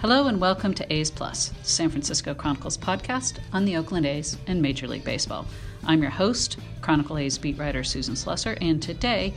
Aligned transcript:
Hello 0.00 0.28
and 0.28 0.40
welcome 0.40 0.72
to 0.72 0.90
A's 0.90 1.10
Plus, 1.10 1.52
San 1.62 1.90
Francisco 1.90 2.32
Chronicles 2.32 2.78
podcast 2.78 3.34
on 3.52 3.66
the 3.66 3.76
Oakland 3.76 4.06
A's 4.06 4.38
and 4.46 4.62
Major 4.62 4.88
League 4.88 5.04
Baseball. 5.04 5.44
I'm 5.84 6.00
your 6.00 6.10
host, 6.10 6.56
Chronicle 6.80 7.18
A's 7.18 7.36
beat 7.36 7.58
writer 7.58 7.84
Susan 7.84 8.14
Slusser, 8.14 8.56
and 8.62 8.82
today 8.82 9.34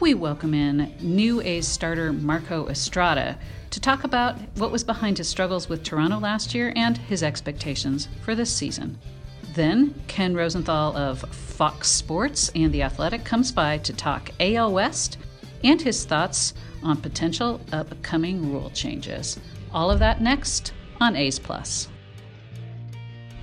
we 0.00 0.14
welcome 0.14 0.52
in 0.52 0.92
new 1.00 1.40
A's 1.42 1.68
starter 1.68 2.12
Marco 2.12 2.66
Estrada 2.66 3.38
to 3.70 3.80
talk 3.80 4.02
about 4.02 4.36
what 4.56 4.72
was 4.72 4.82
behind 4.82 5.16
his 5.16 5.28
struggles 5.28 5.68
with 5.68 5.84
Toronto 5.84 6.18
last 6.18 6.56
year 6.56 6.72
and 6.74 6.98
his 6.98 7.22
expectations 7.22 8.08
for 8.22 8.34
this 8.34 8.52
season. 8.52 8.98
Then, 9.54 9.94
Ken 10.08 10.34
Rosenthal 10.34 10.96
of 10.96 11.20
Fox 11.20 11.88
Sports 11.88 12.50
and 12.56 12.72
The 12.72 12.82
Athletic 12.82 13.22
comes 13.22 13.52
by 13.52 13.78
to 13.78 13.92
talk 13.92 14.30
AL 14.40 14.72
West 14.72 15.18
and 15.62 15.80
his 15.80 16.04
thoughts 16.04 16.52
on 16.82 16.96
potential 16.96 17.60
upcoming 17.72 18.50
rule 18.52 18.70
changes. 18.70 19.38
All 19.72 19.90
of 19.90 20.00
that 20.00 20.20
next 20.20 20.72
on 21.00 21.14
A's 21.14 21.38
Plus. 21.38 21.88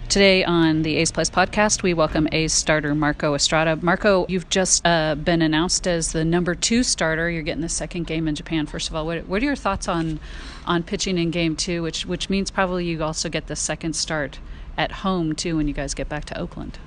Today 0.09 0.43
on 0.43 0.81
the 0.81 0.97
A's 0.97 1.11
Plus 1.11 1.29
podcast, 1.29 1.83
we 1.83 1.93
welcome 1.93 2.27
A's 2.33 2.51
starter 2.51 2.93
Marco 2.93 3.33
Estrada. 3.33 3.77
Marco, 3.81 4.25
you've 4.27 4.49
just 4.49 4.85
uh, 4.85 5.15
been 5.15 5.41
announced 5.41 5.87
as 5.87 6.11
the 6.11 6.25
number 6.25 6.53
two 6.53 6.83
starter. 6.83 7.29
You're 7.29 7.43
getting 7.43 7.61
the 7.61 7.69
second 7.69 8.07
game 8.07 8.27
in 8.27 8.35
Japan. 8.35 8.65
First 8.65 8.89
of 8.89 8.95
all, 8.95 9.05
what, 9.05 9.25
what 9.27 9.41
are 9.41 9.45
your 9.45 9.55
thoughts 9.55 9.87
on 9.87 10.19
on 10.65 10.83
pitching 10.83 11.17
in 11.17 11.31
game 11.31 11.55
two, 11.55 11.81
which 11.81 12.05
which 12.05 12.29
means 12.29 12.51
probably 12.51 12.85
you 12.85 13.01
also 13.01 13.29
get 13.29 13.47
the 13.47 13.55
second 13.55 13.93
start 13.93 14.39
at 14.77 14.91
home 14.91 15.33
too 15.33 15.55
when 15.55 15.67
you 15.67 15.73
guys 15.73 15.93
get 15.93 16.09
back 16.09 16.25
to 16.25 16.37
Oakland? 16.37 16.77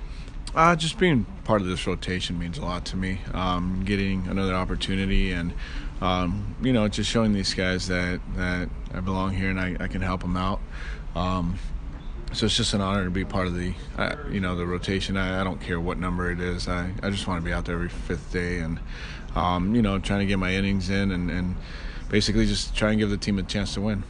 Uh, 0.53 0.75
just 0.75 0.99
being 0.99 1.25
part 1.45 1.61
of 1.61 1.67
this 1.67 1.87
rotation 1.87 2.37
means 2.37 2.57
a 2.57 2.61
lot 2.61 2.85
to 2.85 2.97
me. 2.97 3.21
Um, 3.33 3.83
getting 3.85 4.27
another 4.27 4.53
opportunity 4.53 5.31
and 5.31 5.53
um, 6.01 6.55
you 6.61 6.73
know 6.73 6.87
just 6.87 7.09
showing 7.09 7.33
these 7.33 7.53
guys 7.53 7.87
that 7.87 8.19
that 8.35 8.69
I 8.93 8.99
belong 8.99 9.33
here 9.33 9.49
and 9.49 9.59
I, 9.59 9.77
I 9.79 9.87
can 9.87 10.01
help 10.01 10.21
them 10.21 10.35
out. 10.35 10.59
Um, 11.15 11.59
so 12.33 12.45
it's 12.45 12.55
just 12.55 12.73
an 12.73 12.79
honor 12.81 13.03
to 13.03 13.11
be 13.11 13.25
part 13.25 13.47
of 13.47 13.55
the 13.55 13.73
uh, 13.97 14.15
you 14.29 14.39
know 14.39 14.55
the 14.55 14.65
rotation. 14.65 15.17
I, 15.17 15.41
I, 15.41 15.43
don't 15.43 15.59
care 15.59 15.79
what 15.79 15.97
number 15.97 16.31
it 16.31 16.39
is. 16.39 16.67
I, 16.67 16.91
I 17.03 17.09
just 17.09 17.27
want 17.27 17.41
to 17.41 17.45
be 17.45 17.53
out 17.53 17.65
there 17.65 17.75
every 17.75 17.89
fifth 17.89 18.31
day 18.31 18.59
and 18.59 18.79
um, 19.35 19.75
you 19.75 19.81
know 19.81 19.99
trying 19.99 20.19
to 20.21 20.25
get 20.25 20.39
my 20.39 20.53
innings 20.53 20.89
in 20.89 21.11
and, 21.11 21.29
and 21.29 21.55
basically 22.09 22.45
just 22.45 22.75
try 22.75 22.91
and 22.91 22.99
give 22.99 23.09
the 23.09 23.17
team 23.17 23.37
a 23.37 23.43
chance 23.43 23.73
to 23.73 23.81
win. 23.81 24.03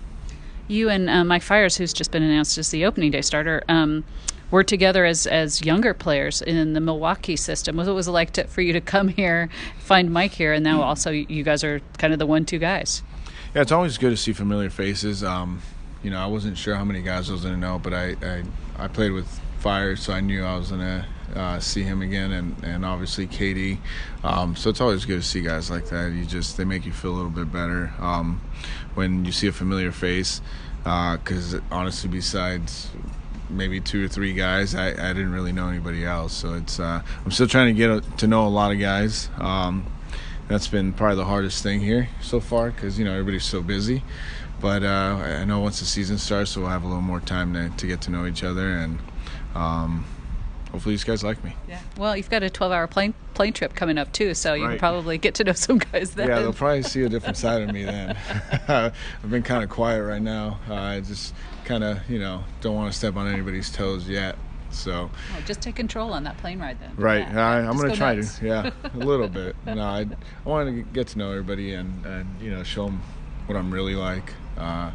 You 0.72 0.90
and 0.90 1.10
uh, 1.10 1.26
Mike 1.26 1.42
Fiers, 1.42 1.76
who's 1.76 1.92
just 1.92 2.12
been 2.12 2.24
announced 2.24 2.58
as 2.58 2.70
the 2.70 2.86
opening 2.86 3.12
day 3.12 3.22
starter, 3.22 3.62
um, 3.68 4.06
were 4.52 4.64
together 4.64 5.04
as 5.06 5.28
as 5.28 5.62
younger 5.62 5.94
players 5.94 6.42
in 6.42 6.72
the 6.74 6.80
Milwaukee 6.80 7.36
system. 7.36 7.76
What 7.76 7.88
was 7.88 8.08
it 8.08 8.12
like 8.12 8.32
to, 8.32 8.46
for 8.46 8.62
you 8.62 8.72
to 8.72 8.82
come 8.82 9.10
here, 9.10 9.50
find 9.80 10.12
Mike 10.12 10.32
here, 10.32 10.54
and 10.54 10.64
now 10.64 10.82
also 10.82 11.12
you 11.12 11.44
guys 11.44 11.64
are 11.66 11.82
kind 11.98 12.14
of 12.14 12.20
the 12.20 12.26
one-two 12.26 12.58
guys? 12.58 13.04
Yeah, 13.54 13.64
it's 13.64 13.74
always 13.74 13.98
good 13.98 14.12
to 14.12 14.18
see 14.18 14.32
familiar 14.32 14.70
faces. 14.70 15.26
Um, 15.26 15.62
you 16.04 16.10
know, 16.10 16.20
I 16.20 16.28
wasn't 16.28 16.58
sure 16.58 16.76
how 16.76 16.86
many 16.86 17.02
guys 17.02 17.30
I 17.30 17.34
was 17.34 17.42
going 17.42 17.54
to 17.54 17.60
know, 17.60 17.78
but 17.78 17.94
I, 17.94 18.16
I, 18.22 18.44
I 18.78 18.88
played 18.88 19.12
with 19.12 19.28
Fire, 19.60 19.96
so 19.96 20.14
I 20.14 20.22
knew 20.22 20.44
I 20.44 20.58
was 20.58 20.70
going 20.70 20.82
to 20.82 21.06
uh, 21.36 21.60
see 21.60 21.84
him 21.84 22.02
again, 22.02 22.32
and, 22.32 22.64
and 22.64 22.86
obviously 22.86 23.28
KD. 23.28 23.78
Um, 24.24 24.56
so 24.56 24.70
it's 24.70 24.82
always 24.82 25.06
good 25.06 25.22
to 25.22 25.28
see 25.28 25.42
guys 25.42 25.70
like 25.70 25.86
that. 25.90 26.12
You 26.12 26.26
just 26.26 26.58
they 26.58 26.66
make 26.66 26.86
you 26.86 26.92
feel 26.92 27.12
a 27.12 27.18
little 27.18 27.30
bit 27.30 27.52
better 27.52 27.94
um, 28.00 28.42
when 28.96 29.26
you 29.26 29.32
see 29.32 29.48
a 29.48 29.52
familiar 29.52 29.92
face. 29.92 30.42
Because 30.84 31.56
uh, 31.56 31.62
honestly, 31.72 32.10
besides 32.10 32.90
maybe 33.50 33.80
two 33.80 34.06
or 34.06 34.08
three 34.08 34.34
guys, 34.34 34.74
I, 34.74 34.90
I 34.90 35.14
didn't 35.14 35.32
really 35.32 35.52
know 35.52 35.68
anybody 35.68 36.06
else. 36.06 36.34
So 36.34 36.54
it's 36.56 36.80
uh, 36.80 37.02
I'm 37.24 37.32
still 37.32 37.48
trying 37.48 37.68
to 37.68 37.78
get 37.78 37.90
a, 37.90 38.02
to 38.18 38.28
know 38.28 38.48
a 38.48 38.50
lot 38.50 38.72
of 38.72 38.80
guys. 38.80 39.30
Um, 39.38 39.86
that's 40.48 40.68
been 40.68 40.92
probably 40.94 41.18
the 41.18 41.26
hardest 41.26 41.64
thing 41.64 41.80
here 41.80 42.10
so 42.22 42.40
far 42.40 42.72
because 42.72 42.98
you 42.98 43.06
know 43.06 43.12
everybody's 43.12 43.46
so 43.46 43.62
busy. 43.62 44.04
But 44.60 44.84
uh, 44.84 45.20
I 45.42 45.46
know 45.46 45.60
once 45.60 45.80
the 45.80 45.86
season 45.86 46.18
starts, 46.18 46.52
so 46.52 46.62
we'll 46.62 46.70
have 46.70 46.84
a 46.84 46.88
little 46.88 47.02
more 47.02 47.20
time 47.20 47.54
to, 47.54 47.70
to 47.78 47.88
get 47.88 48.02
to 48.02 48.12
know 48.12 48.26
each 48.26 48.44
other 48.44 48.70
and. 48.70 49.00
Um, 49.54 50.06
hopefully, 50.72 50.94
these 50.94 51.04
guys 51.04 51.24
like 51.24 51.44
me. 51.44 51.56
Yeah. 51.68 51.80
Well, 51.98 52.16
you've 52.16 52.30
got 52.30 52.44
a 52.44 52.50
12-hour 52.50 52.88
plane 52.88 53.14
plane 53.34 53.54
trip 53.54 53.74
coming 53.74 53.98
up 53.98 54.12
too, 54.12 54.34
so 54.34 54.54
you 54.54 54.64
right. 54.64 54.72
can 54.72 54.80
probably 54.80 55.18
get 55.18 55.36
to 55.36 55.44
know 55.44 55.54
some 55.54 55.78
guys 55.78 56.12
then. 56.12 56.28
Yeah, 56.28 56.40
they'll 56.40 56.54
probably 56.54 56.84
see 56.84 57.04
a 57.04 57.10
different 57.10 57.38
side 57.38 57.62
of 57.62 57.74
me 57.74 57.84
then. 57.84 58.18
I've 58.68 59.30
been 59.30 59.44
kind 59.44 59.64
of 59.64 59.70
quiet 59.70 60.04
right 60.04 60.22
now. 60.22 60.60
Uh, 60.70 60.76
I 60.76 61.00
just 61.02 61.34
kind 61.66 61.84
of, 61.84 62.10
you 62.10 62.20
know, 62.20 62.44
don't 62.62 62.76
want 62.76 62.92
to 62.92 62.98
step 62.98 63.16
on 63.16 63.28
anybody's 63.28 63.72
toes 63.72 64.08
yet. 64.08 64.38
So 64.72 65.10
well, 65.34 65.42
just 65.46 65.62
take 65.62 65.76
control 65.76 66.14
on 66.14 66.24
that 66.24 66.38
plane 66.38 66.60
ride 66.60 66.80
then. 66.80 66.94
Right. 66.96 67.28
Yeah. 67.28 67.46
I, 67.46 67.60
am 67.60 67.76
going 67.76 67.92
to 67.92 67.98
try 67.98 68.16
nuts. 68.16 68.40
to. 68.40 68.46
Yeah, 68.46 68.72
a 68.84 68.98
little 68.98 69.28
bit. 69.42 69.56
No, 69.66 69.82
I, 69.82 70.08
I 70.46 70.50
want 70.50 70.70
to 70.70 70.82
get 70.94 71.08
to 71.08 71.18
know 71.18 71.32
everybody 71.32 71.74
and, 71.74 72.06
and 72.06 72.42
you 72.42 72.52
know 72.52 72.64
show 72.64 72.86
them 72.86 73.02
what 73.48 73.58
I'm 73.58 73.72
really 73.72 73.96
like. 73.96 74.34
Uh, 74.58 74.92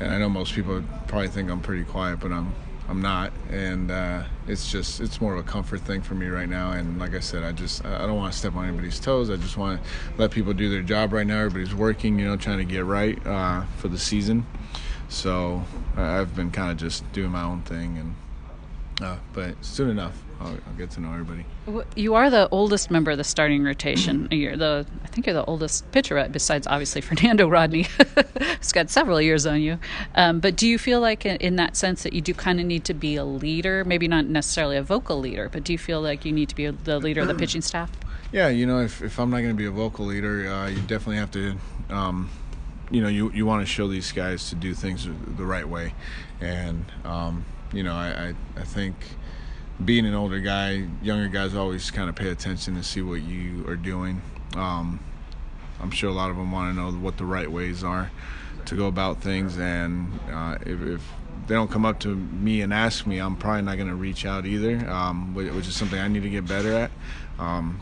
and 0.00 0.12
I 0.12 0.18
know 0.18 0.28
most 0.28 0.54
people 0.54 0.82
probably 1.06 1.28
think 1.28 1.50
I'm 1.50 1.60
pretty 1.60 1.84
quiet, 1.84 2.20
but 2.20 2.32
I'm 2.32 2.54
I'm 2.88 3.00
not, 3.00 3.32
and 3.50 3.90
uh, 3.90 4.24
it's 4.46 4.70
just 4.70 5.00
it's 5.00 5.20
more 5.20 5.34
of 5.34 5.38
a 5.38 5.48
comfort 5.48 5.80
thing 5.80 6.02
for 6.02 6.14
me 6.14 6.26
right 6.26 6.48
now. 6.48 6.72
And 6.72 6.98
like 6.98 7.14
I 7.14 7.20
said, 7.20 7.44
I 7.44 7.52
just 7.52 7.84
I 7.84 8.06
don't 8.06 8.16
want 8.16 8.32
to 8.32 8.38
step 8.38 8.56
on 8.56 8.66
anybody's 8.66 8.98
toes. 8.98 9.30
I 9.30 9.36
just 9.36 9.56
want 9.56 9.82
to 9.82 9.88
let 10.18 10.30
people 10.30 10.52
do 10.52 10.68
their 10.68 10.82
job 10.82 11.12
right 11.12 11.26
now. 11.26 11.38
Everybody's 11.38 11.74
working, 11.74 12.18
you 12.18 12.26
know, 12.26 12.36
trying 12.36 12.58
to 12.58 12.64
get 12.64 12.84
right 12.84 13.24
uh, 13.26 13.64
for 13.78 13.88
the 13.88 13.98
season. 13.98 14.46
So 15.08 15.62
I've 15.96 16.34
been 16.34 16.50
kind 16.50 16.70
of 16.70 16.76
just 16.76 17.10
doing 17.12 17.30
my 17.30 17.42
own 17.42 17.62
thing, 17.62 17.98
and 17.98 18.14
uh, 19.00 19.18
but 19.32 19.64
soon 19.64 19.90
enough, 19.90 20.20
I'll, 20.42 20.58
I'll, 20.66 20.76
get 20.76 20.90
to 20.92 21.00
know 21.00 21.12
everybody. 21.12 21.44
You 21.96 22.14
are 22.14 22.30
the 22.30 22.48
oldest 22.50 22.90
member 22.90 23.10
of 23.10 23.18
the 23.18 23.24
starting 23.24 23.62
rotation. 23.64 24.28
you're 24.30 24.56
the, 24.56 24.86
I 25.04 25.06
think 25.08 25.26
you're 25.26 25.34
the 25.34 25.44
oldest 25.44 25.90
pitcher, 25.92 26.26
besides 26.30 26.66
obviously 26.66 27.00
Fernando 27.00 27.48
Rodney, 27.48 27.86
who's 28.38 28.72
got 28.72 28.90
several 28.90 29.20
years 29.20 29.46
on 29.46 29.60
you. 29.60 29.78
Um, 30.14 30.40
but 30.40 30.56
do 30.56 30.68
you 30.68 30.78
feel 30.78 31.00
like, 31.00 31.24
in 31.24 31.56
that 31.56 31.76
sense, 31.76 32.02
that 32.02 32.12
you 32.12 32.20
do 32.20 32.34
kind 32.34 32.60
of 32.60 32.66
need 32.66 32.84
to 32.84 32.94
be 32.94 33.16
a 33.16 33.24
leader? 33.24 33.84
Maybe 33.84 34.08
not 34.08 34.26
necessarily 34.26 34.76
a 34.76 34.82
vocal 34.82 35.18
leader, 35.18 35.48
but 35.48 35.64
do 35.64 35.72
you 35.72 35.78
feel 35.78 36.00
like 36.00 36.24
you 36.24 36.32
need 36.32 36.48
to 36.48 36.54
be 36.54 36.68
the 36.68 36.98
leader 36.98 37.20
of 37.20 37.28
the 37.28 37.34
pitching 37.42 37.62
staff? 37.62 37.90
Yeah, 38.32 38.48
you 38.48 38.64
know, 38.66 38.80
if, 38.80 39.02
if 39.02 39.18
I'm 39.18 39.30
not 39.30 39.38
going 39.38 39.50
to 39.50 39.54
be 39.54 39.66
a 39.66 39.70
vocal 39.70 40.06
leader, 40.06 40.48
uh, 40.48 40.68
you 40.68 40.80
definitely 40.82 41.16
have 41.16 41.30
to. 41.32 41.56
Um, 41.90 42.30
you 42.90 43.00
know, 43.00 43.08
you 43.08 43.30
you 43.32 43.46
want 43.46 43.62
to 43.62 43.66
show 43.66 43.88
these 43.88 44.12
guys 44.12 44.50
to 44.50 44.54
do 44.54 44.74
things 44.74 45.06
the 45.06 45.44
right 45.44 45.66
way, 45.66 45.94
and 46.40 46.84
um, 47.04 47.44
you 47.72 47.82
know, 47.82 47.94
I, 47.94 48.34
I, 48.56 48.60
I 48.60 48.64
think 48.64 48.94
being 49.84 50.06
an 50.06 50.14
older 50.14 50.40
guy, 50.40 50.86
younger 51.02 51.28
guys 51.28 51.54
always 51.54 51.90
kind 51.90 52.08
of 52.08 52.14
pay 52.14 52.30
attention 52.30 52.74
to 52.76 52.82
see 52.82 53.02
what 53.02 53.22
you 53.22 53.66
are 53.68 53.76
doing. 53.76 54.22
Um, 54.54 55.00
I'm 55.80 55.90
sure 55.90 56.10
a 56.10 56.12
lot 56.12 56.30
of 56.30 56.36
them 56.36 56.52
want 56.52 56.74
to 56.74 56.80
know 56.80 56.92
what 56.92 57.16
the 57.16 57.24
right 57.24 57.50
ways 57.50 57.82
are 57.82 58.10
to 58.66 58.76
go 58.76 58.86
about 58.86 59.20
things, 59.20 59.58
and 59.58 60.18
uh, 60.30 60.58
if, 60.64 60.80
if, 60.82 61.12
they 61.48 61.56
don't 61.56 61.70
come 61.70 61.84
up 61.84 61.98
to 61.98 62.14
me 62.14 62.62
and 62.62 62.72
ask 62.72 63.04
me, 63.04 63.18
I'm 63.18 63.34
probably 63.34 63.62
not 63.62 63.74
going 63.76 63.88
to 63.88 63.96
reach 63.96 64.24
out 64.24 64.46
either, 64.46 64.88
um, 64.88 65.34
which 65.34 65.66
is 65.66 65.74
something 65.74 65.98
I 65.98 66.06
need 66.06 66.22
to 66.22 66.30
get 66.30 66.46
better 66.46 66.72
at. 66.72 66.90
Um, 67.36 67.80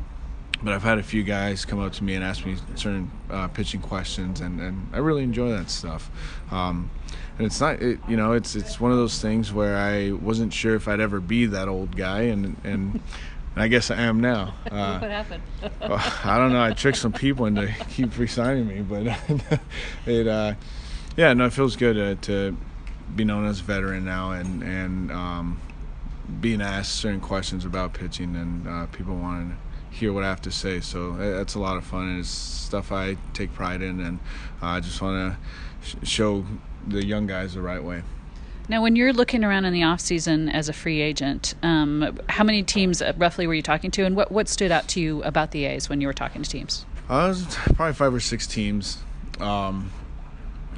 but 0.62 0.72
I've 0.72 0.82
had 0.82 0.98
a 0.98 1.02
few 1.02 1.22
guys 1.22 1.64
come 1.64 1.80
up 1.80 1.92
to 1.94 2.04
me 2.04 2.14
and 2.14 2.24
ask 2.24 2.44
me 2.44 2.56
certain 2.74 3.10
uh, 3.30 3.48
pitching 3.48 3.80
questions, 3.80 4.40
and, 4.40 4.60
and 4.60 4.88
I 4.92 4.98
really 4.98 5.22
enjoy 5.22 5.50
that 5.50 5.70
stuff. 5.70 6.10
Um, 6.50 6.90
and 7.38 7.46
it's 7.46 7.60
not, 7.60 7.80
it, 7.80 7.98
you 8.08 8.16
know, 8.16 8.32
it's 8.32 8.54
it's 8.54 8.78
one 8.78 8.90
of 8.92 8.98
those 8.98 9.20
things 9.20 9.52
where 9.52 9.76
I 9.76 10.12
wasn't 10.12 10.52
sure 10.52 10.74
if 10.74 10.88
I'd 10.88 11.00
ever 11.00 11.20
be 11.20 11.46
that 11.46 11.68
old 11.68 11.96
guy, 11.96 12.22
and 12.22 12.56
and. 12.64 13.00
I 13.56 13.66
guess 13.66 13.90
I 13.90 13.96
am 14.02 14.20
now. 14.20 14.54
Uh, 14.70 14.98
what 15.00 15.10
happened? 15.10 15.42
I 15.82 16.38
don't 16.38 16.52
know. 16.52 16.62
I 16.62 16.72
tricked 16.72 16.98
some 16.98 17.12
people 17.12 17.46
into 17.46 17.66
keep 17.90 18.16
re-signing 18.16 18.68
me, 18.68 18.80
but 18.80 19.18
it, 20.06 20.28
uh, 20.28 20.54
yeah, 21.16 21.34
no, 21.34 21.46
it 21.46 21.52
feels 21.52 21.74
good 21.74 21.94
to, 21.94 22.14
to 22.14 22.56
be 23.16 23.24
known 23.24 23.46
as 23.46 23.58
a 23.58 23.64
veteran 23.64 24.04
now, 24.04 24.30
and 24.30 24.62
and 24.62 25.10
um, 25.10 25.60
being 26.40 26.62
asked 26.62 26.94
certain 26.94 27.20
questions 27.20 27.64
about 27.64 27.92
pitching, 27.92 28.36
and 28.36 28.68
uh, 28.68 28.86
people 28.86 29.16
wanting 29.16 29.58
hear 29.90 30.12
what 30.12 30.24
I 30.24 30.28
have 30.28 30.42
to 30.42 30.50
say. 30.50 30.80
So 30.80 31.12
that's 31.12 31.54
a 31.54 31.58
lot 31.58 31.76
of 31.76 31.84
fun, 31.84 32.08
and 32.08 32.20
it's 32.20 32.28
stuff 32.28 32.92
I 32.92 33.16
take 33.34 33.52
pride 33.52 33.82
in, 33.82 34.00
and 34.00 34.18
I 34.62 34.80
just 34.80 35.02
want 35.02 35.34
to 35.34 35.86
sh- 35.86 36.08
show 36.08 36.44
the 36.86 37.04
young 37.04 37.26
guys 37.26 37.54
the 37.54 37.62
right 37.62 37.82
way. 37.82 38.02
Now, 38.68 38.82
when 38.82 38.94
you're 38.94 39.12
looking 39.12 39.42
around 39.42 39.64
in 39.64 39.72
the 39.72 39.82
off 39.82 40.00
season 40.00 40.48
as 40.48 40.68
a 40.68 40.72
free 40.72 41.00
agent, 41.00 41.54
um, 41.62 42.20
how 42.28 42.44
many 42.44 42.62
teams 42.62 43.02
uh, 43.02 43.12
roughly 43.16 43.48
were 43.48 43.54
you 43.54 43.62
talking 43.62 43.90
to, 43.90 44.04
and 44.04 44.14
what 44.14 44.30
what 44.30 44.48
stood 44.48 44.70
out 44.70 44.86
to 44.88 45.00
you 45.00 45.22
about 45.24 45.50
the 45.50 45.64
A's 45.64 45.88
when 45.88 46.00
you 46.00 46.06
were 46.06 46.12
talking 46.12 46.42
to 46.42 46.48
teams? 46.48 46.86
I 47.08 47.26
was 47.26 47.44
probably 47.74 47.94
five 47.94 48.14
or 48.14 48.20
six 48.20 48.46
teams. 48.46 48.98
Um, 49.40 49.90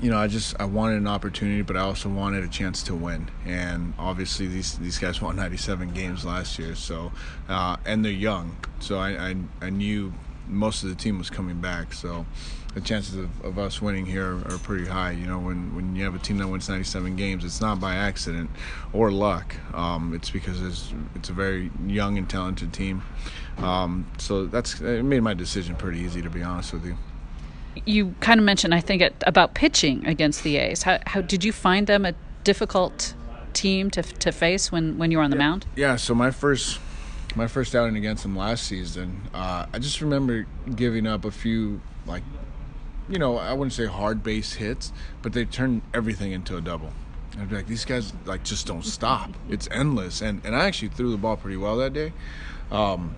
you 0.02 0.10
know, 0.10 0.19
I 0.19 0.26
just 0.26 0.60
I 0.60 0.64
wanted 0.64 0.96
an 0.96 1.06
opportunity, 1.06 1.62
but 1.62 1.76
I 1.76 1.81
also 1.81 2.08
wanted 2.08 2.43
a 2.43 2.49
chance 2.49 2.82
to 2.84 2.94
win. 2.94 3.31
And 3.46 3.94
obviously, 3.99 4.49
these 4.49 4.76
these 4.78 4.99
guys 4.99 5.22
won 5.22 5.37
97 5.37 5.93
games 5.93 6.25
last 6.25 6.58
year, 6.58 6.75
so 6.75 7.12
uh, 7.49 7.76
and 7.87 8.04
they're 8.04 8.10
young, 8.12 8.56
so 8.81 8.99
I, 8.99 9.31
I, 9.31 9.37
I 9.60 9.70
knew 9.70 10.12
most 10.49 10.82
of 10.82 10.88
the 10.88 10.96
team 10.96 11.19
was 11.19 11.31
coming 11.31 11.60
back, 11.60 11.94
so 11.94 12.26
the 12.75 12.81
chances 12.81 13.14
of, 13.14 13.44
of 13.44 13.58
us 13.58 13.81
winning 13.81 14.04
here 14.04 14.34
are, 14.34 14.54
are, 14.54 14.58
pretty 14.58 14.87
high. 14.87 15.12
You 15.12 15.26
know, 15.26 15.38
when 15.38 15.75
when 15.76 15.94
you 15.94 16.02
have 16.02 16.16
a 16.16 16.19
team 16.19 16.38
that 16.38 16.48
wins 16.48 16.69
97 16.69 17.14
games, 17.14 17.44
it's 17.44 17.60
not 17.60 17.78
by 17.81 17.94
accident 17.94 18.50
or 18.93 19.12
luck. 19.12 19.55
Um, 19.72 20.14
it's 20.14 20.31
because 20.31 20.60
it's 20.60 20.93
it's 21.14 21.28
a 21.28 21.32
very 21.32 21.70
young 21.87 22.19
and 22.19 22.28
talented 22.28 22.72
team. 22.72 23.02
Um, 23.58 24.10
so 24.19 24.46
that's 24.46 24.81
it 24.81 25.05
made 25.05 25.20
my 25.20 25.34
decision 25.34 25.76
pretty 25.76 26.00
easy, 26.00 26.22
to 26.22 26.31
be 26.31 26.43
honest 26.43 26.72
with 26.72 26.87
you. 26.87 26.96
You 27.86 28.14
kind 28.20 28.38
of 28.38 28.44
mentioned, 28.44 28.74
I 28.74 28.80
think, 28.80 29.02
about 29.26 29.54
pitching 29.54 30.06
against 30.06 30.42
the 30.42 30.56
A's. 30.56 30.82
How, 30.82 30.98
how 31.06 31.20
did 31.20 31.44
you 31.44 31.52
find 31.52 31.86
them 31.86 32.04
a 32.04 32.14
difficult 32.44 33.14
team 33.52 33.90
to 33.90 34.02
to 34.02 34.32
face 34.32 34.72
when 34.72 34.98
when 34.98 35.10
you 35.10 35.19
were 35.19 35.24
on 35.24 35.30
the 35.30 35.36
yeah. 35.36 35.48
mound? 35.48 35.66
Yeah. 35.76 35.96
So 35.96 36.14
my 36.14 36.30
first 36.30 36.78
my 37.34 37.46
first 37.46 37.74
outing 37.74 37.96
against 37.96 38.22
them 38.22 38.36
last 38.36 38.64
season, 38.64 39.22
uh, 39.34 39.66
I 39.72 39.78
just 39.78 40.00
remember 40.00 40.46
giving 40.74 41.06
up 41.06 41.24
a 41.24 41.30
few 41.30 41.80
like, 42.06 42.22
you 43.08 43.19
know, 43.19 43.38
I 43.38 43.52
wouldn't 43.52 43.72
say 43.72 43.86
hard 43.86 44.22
base 44.22 44.54
hits, 44.54 44.92
but 45.22 45.32
they 45.32 45.44
turned 45.44 45.82
everything 45.94 46.32
into 46.32 46.56
a 46.56 46.60
double. 46.60 46.92
I'd 47.38 47.48
be 47.48 47.56
like, 47.56 47.66
these 47.66 47.86
guys 47.86 48.12
like 48.26 48.42
just 48.44 48.66
don't 48.66 48.84
stop. 48.84 49.30
It's 49.48 49.69
endless, 49.70 50.20
and 50.20 50.44
and 50.44 50.54
I 50.54 50.66
actually 50.66 50.88
threw 50.88 51.10
the 51.10 51.16
ball 51.16 51.36
pretty 51.36 51.56
well 51.56 51.76
that 51.78 51.92
day, 51.94 52.12
um, 52.70 53.16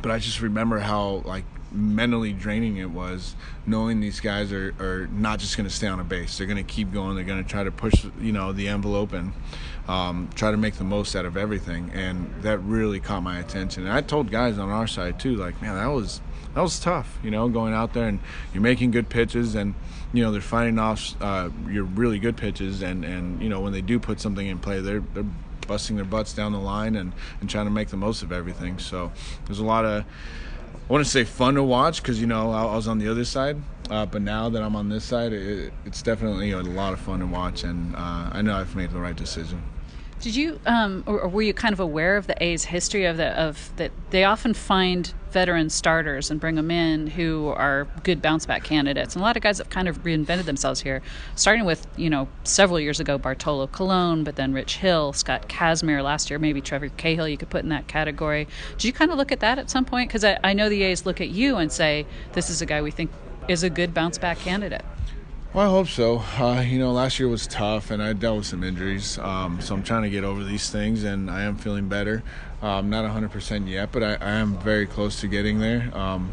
but 0.00 0.10
I 0.10 0.18
just 0.18 0.40
remember 0.40 0.78
how 0.78 1.22
like 1.26 1.44
mentally 1.74 2.32
draining 2.32 2.76
it 2.76 2.90
was 2.90 3.34
knowing 3.66 4.00
these 4.00 4.20
guys 4.20 4.52
are, 4.52 4.74
are 4.78 5.08
not 5.08 5.40
just 5.40 5.56
going 5.56 5.68
to 5.68 5.74
stay 5.74 5.88
on 5.88 5.98
a 6.00 6.04
base. 6.04 6.38
They're 6.38 6.46
going 6.46 6.64
to 6.64 6.72
keep 6.72 6.92
going. 6.92 7.16
They're 7.16 7.24
going 7.24 7.42
to 7.42 7.48
try 7.48 7.64
to 7.64 7.70
push 7.70 8.06
you 8.20 8.32
know 8.32 8.52
the 8.52 8.68
envelope 8.68 9.12
and 9.12 9.32
um, 9.88 10.30
try 10.34 10.50
to 10.50 10.56
make 10.56 10.74
the 10.74 10.84
most 10.84 11.16
out 11.16 11.24
of 11.24 11.36
everything. 11.36 11.90
And 11.92 12.32
that 12.42 12.58
really 12.58 13.00
caught 13.00 13.22
my 13.22 13.38
attention. 13.38 13.84
And 13.84 13.92
i 13.92 14.00
told 14.00 14.30
guys 14.30 14.58
on 14.58 14.70
our 14.70 14.86
side 14.86 15.18
too 15.18 15.36
like 15.36 15.60
man 15.60 15.74
that 15.74 15.86
was 15.86 16.20
that 16.54 16.60
was 16.60 16.78
tough 16.78 17.18
you 17.24 17.30
know 17.30 17.48
going 17.48 17.74
out 17.74 17.94
there 17.94 18.06
and 18.06 18.20
you're 18.52 18.62
making 18.62 18.92
good 18.92 19.08
pitches 19.08 19.56
and 19.56 19.74
you 20.12 20.22
know 20.22 20.30
they're 20.30 20.40
fighting 20.40 20.78
off 20.78 21.20
uh, 21.20 21.50
your 21.68 21.84
really 21.84 22.18
good 22.18 22.36
pitches. 22.36 22.82
And 22.82 23.04
and 23.04 23.42
you 23.42 23.48
know 23.48 23.60
when 23.60 23.72
they 23.72 23.82
do 23.82 23.98
put 23.98 24.20
something 24.20 24.46
in 24.46 24.58
play 24.58 24.80
they're 24.80 25.02
they're 25.12 25.26
busting 25.66 25.96
their 25.96 26.04
butts 26.04 26.34
down 26.34 26.52
the 26.52 26.58
line 26.58 26.94
and 26.94 27.12
and 27.40 27.48
trying 27.48 27.64
to 27.64 27.70
make 27.70 27.88
the 27.88 27.96
most 27.96 28.22
of 28.22 28.32
everything. 28.32 28.78
So 28.78 29.12
there's 29.46 29.58
a 29.58 29.64
lot 29.64 29.84
of 29.84 30.04
I 30.88 30.92
want 30.92 31.02
to 31.02 31.10
say 31.10 31.24
fun 31.24 31.54
to 31.54 31.62
watch 31.62 32.02
because 32.02 32.20
you 32.20 32.26
know 32.26 32.50
I, 32.50 32.76
was 32.76 32.86
on 32.86 32.98
the 32.98 33.08
other 33.08 33.24
side, 33.24 33.56
uh, 33.88 34.04
but 34.04 34.20
now 34.20 34.50
that 34.50 34.62
I'm 34.62 34.76
on 34.76 34.90
this 34.90 35.02
side, 35.02 35.32
it, 35.32 35.72
it's 35.86 36.02
definitely 36.02 36.50
a 36.50 36.60
lot 36.60 36.92
of 36.92 37.00
fun 37.00 37.20
to 37.20 37.26
watch, 37.26 37.64
and 37.64 37.96
uh, 37.96 38.28
I 38.32 38.42
know 38.42 38.54
I've 38.54 38.76
made 38.76 38.90
the 38.90 39.00
right 39.00 39.16
decision. 39.16 39.62
Did 40.24 40.36
you, 40.36 40.58
um, 40.64 41.04
or, 41.06 41.20
or, 41.20 41.28
were 41.28 41.42
you 41.42 41.52
kind 41.52 41.74
of 41.74 41.80
aware 41.80 42.16
of 42.16 42.26
the 42.26 42.42
A's 42.42 42.64
history 42.64 43.04
of 43.04 43.18
the 43.18 43.38
of 43.38 43.70
that 43.76 43.90
they 44.08 44.24
often 44.24 44.54
find 44.54 45.12
veteran 45.30 45.68
starters 45.68 46.30
and 46.30 46.40
bring 46.40 46.54
them 46.54 46.70
in 46.70 47.08
who 47.08 47.48
are 47.48 47.86
good 48.04 48.22
bounce 48.22 48.46
back 48.46 48.64
candidates, 48.64 49.14
and 49.14 49.22
a 49.22 49.22
lot 49.22 49.36
of 49.36 49.42
guys 49.42 49.58
have 49.58 49.68
kind 49.68 49.86
of 49.86 50.02
reinvented 50.02 50.46
themselves 50.46 50.80
here, 50.80 51.02
starting 51.36 51.66
with 51.66 51.86
you 51.98 52.08
know 52.08 52.26
several 52.42 52.80
years 52.80 53.00
ago 53.00 53.18
Bartolo 53.18 53.66
Colon, 53.66 54.24
but 54.24 54.36
then 54.36 54.54
Rich 54.54 54.76
Hill, 54.76 55.12
Scott 55.12 55.46
Kazmir 55.46 56.02
last 56.02 56.30
year, 56.30 56.38
maybe 56.38 56.62
Trevor 56.62 56.88
Cahill 56.88 57.28
you 57.28 57.36
could 57.36 57.50
put 57.50 57.62
in 57.62 57.68
that 57.68 57.86
category. 57.86 58.48
Did 58.78 58.84
you 58.84 58.94
kind 58.94 59.10
of 59.10 59.18
look 59.18 59.30
at 59.30 59.40
that 59.40 59.58
at 59.58 59.68
some 59.68 59.84
point? 59.84 60.08
Because 60.08 60.24
I, 60.24 60.38
I 60.42 60.54
know 60.54 60.70
the 60.70 60.84
A's 60.84 61.04
look 61.04 61.20
at 61.20 61.28
you 61.28 61.56
and 61.56 61.70
say 61.70 62.06
this 62.32 62.48
is 62.48 62.62
a 62.62 62.66
guy 62.66 62.80
we 62.80 62.90
think 62.90 63.10
is 63.46 63.62
a 63.62 63.68
good 63.68 63.92
bounce 63.92 64.16
back 64.16 64.38
candidate. 64.38 64.86
Well, 65.54 65.68
I 65.68 65.70
hope 65.70 65.86
so. 65.86 66.18
Uh, 66.36 66.64
you 66.66 66.80
know, 66.80 66.90
last 66.90 67.20
year 67.20 67.28
was 67.28 67.46
tough, 67.46 67.92
and 67.92 68.02
I 68.02 68.12
dealt 68.12 68.38
with 68.38 68.46
some 68.46 68.64
injuries. 68.64 69.20
Um, 69.20 69.60
so 69.60 69.76
I'm 69.76 69.84
trying 69.84 70.02
to 70.02 70.10
get 70.10 70.24
over 70.24 70.42
these 70.42 70.68
things, 70.68 71.04
and 71.04 71.30
I 71.30 71.44
am 71.44 71.54
feeling 71.54 71.88
better. 71.88 72.24
Um, 72.60 72.90
not 72.90 73.04
100% 73.04 73.68
yet, 73.68 73.92
but 73.92 74.02
I, 74.02 74.14
I, 74.14 74.30
am 74.32 74.58
very 74.58 74.84
close 74.84 75.20
to 75.20 75.28
getting 75.28 75.60
there. 75.60 75.96
Um, 75.96 76.32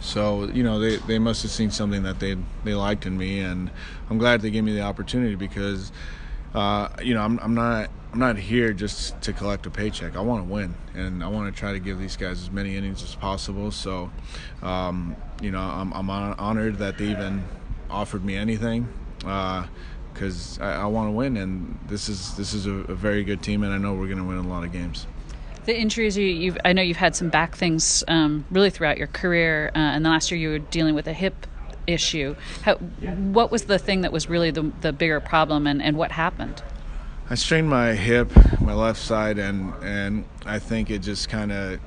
so 0.00 0.46
you 0.46 0.64
know, 0.64 0.80
they, 0.80 0.96
they 0.96 1.20
must 1.20 1.42
have 1.42 1.52
seen 1.52 1.70
something 1.70 2.02
that 2.02 2.18
they 2.18 2.36
they 2.64 2.74
liked 2.74 3.06
in 3.06 3.16
me, 3.16 3.38
and 3.38 3.70
I'm 4.10 4.18
glad 4.18 4.42
they 4.42 4.50
gave 4.50 4.64
me 4.64 4.74
the 4.74 4.82
opportunity 4.82 5.36
because, 5.36 5.92
uh, 6.52 6.88
you 7.00 7.14
know, 7.14 7.20
I'm, 7.20 7.38
I'm 7.38 7.54
not 7.54 7.90
I'm 8.12 8.18
not 8.18 8.38
here 8.38 8.72
just 8.72 9.20
to 9.22 9.32
collect 9.32 9.66
a 9.66 9.70
paycheck. 9.70 10.16
I 10.16 10.20
want 10.20 10.48
to 10.48 10.52
win, 10.52 10.74
and 10.94 11.22
I 11.22 11.28
want 11.28 11.54
to 11.54 11.56
try 11.56 11.74
to 11.74 11.78
give 11.78 12.00
these 12.00 12.16
guys 12.16 12.42
as 12.42 12.50
many 12.50 12.76
innings 12.76 13.04
as 13.04 13.14
possible. 13.14 13.70
So, 13.70 14.10
um, 14.62 15.14
you 15.40 15.52
know, 15.52 15.60
I'm, 15.60 15.92
I'm 15.92 16.10
honored 16.10 16.78
that 16.78 16.98
they 16.98 17.06
even 17.06 17.44
offered 17.92 18.24
me 18.24 18.36
anything 18.36 18.88
because 19.18 20.58
uh, 20.60 20.64
I, 20.64 20.72
I 20.82 20.86
want 20.86 21.08
to 21.08 21.12
win, 21.12 21.36
and 21.36 21.78
this 21.86 22.08
is 22.08 22.34
this 22.36 22.54
is 22.54 22.66
a, 22.66 22.72
a, 22.72 22.94
very 22.94 23.22
good 23.22 23.42
team, 23.42 23.62
and 23.62 23.72
I 23.72 23.78
know 23.78 23.94
we're 23.94 24.06
going 24.06 24.18
to 24.18 24.24
win 24.24 24.38
a 24.38 24.42
lot 24.42 24.64
of 24.64 24.72
games. 24.72 25.06
The 25.64 25.78
injuries 25.78 26.16
you, 26.16 26.52
have 26.52 26.60
I 26.64 26.72
know 26.72 26.82
you've 26.82 26.96
had 26.96 27.14
some 27.14 27.28
back 27.28 27.54
things 27.54 28.02
um, 28.08 28.44
really 28.50 28.70
throughout 28.70 28.98
your 28.98 29.06
career, 29.06 29.70
uh, 29.74 29.78
and 29.78 30.04
the 30.04 30.10
last 30.10 30.30
year 30.30 30.40
you 30.40 30.50
were 30.50 30.58
dealing 30.58 30.94
with 30.94 31.06
a 31.06 31.12
hip 31.12 31.46
issue. 31.86 32.34
How, 32.62 32.74
what 32.76 33.50
was 33.50 33.64
the 33.64 33.78
thing 33.78 34.00
that 34.02 34.12
was 34.12 34.28
really 34.28 34.50
the, 34.50 34.72
the 34.80 34.92
bigger 34.92 35.20
problem, 35.20 35.66
and, 35.66 35.82
and 35.82 35.96
what 35.96 36.12
happened? 36.12 36.62
I 37.30 37.34
strained 37.34 37.68
my 37.68 37.94
hip, 37.94 38.30
my 38.60 38.74
left 38.74 39.00
side, 39.00 39.38
and 39.38 39.72
and 39.82 40.24
I 40.44 40.58
think 40.58 40.90
it 40.90 40.98
just 40.98 41.28
kind 41.28 41.52
of 41.52 41.80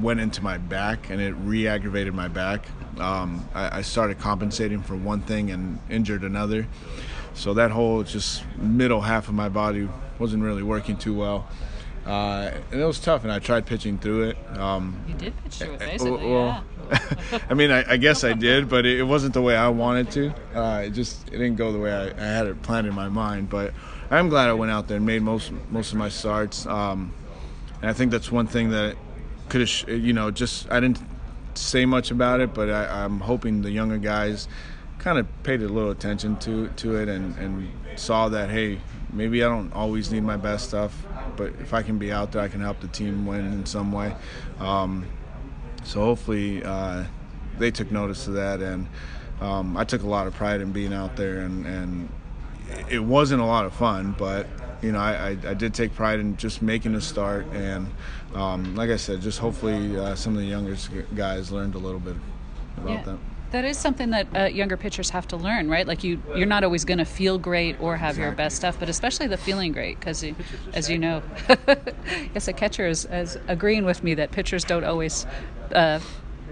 went 0.00 0.20
into 0.20 0.42
my 0.42 0.58
back 0.58 1.10
and 1.10 1.20
it 1.20 1.32
re-aggravated 1.32 2.14
my 2.14 2.28
back. 2.28 2.64
Um, 2.98 3.48
I, 3.54 3.78
I, 3.78 3.82
started 3.82 4.18
compensating 4.18 4.82
for 4.82 4.94
one 4.94 5.22
thing 5.22 5.50
and 5.50 5.78
injured 5.90 6.22
another. 6.22 6.66
So 7.34 7.54
that 7.54 7.70
whole 7.70 8.02
just 8.02 8.44
middle 8.56 9.00
half 9.00 9.28
of 9.28 9.34
my 9.34 9.48
body 9.48 9.88
wasn't 10.18 10.42
really 10.42 10.62
working 10.62 10.96
too 10.96 11.14
well. 11.14 11.48
Uh, 12.06 12.50
and 12.72 12.80
it 12.80 12.84
was 12.84 12.98
tough, 12.98 13.22
and 13.22 13.32
I 13.32 13.38
tried 13.38 13.64
pitching 13.64 13.96
through 13.96 14.30
it. 14.30 14.58
Um, 14.58 15.00
you 15.06 15.14
did 15.14 15.36
pitch 15.42 15.54
through 15.54 15.74
it, 15.74 15.78
basically. 15.78 16.30
Well, 16.30 16.64
yeah. 16.90 17.38
I 17.50 17.54
mean, 17.54 17.70
I, 17.70 17.92
I, 17.92 17.96
guess 17.96 18.24
I 18.24 18.32
did, 18.32 18.68
but 18.68 18.84
it, 18.84 18.98
it, 18.98 19.04
wasn't 19.04 19.34
the 19.34 19.40
way 19.40 19.56
I 19.56 19.68
wanted 19.68 20.10
to. 20.12 20.34
Uh, 20.54 20.82
it 20.86 20.90
just 20.90 21.28
it 21.28 21.38
didn't 21.38 21.56
go 21.56 21.70
the 21.70 21.78
way 21.78 21.92
I, 21.92 22.06
I, 22.08 22.26
had 22.26 22.46
it 22.48 22.60
planned 22.62 22.88
in 22.88 22.94
my 22.94 23.08
mind. 23.08 23.48
But 23.48 23.72
I'm 24.10 24.28
glad 24.28 24.48
I 24.48 24.52
went 24.52 24.72
out 24.72 24.88
there 24.88 24.96
and 24.96 25.06
made 25.06 25.22
most 25.22 25.52
most 25.70 25.92
of 25.92 25.98
my 25.98 26.08
starts. 26.08 26.66
Um, 26.66 27.14
and 27.80 27.88
I 27.88 27.92
think 27.92 28.10
that's 28.10 28.32
one 28.32 28.48
thing 28.48 28.70
that 28.70 28.96
could 29.52 29.68
have, 29.68 29.88
you 30.02 30.14
know, 30.14 30.30
just 30.30 30.70
I 30.72 30.80
didn't 30.80 30.98
say 31.52 31.84
much 31.84 32.10
about 32.10 32.40
it, 32.40 32.54
but 32.54 32.70
I, 32.70 33.04
am 33.04 33.20
hoping 33.20 33.60
the 33.60 33.70
younger 33.70 33.98
guys 33.98 34.48
kind 34.98 35.18
of 35.18 35.26
paid 35.42 35.60
a 35.60 35.68
little 35.68 35.90
attention 35.90 36.38
to 36.38 36.68
to 36.68 36.96
it 36.96 37.08
and, 37.10 37.36
and 37.36 37.70
saw 37.96 38.30
that 38.30 38.48
hey, 38.48 38.80
maybe 39.12 39.44
I 39.44 39.48
don't 39.48 39.70
always 39.74 40.10
need 40.10 40.22
my 40.22 40.38
best 40.38 40.68
stuff, 40.68 41.06
but 41.36 41.48
if 41.60 41.74
I 41.74 41.82
can 41.82 41.98
be 41.98 42.10
out 42.10 42.32
there, 42.32 42.40
I 42.40 42.48
can 42.48 42.62
help 42.62 42.80
the 42.80 42.88
team 42.88 43.26
win 43.26 43.44
in 43.52 43.66
some 43.66 43.92
way. 43.92 44.16
Um, 44.58 45.06
so 45.84 46.00
hopefully 46.00 46.64
uh, 46.64 47.04
they 47.58 47.70
took 47.70 47.92
notice 47.92 48.26
of 48.28 48.34
that, 48.34 48.62
and 48.62 48.88
um, 49.42 49.76
I 49.76 49.84
took 49.84 50.02
a 50.02 50.08
lot 50.08 50.26
of 50.26 50.34
pride 50.34 50.62
in 50.62 50.72
being 50.72 50.94
out 50.94 51.16
there, 51.16 51.40
and, 51.40 51.66
and 51.66 52.08
it 52.88 53.00
wasn't 53.00 53.42
a 53.42 53.44
lot 53.44 53.66
of 53.66 53.74
fun, 53.74 54.14
but 54.16 54.46
you 54.82 54.92
know, 54.92 54.98
I, 54.98 55.12
I, 55.12 55.50
I, 55.50 55.54
did 55.54 55.74
take 55.74 55.94
pride 55.94 56.18
in 56.18 56.36
just 56.36 56.60
making 56.60 56.94
a 56.96 57.00
start, 57.00 57.46
and 57.52 57.86
um, 58.34 58.74
like 58.74 58.90
I 58.90 58.96
said, 58.96 59.20
just 59.20 59.38
hopefully 59.38 59.96
uh, 59.96 60.16
some 60.16 60.34
of 60.34 60.40
the 60.40 60.46
younger 60.46 60.76
guys 61.14 61.52
learned 61.52 61.76
a 61.76 61.78
little 61.78 62.00
bit 62.00 62.16
about 62.76 62.90
yeah. 62.90 63.02
that. 63.04 63.18
That 63.52 63.64
is 63.66 63.78
something 63.78 64.10
that 64.10 64.26
uh, 64.34 64.44
younger 64.44 64.78
pitchers 64.78 65.10
have 65.10 65.28
to 65.28 65.36
learn, 65.36 65.68
right? 65.68 65.86
Like 65.86 66.02
you, 66.02 66.22
you're 66.34 66.46
not 66.46 66.64
always 66.64 66.86
going 66.86 66.98
to 66.98 67.04
feel 67.04 67.38
great 67.38 67.78
or 67.80 67.96
have 67.96 68.12
exactly. 68.12 68.22
your 68.22 68.32
best 68.32 68.56
stuff, 68.56 68.80
but 68.80 68.88
especially 68.88 69.26
the 69.26 69.36
feeling 69.36 69.72
great, 69.72 70.00
because 70.00 70.24
as 70.72 70.88
you 70.88 70.98
know, 70.98 71.22
yes, 72.34 72.48
a 72.48 72.54
catcher 72.54 72.86
is, 72.86 73.04
is, 73.04 73.36
agreeing 73.48 73.84
with 73.84 74.02
me 74.02 74.14
that 74.14 74.30
pitchers 74.30 74.64
don't 74.64 74.84
always 74.84 75.26
uh, 75.74 76.00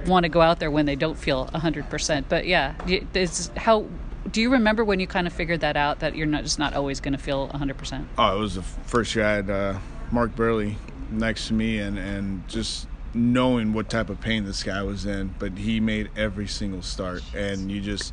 want 0.07 0.25
to 0.25 0.29
go 0.29 0.43
out 0.43 0.61
there 0.61 0.71
when 0.71 0.85
they 0.85 0.95
don't 0.95 1.17
feel 1.17 1.47
100%. 1.47 2.25
But 2.29 2.47
yeah, 2.47 2.75
it's 2.87 3.51
how 3.57 3.87
do 4.31 4.41
you 4.41 4.51
remember 4.51 4.85
when 4.85 5.01
you 5.01 5.07
kind 5.07 5.27
of 5.27 5.33
figured 5.33 5.61
that 5.61 5.77
out 5.77 6.01
that 6.01 6.15
you're 6.15 6.27
not 6.27 6.43
just 6.43 6.59
not 6.59 6.75
always 6.75 7.01
going 7.01 7.13
to 7.13 7.19
feel 7.19 7.49
100%? 7.49 8.07
Oh, 8.19 8.37
it 8.37 8.41
was 8.41 8.55
the 8.55 8.63
first 8.63 9.15
year 9.15 9.25
I 9.25 9.33
had 9.33 9.51
uh, 9.51 9.79
Mark 10.11 10.35
Buehrle 10.37 10.75
next 11.11 11.49
to 11.49 11.55
me 11.55 11.79
and, 11.79 11.99
and 11.99 12.47
just 12.49 12.87
knowing 13.15 13.73
what 13.73 13.89
type 13.89 14.11
of 14.11 14.21
pain 14.21 14.45
this 14.45 14.63
guy 14.63 14.83
was 14.83 15.07
in, 15.07 15.35
but 15.39 15.59
he 15.59 15.81
made 15.81 16.11
every 16.17 16.47
single 16.47 16.83
start. 16.83 17.23
And 17.35 17.71
you 17.71 17.81
just, 17.81 18.13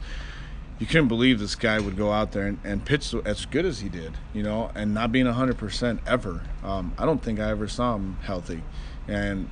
you 0.79 0.87
couldn't 0.87 1.07
believe 1.07 1.39
this 1.39 1.55
guy 1.55 1.79
would 1.79 1.97
go 1.97 2.11
out 2.11 2.31
there 2.31 2.47
and, 2.47 2.59
and 2.63 2.83
pitch 2.83 3.13
as 3.25 3.45
good 3.45 3.65
as 3.65 3.79
he 3.79 3.89
did, 3.89 4.13
you 4.33 4.43
know, 4.43 4.71
and 4.75 4.93
not 4.93 5.11
being 5.11 5.25
100% 5.25 5.99
ever. 6.07 6.41
Um, 6.63 6.93
I 6.97 7.05
don't 7.05 7.21
think 7.21 7.39
I 7.39 7.49
ever 7.49 7.67
saw 7.67 7.95
him 7.95 8.17
healthy. 8.23 8.63
And, 9.07 9.49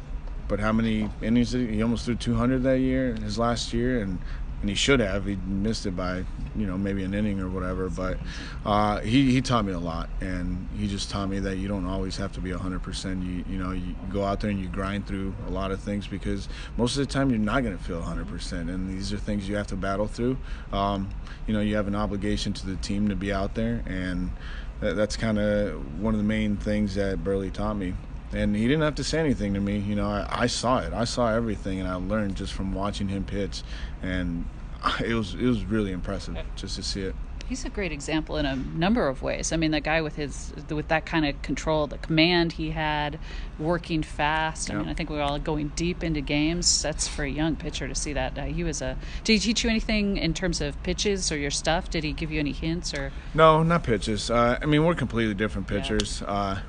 but 0.48 0.60
how 0.60 0.72
many 0.72 1.10
innings 1.22 1.52
did 1.52 1.70
he? 1.70 1.76
He 1.76 1.84
almost 1.84 2.06
threw 2.06 2.16
200 2.16 2.64
that 2.64 2.80
year, 2.80 3.14
his 3.16 3.38
last 3.38 3.74
year, 3.74 4.02
and 4.02 4.20
and 4.62 4.70
he 4.70 4.76
should 4.76 5.00
have. 5.00 5.26
He 5.26 5.36
missed 5.36 5.86
it 5.86 5.96
by, 5.96 6.26
you 6.56 6.66
know, 6.66 6.78
maybe 6.78 7.04
an 7.04 7.14
inning 7.14 7.40
or 7.40 7.50
whatever. 7.50 7.90
But 7.90 8.18
uh, 8.66 9.00
he 9.02 9.32
he 9.32 9.42
taught 9.42 9.66
me 9.66 9.74
a 9.74 9.80
lot, 9.80 10.10
and 10.22 10.68
he 10.78 10.88
just 10.88 11.10
taught 11.10 11.30
me 11.30 11.40
that 11.40 11.58
you 11.58 11.68
don't 11.68 11.86
always 11.86 12.18
have 12.18 12.32
to 12.34 12.42
be 12.42 12.52
100%. 12.52 13.26
You 13.26 13.46
you 13.48 13.62
know, 13.62 13.72
you 13.72 13.96
go 14.12 14.24
out 14.24 14.40
there 14.40 14.50
and 14.50 14.60
you 14.60 14.68
grind 14.68 15.08
through 15.08 15.34
a 15.48 15.52
lot 15.52 15.72
of 15.72 15.80
things 15.80 16.08
because 16.08 16.50
most 16.78 16.98
of 16.98 17.06
the 17.06 17.12
time 17.12 17.30
you're 17.30 17.40
not 17.40 17.64
going 17.64 17.78
to 17.78 17.84
feel 17.84 18.02
100%, 18.02 18.54
and 18.54 18.90
these 18.90 19.14
are 19.14 19.18
things 19.18 19.48
you 19.48 19.56
have 19.56 19.68
to 19.68 19.76
battle 19.76 20.08
through. 20.08 20.38
Um, 20.72 21.10
you 21.48 21.54
know, 21.54 21.62
you 21.62 21.76
have 21.76 21.88
an 21.88 21.96
obligation 21.96 22.54
to 22.54 22.66
the 22.66 22.76
team 22.78 23.10
to 23.10 23.16
be 23.16 23.32
out 23.32 23.56
there, 23.56 23.84
and 23.86 24.32
that's 24.80 25.16
kind 25.16 25.40
of 25.40 26.02
one 26.02 26.14
of 26.14 26.20
the 26.20 26.26
main 26.26 26.58
things 26.58 26.96
that 26.96 27.24
Buehrle 27.24 27.52
taught 27.52 27.76
me 27.76 27.94
and 28.36 28.56
he 28.56 28.64
didn't 28.64 28.82
have 28.82 28.96
to 28.96 29.04
say 29.04 29.20
anything 29.20 29.54
to 29.54 29.60
me. 29.60 29.80
You 29.80 29.96
know, 29.96 30.10
I, 30.10 30.28
I, 30.30 30.48
saw 30.48 30.80
it. 30.80 30.94
I 30.94 31.06
saw 31.06 31.34
everything, 31.34 31.80
and 31.80 31.88
I 31.88 31.96
learned 31.96 32.36
just 32.36 32.54
from 32.54 32.74
watching 32.74 33.08
him 33.08 33.24
pitch, 33.24 33.64
and 34.02 34.46
it 35.04 35.14
was 35.14 35.34
it 35.34 35.46
was 35.46 35.64
really 35.66 35.92
impressive 35.92 36.38
just 36.56 36.76
to 36.76 36.84
see 36.84 37.02
it. 37.02 37.16
he's 37.48 37.64
a 37.64 37.70
great 37.70 37.92
example 37.92 38.38
in 38.38 38.46
a 38.46 38.56
number 38.56 39.08
of 39.08 39.22
ways. 39.22 39.52
I 39.52 39.58
mean, 39.58 39.72
the 39.72 39.80
guy 39.80 40.02
with 40.02 40.16
his 40.16 40.54
with 40.70 40.90
that 40.90 41.06
kind 41.06 41.26
of 41.26 41.42
control, 41.42 41.88
the 41.88 41.98
command 41.98 42.54
he 42.54 42.72
had, 42.72 43.20
working 43.58 44.04
fast. 44.04 44.70
I 44.70 44.76
mean, 44.76 44.90
I 44.90 44.94
think 44.94 45.10
we 45.10 45.18
are 45.18 45.22
all 45.22 45.40
going 45.40 45.70
deep 45.76 46.04
into 46.04 46.22
games. 46.22 46.82
That's 46.82 47.08
for 47.08 47.24
a 47.24 47.30
young 47.30 47.56
pitcher 47.56 47.88
to 47.88 47.96
see 47.96 48.14
that. 48.14 48.38
Uh, 48.38 48.46
he 48.46 48.64
was 48.64 48.82
a. 48.82 48.98
Did 49.24 49.34
he 49.34 49.40
teach 49.40 49.64
you 49.64 49.70
anything 49.70 50.18
in 50.18 50.34
terms 50.34 50.60
of 50.60 50.82
pitches 50.84 51.32
or 51.32 51.38
your 51.38 51.52
stuff? 51.52 51.90
Did 51.90 52.04
he 52.04 52.12
give 52.12 52.32
you 52.32 52.40
any 52.40 52.52
hints 52.52 52.94
or? 52.94 53.12
No, 53.34 53.64
not 53.64 53.84
pitches. 53.84 54.30
Uh, 54.30 54.60
I 54.62 54.66
mean, 54.66 54.84
we're 54.84 54.96
completely 54.96 55.36
different 55.36 55.68
pitchers. 55.68 56.22
Yeah. 56.22 56.28
Uh, 56.28 56.60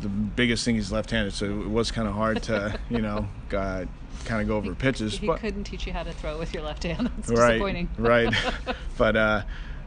the 0.00 0.08
biggest 0.08 0.64
thing 0.64 0.74
he's 0.74 0.92
left-handed, 0.92 1.32
so 1.32 1.46
it 1.46 1.68
was 1.68 1.90
kind 1.90 2.08
of 2.08 2.14
hard 2.14 2.42
to, 2.44 2.78
you 2.90 3.00
know, 3.00 3.28
uh, 3.54 3.84
kind 4.24 4.42
of 4.42 4.48
go 4.48 4.56
over 4.56 4.70
he, 4.70 4.74
pitches. 4.74 5.18
He 5.18 5.26
but, 5.26 5.40
couldn't 5.40 5.64
teach 5.64 5.86
you 5.86 5.92
how 5.92 6.02
to 6.02 6.12
throw 6.12 6.38
with 6.38 6.54
your 6.54 6.62
left 6.62 6.82
hand. 6.84 7.10
That's 7.16 7.30
right, 7.30 7.52
disappointing. 7.52 7.88
right. 7.98 8.34
But 8.98 9.16
uh, 9.16 9.42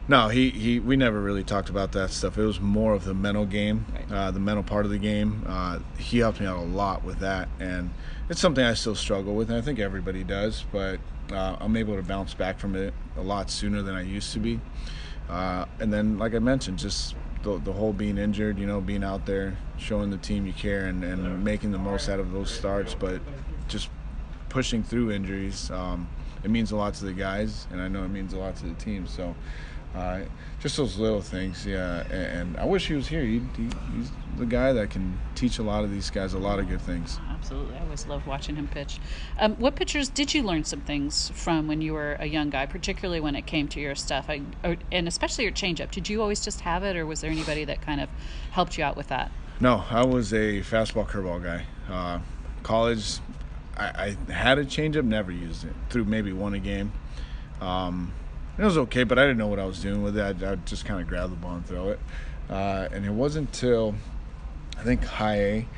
no, 0.08 0.28
he, 0.28 0.50
he 0.50 0.80
we 0.80 0.96
never 0.96 1.20
really 1.20 1.44
talked 1.44 1.68
about 1.68 1.92
that 1.92 2.10
stuff. 2.10 2.36
It 2.36 2.44
was 2.44 2.60
more 2.60 2.94
of 2.94 3.04
the 3.04 3.14
mental 3.14 3.46
game, 3.46 3.86
right. 3.92 4.12
uh, 4.12 4.30
the 4.32 4.40
mental 4.40 4.64
part 4.64 4.84
of 4.84 4.90
the 4.90 4.98
game. 4.98 5.44
Uh, 5.46 5.78
he 5.98 6.18
helped 6.18 6.40
me 6.40 6.46
out 6.46 6.58
a 6.58 6.62
lot 6.62 7.04
with 7.04 7.20
that, 7.20 7.48
and 7.60 7.90
it's 8.28 8.40
something 8.40 8.64
I 8.64 8.74
still 8.74 8.96
struggle 8.96 9.36
with, 9.36 9.50
and 9.50 9.58
I 9.58 9.60
think 9.60 9.78
everybody 9.78 10.24
does. 10.24 10.64
But 10.72 10.98
uh, 11.32 11.56
I'm 11.60 11.76
able 11.76 11.94
to 11.96 12.02
bounce 12.02 12.34
back 12.34 12.58
from 12.58 12.74
it 12.74 12.92
a 13.16 13.22
lot 13.22 13.50
sooner 13.50 13.82
than 13.82 13.94
I 13.94 14.02
used 14.02 14.32
to 14.32 14.40
be. 14.40 14.60
Uh, 15.28 15.66
and 15.80 15.92
then, 15.92 16.18
like 16.18 16.34
I 16.34 16.38
mentioned, 16.38 16.78
just 16.78 17.14
the, 17.44 17.58
the 17.58 17.72
whole 17.72 17.92
being 17.92 18.18
injured, 18.18 18.58
you 18.58 18.66
know, 18.66 18.80
being 18.80 19.04
out 19.04 19.26
there, 19.26 19.56
showing 19.78 20.10
the 20.10 20.16
team 20.16 20.46
you 20.46 20.52
care, 20.52 20.86
and, 20.86 21.04
and 21.04 21.44
making 21.44 21.70
the 21.70 21.78
most 21.78 22.08
out 22.08 22.18
of 22.18 22.32
those 22.32 22.50
starts, 22.50 22.94
but 22.94 23.20
just 23.68 23.88
pushing 24.48 24.82
through 24.82 25.12
injuries. 25.12 25.70
Um, 25.70 26.08
it 26.42 26.50
means 26.50 26.72
a 26.72 26.76
lot 26.76 26.94
to 26.94 27.04
the 27.04 27.12
guys, 27.12 27.66
and 27.70 27.80
I 27.80 27.88
know 27.88 28.04
it 28.04 28.08
means 28.08 28.32
a 28.32 28.38
lot 28.38 28.56
to 28.56 28.66
the 28.66 28.74
team. 28.74 29.06
So 29.06 29.34
uh, 29.94 30.20
just 30.60 30.76
those 30.76 30.98
little 30.98 31.22
things, 31.22 31.64
yeah. 31.64 32.00
And, 32.04 32.12
and 32.12 32.56
I 32.56 32.64
wish 32.64 32.88
he 32.88 32.94
was 32.94 33.06
here. 33.06 33.22
He, 33.22 33.40
he, 33.56 33.68
he's 33.96 34.10
the 34.36 34.46
guy 34.46 34.72
that 34.72 34.90
can 34.90 35.18
teach 35.34 35.58
a 35.58 35.62
lot 35.62 35.84
of 35.84 35.90
these 35.90 36.10
guys 36.10 36.34
a 36.34 36.38
lot 36.38 36.58
of 36.58 36.68
good 36.68 36.80
things. 36.80 37.18
Absolutely, 37.30 37.76
I 37.76 37.82
always 37.82 38.06
love 38.06 38.26
watching 38.26 38.56
him 38.56 38.68
pitch. 38.68 38.98
Um, 39.38 39.54
what 39.56 39.76
pitchers 39.76 40.08
did 40.08 40.34
you 40.34 40.42
learn 40.42 40.64
some 40.64 40.80
things 40.80 41.30
from 41.34 41.66
when 41.66 41.80
you 41.80 41.92
were 41.92 42.16
a 42.18 42.26
young 42.26 42.50
guy, 42.50 42.66
particularly 42.66 43.20
when 43.20 43.36
it 43.36 43.46
came 43.46 43.68
to 43.68 43.80
your 43.80 43.94
stuff, 43.94 44.26
I, 44.28 44.42
or, 44.62 44.76
and 44.90 45.06
especially 45.06 45.44
your 45.44 45.52
changeup? 45.52 45.90
Did 45.90 46.08
you 46.08 46.22
always 46.22 46.44
just 46.44 46.60
have 46.60 46.82
it, 46.84 46.96
or 46.96 47.06
was 47.06 47.20
there 47.20 47.30
anybody 47.30 47.64
that 47.64 47.82
kind 47.82 48.00
of 48.00 48.08
helped 48.50 48.78
you 48.78 48.84
out 48.84 48.96
with 48.96 49.08
that? 49.08 49.30
No, 49.60 49.84
I 49.88 50.04
was 50.04 50.32
a 50.32 50.60
fastball 50.60 51.06
curveball 51.06 51.42
guy. 51.42 51.64
Uh, 51.88 52.20
college, 52.62 53.18
I, 53.76 54.16
I, 54.28 54.32
had 54.32 54.58
a 54.58 54.64
changeup, 54.64 55.04
never 55.04 55.30
used 55.30 55.64
it. 55.64 55.72
Threw 55.90 56.04
maybe 56.04 56.32
one 56.32 56.54
a 56.54 56.58
game. 56.58 56.92
Um, 57.60 58.12
it 58.58 58.64
was 58.64 58.78
okay, 58.78 59.04
but 59.04 59.18
I 59.18 59.22
didn't 59.22 59.38
know 59.38 59.46
what 59.48 59.58
I 59.58 59.66
was 59.66 59.80
doing 59.80 60.02
with 60.02 60.16
it. 60.16 60.22
I'd, 60.22 60.42
I'd 60.42 60.66
just 60.66 60.84
kind 60.84 61.00
of 61.00 61.08
grab 61.08 61.30
the 61.30 61.36
ball 61.36 61.56
and 61.56 61.66
throw 61.66 61.90
it. 61.90 62.00
Uh, 62.48 62.88
and 62.92 63.04
it 63.04 63.10
wasn't 63.10 63.48
until 63.48 63.94
I 64.78 64.82
think 64.82 65.04
high 65.04 65.36
A, 65.36 65.68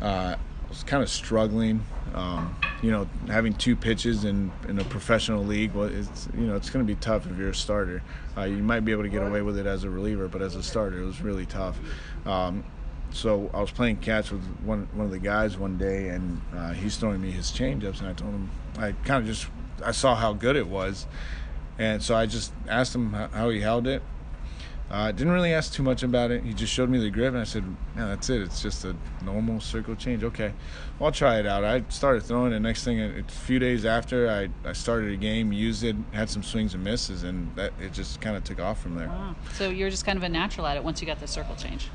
uh, 0.00 0.36
was 0.68 0.82
kind 0.82 1.02
of 1.02 1.08
struggling. 1.08 1.84
Um, 2.14 2.56
you 2.82 2.90
know, 2.90 3.08
having 3.26 3.54
two 3.54 3.74
pitches 3.74 4.24
in, 4.24 4.52
in 4.68 4.78
a 4.78 4.84
professional 4.84 5.44
league, 5.44 5.74
well, 5.74 5.88
it's 5.88 6.28
you 6.36 6.46
know 6.46 6.56
it's 6.56 6.70
going 6.70 6.86
to 6.86 6.92
be 6.92 6.98
tough 7.00 7.26
if 7.26 7.36
you're 7.36 7.50
a 7.50 7.54
starter. 7.54 8.02
Uh, 8.36 8.42
you 8.42 8.62
might 8.62 8.80
be 8.80 8.92
able 8.92 9.02
to 9.02 9.08
get 9.08 9.22
away 9.22 9.42
with 9.42 9.58
it 9.58 9.66
as 9.66 9.84
a 9.84 9.90
reliever, 9.90 10.28
but 10.28 10.42
as 10.42 10.54
a 10.54 10.62
starter, 10.62 11.00
it 11.00 11.04
was 11.04 11.20
really 11.20 11.46
tough. 11.46 11.78
Um, 12.26 12.64
so 13.10 13.50
I 13.54 13.60
was 13.60 13.70
playing 13.70 13.98
catch 13.98 14.30
with 14.30 14.44
one 14.64 14.88
one 14.92 15.06
of 15.06 15.12
the 15.12 15.18
guys 15.18 15.56
one 15.56 15.78
day, 15.78 16.08
and 16.08 16.40
uh, 16.54 16.72
he's 16.72 16.96
throwing 16.96 17.22
me 17.22 17.30
his 17.30 17.50
changeups, 17.50 18.00
and 18.00 18.08
I 18.08 18.12
told 18.12 18.32
him 18.32 18.50
I 18.78 18.92
kind 19.04 19.22
of 19.22 19.26
just 19.26 19.46
I 19.84 19.92
saw 19.92 20.14
how 20.14 20.32
good 20.32 20.56
it 20.56 20.66
was, 20.66 21.06
and 21.78 22.02
so 22.02 22.14
I 22.14 22.26
just 22.26 22.52
asked 22.68 22.94
him 22.94 23.12
how 23.12 23.50
he 23.50 23.60
held 23.60 23.86
it. 23.86 24.02
I 24.90 25.08
uh, 25.08 25.12
didn't 25.12 25.32
really 25.32 25.54
ask 25.54 25.72
too 25.72 25.82
much 25.82 26.02
about 26.02 26.30
it. 26.30 26.44
He 26.44 26.52
just 26.52 26.72
showed 26.72 26.90
me 26.90 26.98
the 26.98 27.10
grip, 27.10 27.32
and 27.32 27.38
I 27.38 27.44
said, 27.44 27.64
"Yeah, 27.96 28.06
that's 28.06 28.28
it. 28.28 28.42
It's 28.42 28.60
just 28.60 28.84
a 28.84 28.94
normal 29.24 29.60
circle 29.60 29.96
change." 29.96 30.22
Okay, 30.22 30.52
well, 30.98 31.06
I'll 31.06 31.12
try 31.12 31.38
it 31.38 31.46
out. 31.46 31.64
I 31.64 31.84
started 31.88 32.22
throwing 32.22 32.52
it. 32.52 32.60
Next 32.60 32.84
thing, 32.84 33.00
a 33.00 33.22
few 33.24 33.58
days 33.58 33.86
after, 33.86 34.28
I, 34.30 34.50
I 34.68 34.74
started 34.74 35.12
a 35.12 35.16
game, 35.16 35.52
used 35.52 35.84
it, 35.84 35.96
had 36.12 36.28
some 36.28 36.42
swings 36.42 36.74
and 36.74 36.84
misses, 36.84 37.22
and 37.22 37.54
that 37.56 37.72
it 37.80 37.94
just 37.94 38.20
kind 38.20 38.36
of 38.36 38.44
took 38.44 38.60
off 38.60 38.80
from 38.82 38.94
there. 38.94 39.08
Wow. 39.08 39.34
So 39.54 39.70
you're 39.70 39.90
just 39.90 40.04
kind 40.04 40.18
of 40.18 40.22
a 40.22 40.28
natural 40.28 40.66
at 40.66 40.76
it 40.76 40.84
once 40.84 41.00
you 41.00 41.06
got 41.06 41.18
the 41.18 41.28
circle 41.28 41.56
change. 41.56 41.88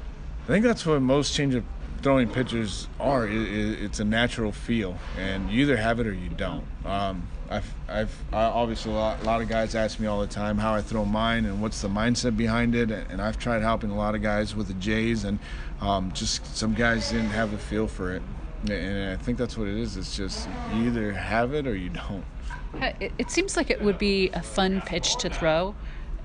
I 0.45 0.47
think 0.47 0.65
that's 0.65 0.83
what 0.83 0.99
most 0.99 1.35
change 1.35 1.53
of 1.53 1.63
throwing 1.99 2.29
pitchers 2.29 2.87
are. 2.99 3.27
it's 3.27 3.99
a 3.99 4.05
natural 4.05 4.51
feel, 4.51 4.97
and 5.17 5.49
you 5.49 5.61
either 5.61 5.77
have 5.77 5.99
it 5.99 6.07
or 6.07 6.13
you 6.13 6.29
don't. 6.29 6.65
Um, 6.85 7.27
I've, 7.49 7.73
I've 7.87 8.23
I, 8.31 8.43
obviously 8.43 8.91
a 8.91 8.95
lot, 8.95 9.21
a 9.21 9.25
lot, 9.25 9.41
of 9.41 9.49
guys 9.49 9.75
ask 9.75 9.99
me 9.99 10.07
all 10.07 10.21
the 10.21 10.27
time 10.27 10.57
how 10.57 10.73
I 10.73 10.81
throw 10.81 11.03
mine 11.03 11.45
and 11.45 11.61
what's 11.61 11.81
the 11.81 11.87
mindset 11.87 12.37
behind 12.37 12.75
it, 12.75 12.91
and 12.91 13.21
I've 13.21 13.39
tried 13.39 13.61
helping 13.61 13.89
a 13.89 13.97
lot 13.97 14.15
of 14.15 14.21
guys 14.21 14.55
with 14.55 14.67
the 14.67 14.75
Jays, 14.75 15.23
and 15.23 15.39
um, 15.81 16.11
just 16.13 16.55
some 16.55 16.73
guys 16.73 17.09
didn't 17.09 17.29
have 17.29 17.51
the 17.51 17.57
feel 17.57 17.87
for 17.87 18.15
it, 18.15 18.21
and 18.69 19.09
I 19.11 19.15
think 19.15 19.37
that's 19.37 19.57
what 19.57 19.67
it 19.67 19.75
is. 19.75 19.97
It's 19.97 20.15
just 20.15 20.47
you 20.73 20.87
either 20.87 21.11
have 21.13 21.53
it 21.53 21.65
or 21.65 21.75
you 21.75 21.89
don't. 21.89 22.25
It 23.09 23.31
seems 23.31 23.57
like 23.57 23.71
it 23.71 23.81
would 23.81 23.97
be 23.97 24.29
a 24.29 24.43
fun 24.43 24.81
pitch 24.81 25.15
to 25.17 25.29
throw. 25.29 25.75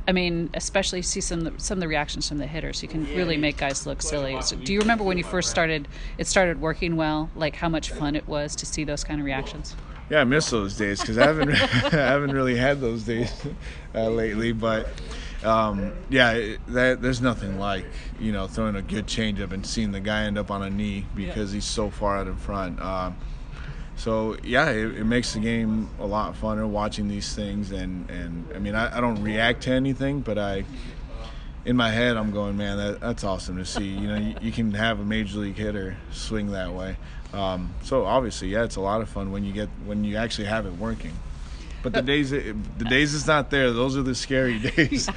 I 0.06 0.12
mean, 0.12 0.50
especially 0.54 1.02
see 1.02 1.20
some 1.20 1.58
some 1.58 1.78
of 1.78 1.80
the 1.80 1.88
reactions 1.88 2.28
from 2.28 2.38
the 2.38 2.46
hitters. 2.46 2.82
You 2.82 2.88
can 2.88 3.04
really 3.14 3.36
make 3.36 3.56
guys 3.56 3.86
look 3.86 4.02
silly. 4.02 4.40
So 4.42 4.56
do 4.56 4.72
you 4.72 4.80
remember 4.80 5.04
when 5.04 5.18
you 5.18 5.24
first 5.24 5.50
started? 5.50 5.88
It 6.18 6.26
started 6.26 6.60
working 6.60 6.96
well. 6.96 7.30
Like 7.34 7.56
how 7.56 7.68
much 7.68 7.90
fun 7.90 8.14
it 8.14 8.28
was 8.28 8.54
to 8.56 8.66
see 8.66 8.84
those 8.84 9.04
kind 9.04 9.20
of 9.20 9.24
reactions. 9.24 9.74
Yeah, 10.10 10.20
I 10.20 10.24
miss 10.24 10.50
those 10.50 10.76
days 10.76 11.00
because 11.00 11.16
I 11.16 11.26
haven't 11.26 11.50
I 11.94 11.96
haven't 11.96 12.32
really 12.32 12.56
had 12.56 12.80
those 12.80 13.04
days 13.04 13.32
uh, 13.94 14.08
lately. 14.08 14.52
But 14.52 14.88
um, 15.42 15.92
yeah, 16.10 16.56
that, 16.68 17.00
there's 17.00 17.22
nothing 17.22 17.58
like 17.58 17.86
you 18.20 18.32
know 18.32 18.46
throwing 18.46 18.76
a 18.76 18.82
good 18.82 19.06
changeup 19.06 19.52
and 19.52 19.66
seeing 19.66 19.92
the 19.92 20.00
guy 20.00 20.24
end 20.24 20.36
up 20.36 20.50
on 20.50 20.62
a 20.62 20.70
knee 20.70 21.06
because 21.14 21.52
yeah. 21.52 21.56
he's 21.56 21.64
so 21.64 21.88
far 21.88 22.18
out 22.18 22.26
in 22.26 22.36
front. 22.36 22.78
Uh, 22.80 23.12
so 23.96 24.36
yeah, 24.42 24.70
it, 24.70 24.98
it, 24.98 25.04
makes 25.04 25.32
the 25.34 25.40
game 25.40 25.88
a 25.98 26.06
lot 26.06 26.34
funner 26.34 26.68
watching 26.68 27.08
these 27.08 27.34
things. 27.34 27.70
And, 27.70 28.10
and 28.10 28.46
I 28.54 28.58
mean, 28.58 28.74
I, 28.74 28.98
I 28.98 29.00
don't 29.00 29.22
react 29.22 29.62
to 29.64 29.72
anything, 29.72 30.20
but 30.20 30.38
I 30.38 30.64
in 31.64 31.76
my 31.76 31.90
head, 31.90 32.16
I'm 32.16 32.30
going, 32.30 32.56
man, 32.56 32.76
that, 32.76 33.00
that's 33.00 33.24
awesome 33.24 33.56
to 33.56 33.64
see. 33.64 33.84
You 33.84 34.08
know, 34.08 34.16
you, 34.16 34.34
you, 34.42 34.52
can 34.52 34.72
have 34.72 35.00
a 35.00 35.04
major 35.04 35.38
league 35.38 35.56
hitter 35.56 35.96
swing 36.12 36.52
that 36.52 36.72
way. 36.72 36.96
Um, 37.32 37.72
so 37.82 38.04
obviously, 38.04 38.48
yeah, 38.48 38.64
it's 38.64 38.76
a 38.76 38.80
lot 38.80 39.00
of 39.00 39.08
fun 39.08 39.32
when 39.32 39.44
you 39.44 39.52
get 39.52 39.68
when 39.86 40.04
you 40.04 40.16
actually 40.16 40.46
have 40.46 40.66
it 40.66 40.74
working. 40.74 41.12
But 41.82 41.92
the 41.92 42.02
days 42.02 42.32
it, 42.32 42.78
the 42.78 42.84
days 42.84 43.14
it's 43.14 43.26
not 43.26 43.50
there, 43.50 43.70
those 43.72 43.96
are 43.96 44.02
the 44.02 44.14
scary 44.14 44.58
days. 44.76 45.08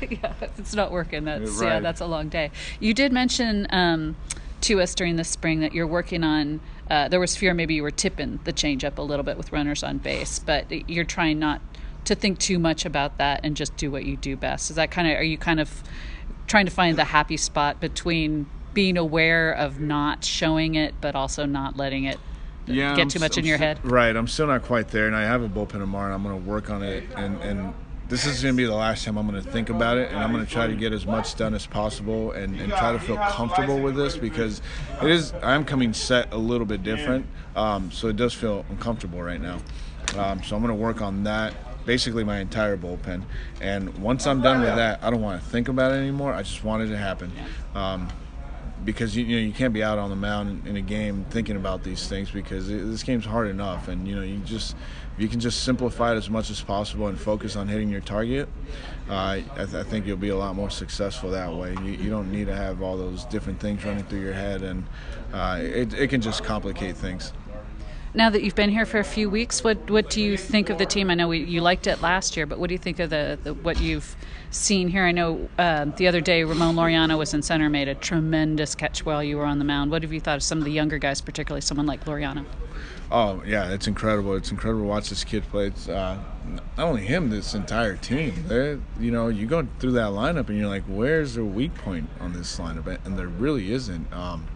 yeah, 0.00 0.08
yeah 0.10 0.32
it's 0.58 0.74
not 0.74 0.90
working. 0.90 1.24
That's 1.24 1.50
right. 1.52 1.74
yeah, 1.74 1.80
that's 1.80 2.00
a 2.00 2.06
long 2.06 2.28
day. 2.28 2.50
You 2.78 2.92
did 2.92 3.12
mention 3.12 3.66
um, 3.70 4.16
to 4.62 4.80
us 4.80 4.94
during 4.94 5.16
the 5.16 5.24
spring 5.24 5.60
that 5.60 5.72
you're 5.72 5.86
working 5.86 6.24
on. 6.24 6.60
Uh, 6.90 7.08
there 7.08 7.20
was 7.20 7.36
fear 7.36 7.54
maybe 7.54 7.74
you 7.74 7.82
were 7.82 7.90
tipping 7.90 8.40
the 8.44 8.52
changeup 8.52 8.98
a 8.98 9.02
little 9.02 9.22
bit 9.22 9.36
with 9.36 9.52
runners 9.52 9.82
on 9.82 9.98
base, 9.98 10.40
but 10.40 10.90
you're 10.90 11.04
trying 11.04 11.38
not 11.38 11.60
to 12.04 12.14
think 12.14 12.38
too 12.38 12.58
much 12.58 12.84
about 12.84 13.18
that 13.18 13.40
and 13.44 13.56
just 13.56 13.76
do 13.76 13.90
what 13.90 14.04
you 14.04 14.16
do 14.16 14.36
best. 14.36 14.70
Is 14.70 14.76
that 14.76 14.90
kind 14.90 15.06
of 15.06 15.16
are 15.16 15.22
you 15.22 15.38
kind 15.38 15.60
of 15.60 15.84
trying 16.48 16.66
to 16.66 16.72
find 16.72 16.98
the 16.98 17.04
happy 17.04 17.36
spot 17.36 17.80
between 17.80 18.46
being 18.74 18.96
aware 18.96 19.52
of 19.52 19.80
not 19.80 20.24
showing 20.24 20.74
it, 20.74 20.94
but 21.00 21.14
also 21.14 21.46
not 21.46 21.76
letting 21.76 22.04
it 22.04 22.18
yeah, 22.66 22.94
get 22.94 23.02
I'm, 23.02 23.08
too 23.08 23.18
much 23.20 23.36
I'm 23.36 23.44
in 23.44 23.48
your 23.48 23.58
head. 23.58 23.78
Right. 23.84 24.14
I'm 24.14 24.26
still 24.26 24.46
not 24.46 24.62
quite 24.62 24.88
there, 24.88 25.06
and 25.06 25.16
I 25.16 25.22
have 25.22 25.42
a 25.42 25.48
bullpen 25.48 25.72
tomorrow, 25.72 26.06
and 26.06 26.14
I'm 26.14 26.22
going 26.22 26.42
to 26.42 26.48
work 26.48 26.70
on 26.70 26.82
it. 26.82 27.04
And, 27.16 27.40
and 27.40 27.74
this 28.10 28.26
is 28.26 28.42
going 28.42 28.54
to 28.54 28.56
be 28.56 28.66
the 28.66 28.74
last 28.74 29.04
time 29.04 29.16
I'm 29.16 29.28
going 29.28 29.42
to 29.42 29.50
think 29.50 29.70
about 29.70 29.96
it, 29.96 30.10
and 30.10 30.18
I'm 30.18 30.32
going 30.32 30.44
to 30.44 30.50
try 30.50 30.66
to 30.66 30.74
get 30.74 30.92
as 30.92 31.06
much 31.06 31.36
done 31.36 31.54
as 31.54 31.66
possible, 31.66 32.32
and, 32.32 32.60
and 32.60 32.70
try 32.72 32.92
to 32.92 32.98
feel 32.98 33.16
comfortable 33.16 33.80
with 33.80 33.96
this 33.96 34.16
because 34.16 34.60
it 35.00 35.10
is. 35.10 35.32
I'm 35.42 35.64
coming 35.64 35.94
set 35.94 36.32
a 36.32 36.36
little 36.36 36.66
bit 36.66 36.82
different, 36.82 37.26
um, 37.56 37.90
so 37.90 38.08
it 38.08 38.16
does 38.16 38.34
feel 38.34 38.66
uncomfortable 38.68 39.22
right 39.22 39.40
now. 39.40 39.60
Um, 40.18 40.42
so 40.42 40.56
I'm 40.56 40.62
going 40.62 40.76
to 40.76 40.82
work 40.82 41.00
on 41.00 41.24
that 41.24 41.54
basically 41.86 42.24
my 42.24 42.38
entire 42.38 42.76
bullpen. 42.76 43.22
And 43.60 43.96
once 43.98 44.26
I'm 44.26 44.42
done 44.42 44.60
with 44.60 44.74
that, 44.76 45.02
I 45.02 45.10
don't 45.10 45.22
want 45.22 45.42
to 45.42 45.48
think 45.48 45.68
about 45.68 45.92
it 45.92 45.96
anymore. 45.96 46.32
I 46.32 46.42
just 46.42 46.62
want 46.62 46.82
it 46.82 46.88
to 46.88 46.96
happen. 46.96 47.32
Um, 47.74 48.08
because 48.84 49.16
you, 49.16 49.24
you, 49.24 49.36
know 49.36 49.42
you 49.42 49.52
can't 49.52 49.74
be 49.74 49.82
out 49.82 49.98
on 49.98 50.10
the 50.10 50.16
mound 50.16 50.66
in, 50.66 50.76
a 50.76 50.80
game 50.80 51.26
thinking 51.30 51.56
about 51.56 51.82
these 51.82 52.08
things 52.08 52.30
because 52.30 52.70
it, 52.70 52.78
this 52.86 53.02
game's 53.02 53.26
hard 53.26 53.48
enough 53.48 53.88
and 53.88 54.08
you 54.08 54.16
know 54.16 54.22
you 54.22 54.38
just 54.38 54.74
you 55.20 55.28
can 55.28 55.38
just 55.38 55.64
simplify 55.64 56.12
it 56.12 56.16
as 56.16 56.30
much 56.30 56.50
as 56.50 56.60
possible 56.62 57.08
and 57.08 57.20
focus 57.20 57.54
on 57.54 57.68
hitting 57.68 57.90
your 57.90 58.00
target 58.00 58.48
uh, 59.08 59.12
I, 59.12 59.44
th- 59.56 59.74
I, 59.74 59.82
think 59.82 60.06
you'll 60.06 60.16
be 60.16 60.30
a 60.30 60.36
lot 60.36 60.54
more 60.54 60.70
successful 60.70 61.30
that 61.30 61.52
way 61.52 61.74
you, 61.84 61.92
you, 61.92 62.10
don't 62.10 62.32
need 62.32 62.46
to 62.46 62.56
have 62.56 62.80
all 62.80 62.96
those 62.96 63.24
different 63.26 63.60
things 63.60 63.84
running 63.84 64.04
through 64.04 64.20
your 64.20 64.32
head 64.32 64.62
and 64.62 64.84
uh, 65.32 65.58
it, 65.60 65.92
it 65.92 66.08
can 66.08 66.20
just 66.20 66.42
complicate 66.42 66.96
things 66.96 67.32
now 68.12 68.28
that 68.30 68.42
you've 68.42 68.56
been 68.56 68.70
here 68.70 68.86
for 68.86 68.98
a 68.98 69.04
few 69.04 69.30
weeks, 69.30 69.62
what 69.62 69.88
what 69.88 70.10
do 70.10 70.20
you 70.20 70.36
think 70.36 70.68
of 70.68 70.78
the 70.78 70.86
team? 70.86 71.10
I 71.10 71.14
know 71.14 71.28
we, 71.28 71.44
you 71.44 71.60
liked 71.60 71.86
it 71.86 72.02
last 72.02 72.36
year, 72.36 72.44
but 72.44 72.58
what 72.58 72.66
do 72.66 72.74
you 72.74 72.78
think 72.78 72.98
of 72.98 73.08
the, 73.08 73.38
the 73.40 73.54
what 73.54 73.80
you've 73.80 74.16
seen 74.50 74.88
here? 74.88 75.04
I 75.04 75.12
know 75.12 75.48
uh, 75.58 75.86
the 75.96 76.08
other 76.08 76.20
day 76.20 76.44
Ramon 76.44 76.76
Laureano 76.76 77.16
was 77.18 77.34
in 77.34 77.42
center, 77.42 77.68
made 77.70 77.88
a 77.88 77.94
tremendous 77.94 78.74
catch 78.74 79.04
while 79.04 79.22
you 79.22 79.36
were 79.36 79.44
on 79.44 79.58
the 79.58 79.64
mound. 79.64 79.90
What 79.90 80.02
have 80.02 80.12
you 80.12 80.20
thought 80.20 80.36
of 80.36 80.42
some 80.42 80.58
of 80.58 80.64
the 80.64 80.72
younger 80.72 80.98
guys, 80.98 81.20
particularly 81.20 81.60
someone 81.60 81.86
like 81.86 82.04
Laureano? 82.04 82.44
Oh 83.10 83.42
yeah, 83.44 83.72
it's 83.72 83.88
incredible. 83.88 84.34
It's 84.34 84.50
incredible 84.50 84.82
to 84.82 84.88
watch 84.88 85.10
this 85.10 85.24
kid 85.24 85.42
play. 85.50 85.66
It's 85.66 85.88
uh, 85.88 86.18
not 86.46 86.62
only 86.78 87.02
him, 87.02 87.30
this 87.30 87.54
entire 87.54 87.96
team. 87.96 88.44
They're, 88.46 88.78
you 89.00 89.10
know, 89.10 89.28
you 89.28 89.46
go 89.46 89.66
through 89.78 89.92
that 89.92 90.10
lineup 90.10 90.48
and 90.48 90.58
you're 90.58 90.68
like, 90.68 90.84
where's 90.84 91.34
the 91.34 91.44
weak 91.44 91.74
point 91.74 92.08
on 92.20 92.32
this 92.32 92.58
lineup? 92.58 92.86
And 93.04 93.18
there 93.18 93.28
really 93.28 93.72
isn't. 93.72 94.12
Um, 94.12 94.46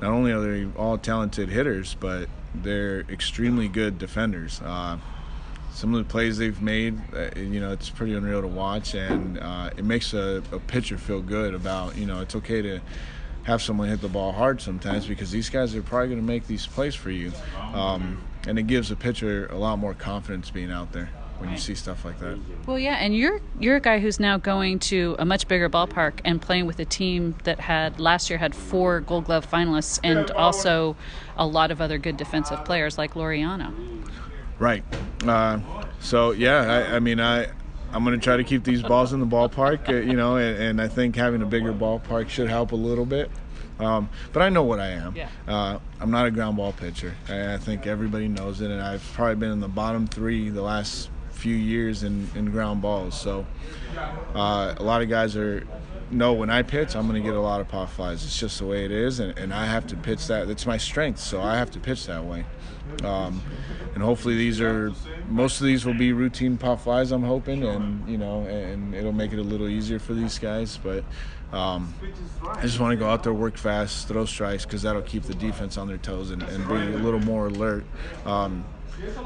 not 0.00 0.10
only 0.10 0.32
are 0.32 0.40
they 0.40 0.66
all 0.78 0.98
talented 0.98 1.50
hitters, 1.50 1.94
but 1.94 2.28
they're 2.54 3.00
extremely 3.02 3.68
good 3.68 3.98
defenders. 3.98 4.60
Uh, 4.64 4.98
some 5.74 5.92
of 5.92 6.06
the 6.06 6.10
plays 6.10 6.38
they've 6.38 6.62
made, 6.62 6.98
uh, 7.14 7.28
you 7.36 7.60
know, 7.60 7.72
it's 7.72 7.90
pretty 7.90 8.14
unreal 8.14 8.40
to 8.40 8.46
watch, 8.46 8.94
and 8.94 9.38
uh, 9.38 9.70
it 9.76 9.84
makes 9.84 10.14
a, 10.14 10.40
a 10.52 10.60
pitcher 10.60 10.96
feel 10.96 11.20
good 11.20 11.52
about, 11.52 11.98
you 11.98 12.06
know, 12.06 12.20
it's 12.20 12.36
okay 12.36 12.62
to 12.62 12.80
have 13.42 13.60
someone 13.60 13.88
hit 13.88 14.00
the 14.00 14.08
ball 14.08 14.32
hard 14.32 14.60
sometimes 14.60 15.06
because 15.06 15.30
these 15.30 15.50
guys 15.50 15.74
are 15.74 15.82
probably 15.82 16.08
going 16.08 16.20
to 16.20 16.26
make 16.26 16.46
these 16.46 16.66
plays 16.66 16.94
for 16.94 17.10
you. 17.10 17.32
Um, 17.74 18.22
and 18.46 18.58
it 18.58 18.66
gives 18.68 18.90
a 18.90 18.96
pitcher 18.96 19.46
a 19.46 19.56
lot 19.56 19.78
more 19.78 19.94
confidence 19.94 20.50
being 20.50 20.70
out 20.70 20.92
there 20.92 21.10
when 21.38 21.50
you 21.50 21.58
see 21.58 21.74
stuff 21.74 22.04
like 22.04 22.18
that. 22.20 22.38
Well, 22.66 22.78
yeah, 22.78 22.94
and 22.94 23.14
you're 23.14 23.40
you're 23.58 23.76
a 23.76 23.80
guy 23.80 23.98
who's 23.98 24.20
now 24.20 24.38
going 24.38 24.78
to 24.80 25.16
a 25.18 25.24
much 25.24 25.48
bigger 25.48 25.68
ballpark 25.68 26.20
and 26.24 26.40
playing 26.40 26.66
with 26.66 26.78
a 26.78 26.84
team 26.84 27.34
that 27.44 27.60
had 27.60 27.98
last 27.98 28.30
year 28.30 28.38
had 28.38 28.54
four 28.54 29.00
Gold 29.00 29.24
Glove 29.24 29.50
finalists 29.50 29.98
and 30.04 30.30
also 30.30 30.96
a 31.36 31.46
lot 31.46 31.70
of 31.70 31.80
other 31.80 31.98
good 31.98 32.16
defensive 32.16 32.64
players 32.64 32.96
like 32.96 33.14
Laureano. 33.14 33.74
Right. 34.58 34.84
Uh, 35.26 35.60
so 36.00 36.32
yeah, 36.32 36.86
I, 36.90 36.96
I 36.96 36.98
mean 37.00 37.20
I. 37.20 37.48
I'm 37.92 38.02
going 38.02 38.18
to 38.18 38.24
try 38.24 38.36
to 38.36 38.42
keep 38.42 38.64
these 38.64 38.82
balls 38.82 39.12
in 39.12 39.20
the 39.20 39.26
ballpark, 39.26 39.88
uh, 39.88 39.92
you 39.92 40.14
know, 40.14 40.34
and, 40.34 40.60
and, 40.60 40.82
I 40.82 40.88
think 40.88 41.14
having 41.14 41.42
a 41.42 41.46
bigger 41.46 41.72
ballpark 41.72 42.28
should 42.28 42.48
help 42.48 42.72
a 42.72 42.76
little 42.76 43.06
bit. 43.06 43.30
Um, 43.78 44.08
but 44.32 44.42
I 44.42 44.48
know 44.48 44.64
what 44.64 44.80
I 44.80 44.88
am. 44.88 45.14
Yeah. 45.14 45.28
Uh, 45.46 45.78
I'm 46.00 46.10
not 46.10 46.26
a 46.26 46.32
ground 46.32 46.56
ball 46.56 46.72
pitcher. 46.72 47.14
I, 47.28 47.54
I, 47.54 47.58
think 47.58 47.86
everybody 47.86 48.26
knows 48.26 48.60
it, 48.60 48.72
and 48.72 48.80
I've 48.80 49.04
probably 49.12 49.36
been 49.36 49.52
in 49.52 49.60
the 49.60 49.68
bottom 49.68 50.08
three 50.08 50.48
the 50.50 50.62
last 50.62 51.08
few 51.30 51.54
years 51.54 52.02
in, 52.02 52.28
in 52.34 52.50
ground 52.50 52.82
balls. 52.82 53.20
So 53.20 53.46
uh, 54.34 54.74
a 54.76 54.82
lot 54.82 55.02
of 55.02 55.08
guys 55.08 55.36
are 55.36 55.66
know 56.14 56.32
when 56.32 56.50
I 56.50 56.62
pitch, 56.62 56.94
I'm 56.96 57.08
going 57.08 57.22
to 57.22 57.26
get 57.26 57.36
a 57.36 57.40
lot 57.40 57.60
of 57.60 57.68
pop 57.68 57.90
flies. 57.90 58.24
It's 58.24 58.38
just 58.38 58.58
the 58.58 58.66
way 58.66 58.84
it 58.84 58.90
is, 58.90 59.20
and, 59.20 59.36
and 59.38 59.52
I 59.52 59.66
have 59.66 59.86
to 59.88 59.96
pitch 59.96 60.26
that. 60.28 60.48
It's 60.48 60.66
my 60.66 60.76
strength, 60.76 61.20
so 61.20 61.40
I 61.40 61.56
have 61.56 61.70
to 61.72 61.80
pitch 61.80 62.06
that 62.06 62.24
way. 62.24 62.44
Um, 63.02 63.42
and 63.94 64.02
hopefully 64.02 64.36
these 64.36 64.60
are 64.60 64.92
most 65.28 65.60
of 65.60 65.66
these 65.66 65.86
will 65.86 65.94
be 65.94 66.12
routine 66.12 66.56
pop 66.56 66.80
flies. 66.80 67.12
I'm 67.12 67.22
hoping, 67.22 67.64
and 67.64 68.06
you 68.08 68.18
know, 68.18 68.42
and 68.42 68.94
it'll 68.94 69.12
make 69.12 69.32
it 69.32 69.38
a 69.38 69.42
little 69.42 69.68
easier 69.68 69.98
for 69.98 70.14
these 70.14 70.38
guys. 70.38 70.78
But 70.82 71.04
um, 71.52 71.94
I 72.46 72.62
just 72.62 72.80
want 72.80 72.92
to 72.92 72.96
go 72.96 73.08
out 73.08 73.22
there, 73.22 73.32
work 73.32 73.56
fast, 73.56 74.08
throw 74.08 74.24
strikes, 74.24 74.64
because 74.64 74.82
that'll 74.82 75.02
keep 75.02 75.22
the 75.22 75.34
defense 75.34 75.78
on 75.78 75.88
their 75.88 75.98
toes 75.98 76.30
and, 76.30 76.42
and 76.42 76.68
be 76.68 76.74
a 76.74 76.98
little 76.98 77.20
more 77.20 77.46
alert. 77.46 77.84
Um, 78.26 78.64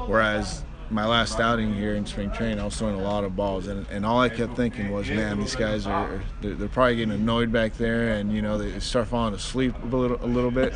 whereas 0.07 0.63
my 0.91 1.05
last 1.05 1.39
outing 1.39 1.73
here 1.73 1.95
in 1.95 2.05
spring 2.05 2.31
training, 2.31 2.59
I 2.59 2.65
was 2.65 2.77
throwing 2.77 2.95
a 2.95 3.03
lot 3.03 3.23
of 3.23 3.35
balls, 3.35 3.67
and, 3.67 3.85
and 3.89 4.05
all 4.05 4.19
I 4.19 4.29
kept 4.29 4.55
thinking 4.55 4.91
was, 4.91 5.07
man, 5.09 5.39
these 5.39 5.55
guys 5.55 5.85
are 5.85 6.21
they're, 6.41 6.55
they're 6.55 6.67
probably 6.67 6.95
getting 6.97 7.13
annoyed 7.13 7.51
back 7.51 7.73
there, 7.77 8.13
and 8.13 8.33
you 8.33 8.41
know 8.41 8.57
they 8.57 8.79
start 8.79 9.07
falling 9.07 9.33
asleep 9.33 9.73
a 9.83 9.95
little 9.95 10.17
a 10.23 10.27
little 10.27 10.51
bit. 10.51 10.73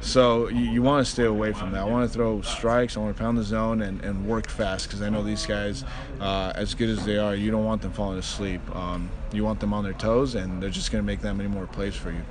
So 0.00 0.48
you, 0.48 0.64
you 0.70 0.82
want 0.82 1.04
to 1.04 1.10
stay 1.10 1.24
away 1.24 1.52
from 1.52 1.72
that. 1.72 1.80
I 1.80 1.84
want 1.84 2.10
to 2.10 2.14
throw 2.14 2.40
strikes, 2.42 2.96
I 2.96 3.00
want 3.00 3.16
to 3.16 3.22
pound 3.22 3.38
the 3.38 3.42
zone, 3.42 3.82
and, 3.82 4.02
and 4.02 4.26
work 4.26 4.48
fast 4.48 4.86
because 4.86 5.02
I 5.02 5.08
know 5.10 5.22
these 5.22 5.46
guys, 5.46 5.84
uh, 6.20 6.52
as 6.54 6.74
good 6.74 6.88
as 6.88 7.04
they 7.04 7.18
are, 7.18 7.34
you 7.34 7.50
don't 7.50 7.64
want 7.64 7.82
them 7.82 7.92
falling 7.92 8.18
asleep. 8.18 8.60
Um, 8.74 9.10
you 9.32 9.44
want 9.44 9.60
them 9.60 9.74
on 9.74 9.84
their 9.84 9.92
toes, 9.94 10.34
and 10.34 10.62
they're 10.62 10.70
just 10.70 10.92
going 10.92 11.02
to 11.02 11.06
make 11.06 11.20
that 11.20 11.34
many 11.34 11.48
more 11.48 11.66
plays 11.66 11.94
for 11.94 12.10
you. 12.10 12.22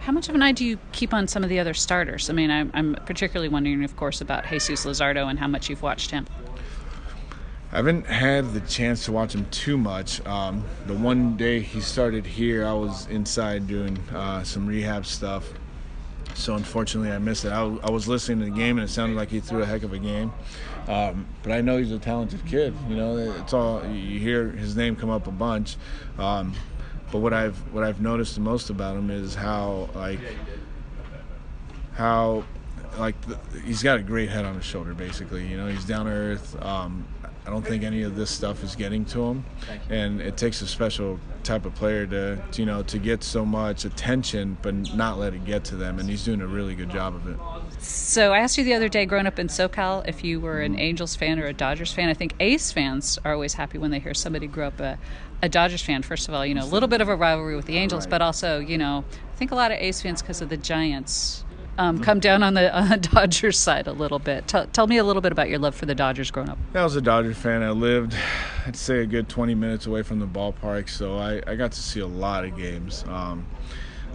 How 0.00 0.12
much 0.12 0.28
of 0.28 0.34
an 0.34 0.42
eye 0.42 0.52
do 0.52 0.64
you 0.64 0.78
keep 0.92 1.12
on 1.12 1.28
some 1.28 1.42
of 1.42 1.50
the 1.50 1.58
other 1.58 1.74
starters? 1.74 2.30
I 2.30 2.32
mean, 2.32 2.50
I'm, 2.50 2.70
I'm 2.72 2.94
particularly 3.04 3.48
wondering, 3.48 3.84
of 3.84 3.94
course, 3.96 4.20
about 4.20 4.46
Jesus 4.46 4.86
Luzardo 4.86 5.28
and 5.28 5.38
how 5.38 5.48
much 5.48 5.68
you've 5.68 5.82
watched 5.82 6.10
him. 6.10 6.26
I 7.70 7.76
haven't 7.76 8.06
had 8.06 8.54
the 8.54 8.60
chance 8.60 9.04
to 9.04 9.12
watch 9.12 9.34
him 9.34 9.46
too 9.50 9.76
much. 9.76 10.24
Um, 10.26 10.64
the 10.86 10.94
one 10.94 11.36
day 11.36 11.60
he 11.60 11.82
started 11.82 12.24
here, 12.24 12.66
I 12.66 12.72
was 12.72 13.06
inside 13.08 13.66
doing 13.66 13.98
uh, 14.14 14.42
some 14.42 14.66
rehab 14.66 15.04
stuff. 15.04 15.52
So 16.34 16.54
unfortunately, 16.54 17.12
I 17.12 17.18
missed 17.18 17.44
it. 17.44 17.50
I, 17.50 17.60
I, 17.60 17.90
was 17.90 18.08
listening 18.08 18.38
to 18.38 18.44
the 18.46 18.58
game, 18.58 18.78
and 18.78 18.88
it 18.88 18.90
sounded 18.90 19.16
like 19.16 19.28
he 19.28 19.40
threw 19.40 19.62
a 19.62 19.66
heck 19.66 19.82
of 19.82 19.92
a 19.92 19.98
game. 19.98 20.32
Um, 20.86 21.26
but 21.42 21.52
I 21.52 21.60
know 21.60 21.76
he's 21.76 21.92
a 21.92 21.98
talented 21.98 22.46
kid. 22.46 22.74
You 22.88 22.96
know, 22.96 23.16
it's 23.18 23.52
all 23.52 23.84
you 23.84 24.18
hear 24.18 24.48
his 24.48 24.74
name 24.74 24.96
come 24.96 25.10
up 25.10 25.26
a 25.26 25.32
bunch. 25.32 25.76
Um, 26.18 26.54
but 27.12 27.18
what 27.18 27.34
I've 27.34 27.56
what 27.74 27.84
I've 27.84 28.00
noticed 28.00 28.34
the 28.34 28.40
most 28.40 28.70
about 28.70 28.96
him 28.96 29.10
is 29.10 29.34
how 29.34 29.90
like 29.94 30.20
how 31.92 32.44
like 32.98 33.20
the, 33.22 33.38
he's 33.60 33.82
got 33.82 33.98
a 33.98 34.02
great 34.02 34.30
head 34.30 34.44
on 34.44 34.54
his 34.54 34.64
shoulder. 34.64 34.94
Basically, 34.94 35.46
you 35.46 35.56
know, 35.56 35.66
he's 35.66 35.84
down 35.84 36.06
to 36.06 36.12
earth. 36.12 36.56
I 37.48 37.50
don't 37.50 37.64
think 37.64 37.82
any 37.82 38.02
of 38.02 38.14
this 38.14 38.30
stuff 38.30 38.62
is 38.62 38.76
getting 38.76 39.06
to 39.06 39.24
him, 39.24 39.46
and 39.88 40.20
it 40.20 40.36
takes 40.36 40.60
a 40.60 40.66
special 40.66 41.18
type 41.44 41.64
of 41.64 41.74
player 41.74 42.06
to, 42.06 42.36
to, 42.36 42.60
you 42.60 42.66
know 42.66 42.82
to 42.82 42.98
get 42.98 43.24
so 43.24 43.42
much 43.42 43.86
attention 43.86 44.58
but 44.60 44.74
not 44.94 45.18
let 45.18 45.32
it 45.32 45.46
get 45.46 45.64
to 45.64 45.76
them, 45.76 45.98
and 45.98 46.10
he's 46.10 46.22
doing 46.26 46.42
a 46.42 46.46
really 46.46 46.74
good 46.74 46.90
job 46.90 47.14
of 47.14 47.26
it. 47.26 47.38
So 47.82 48.34
I 48.34 48.40
asked 48.40 48.58
you 48.58 48.64
the 48.64 48.74
other 48.74 48.90
day, 48.90 49.06
growing 49.06 49.26
up 49.26 49.38
in 49.38 49.46
SoCal, 49.46 50.06
if 50.06 50.22
you 50.22 50.40
were 50.40 50.60
an 50.60 50.78
Angels 50.78 51.16
fan 51.16 51.38
or 51.38 51.46
a 51.46 51.54
Dodgers 51.54 51.90
fan. 51.90 52.10
I 52.10 52.14
think 52.14 52.34
A's 52.38 52.70
fans 52.70 53.18
are 53.24 53.32
always 53.32 53.54
happy 53.54 53.78
when 53.78 53.92
they 53.92 53.98
hear 53.98 54.12
somebody 54.12 54.46
grew 54.46 54.64
up 54.64 54.78
a, 54.78 54.98
a 55.40 55.48
Dodgers 55.48 55.80
fan. 55.80 56.02
First 56.02 56.28
of 56.28 56.34
all, 56.34 56.44
you 56.44 56.54
know, 56.54 56.64
a 56.64 56.66
little 56.66 56.88
bit 56.88 57.00
of 57.00 57.08
a 57.08 57.16
rivalry 57.16 57.56
with 57.56 57.64
the 57.64 57.78
Angels, 57.78 58.06
but 58.06 58.20
also, 58.20 58.58
you 58.58 58.76
know, 58.76 59.06
I 59.32 59.36
think 59.36 59.52
a 59.52 59.54
lot 59.54 59.72
of 59.72 59.78
A's 59.78 60.02
fans 60.02 60.20
because 60.20 60.42
of 60.42 60.50
the 60.50 60.58
Giants 60.58 61.44
um, 61.78 62.00
come 62.00 62.20
down 62.20 62.42
on 62.42 62.54
the, 62.54 62.70
the 62.90 63.08
Dodgers 63.14 63.58
side 63.58 63.86
a 63.86 63.92
little 63.92 64.18
bit. 64.18 64.46
Tell, 64.48 64.66
tell 64.66 64.86
me 64.86 64.98
a 64.98 65.04
little 65.04 65.22
bit 65.22 65.32
about 65.32 65.48
your 65.48 65.60
love 65.60 65.74
for 65.74 65.86
the 65.86 65.94
Dodgers 65.94 66.30
growing 66.30 66.48
up. 66.48 66.58
I 66.74 66.82
was 66.82 66.96
a 66.96 67.00
Dodgers 67.00 67.38
fan. 67.38 67.62
I 67.62 67.70
lived, 67.70 68.14
I'd 68.66 68.76
say, 68.76 68.98
a 68.98 69.06
good 69.06 69.28
20 69.28 69.54
minutes 69.54 69.86
away 69.86 70.02
from 70.02 70.18
the 70.18 70.26
ballpark, 70.26 70.88
so 70.88 71.16
I, 71.16 71.40
I 71.46 71.54
got 71.54 71.72
to 71.72 71.80
see 71.80 72.00
a 72.00 72.06
lot 72.06 72.44
of 72.44 72.56
games. 72.56 73.04
Um, 73.08 73.46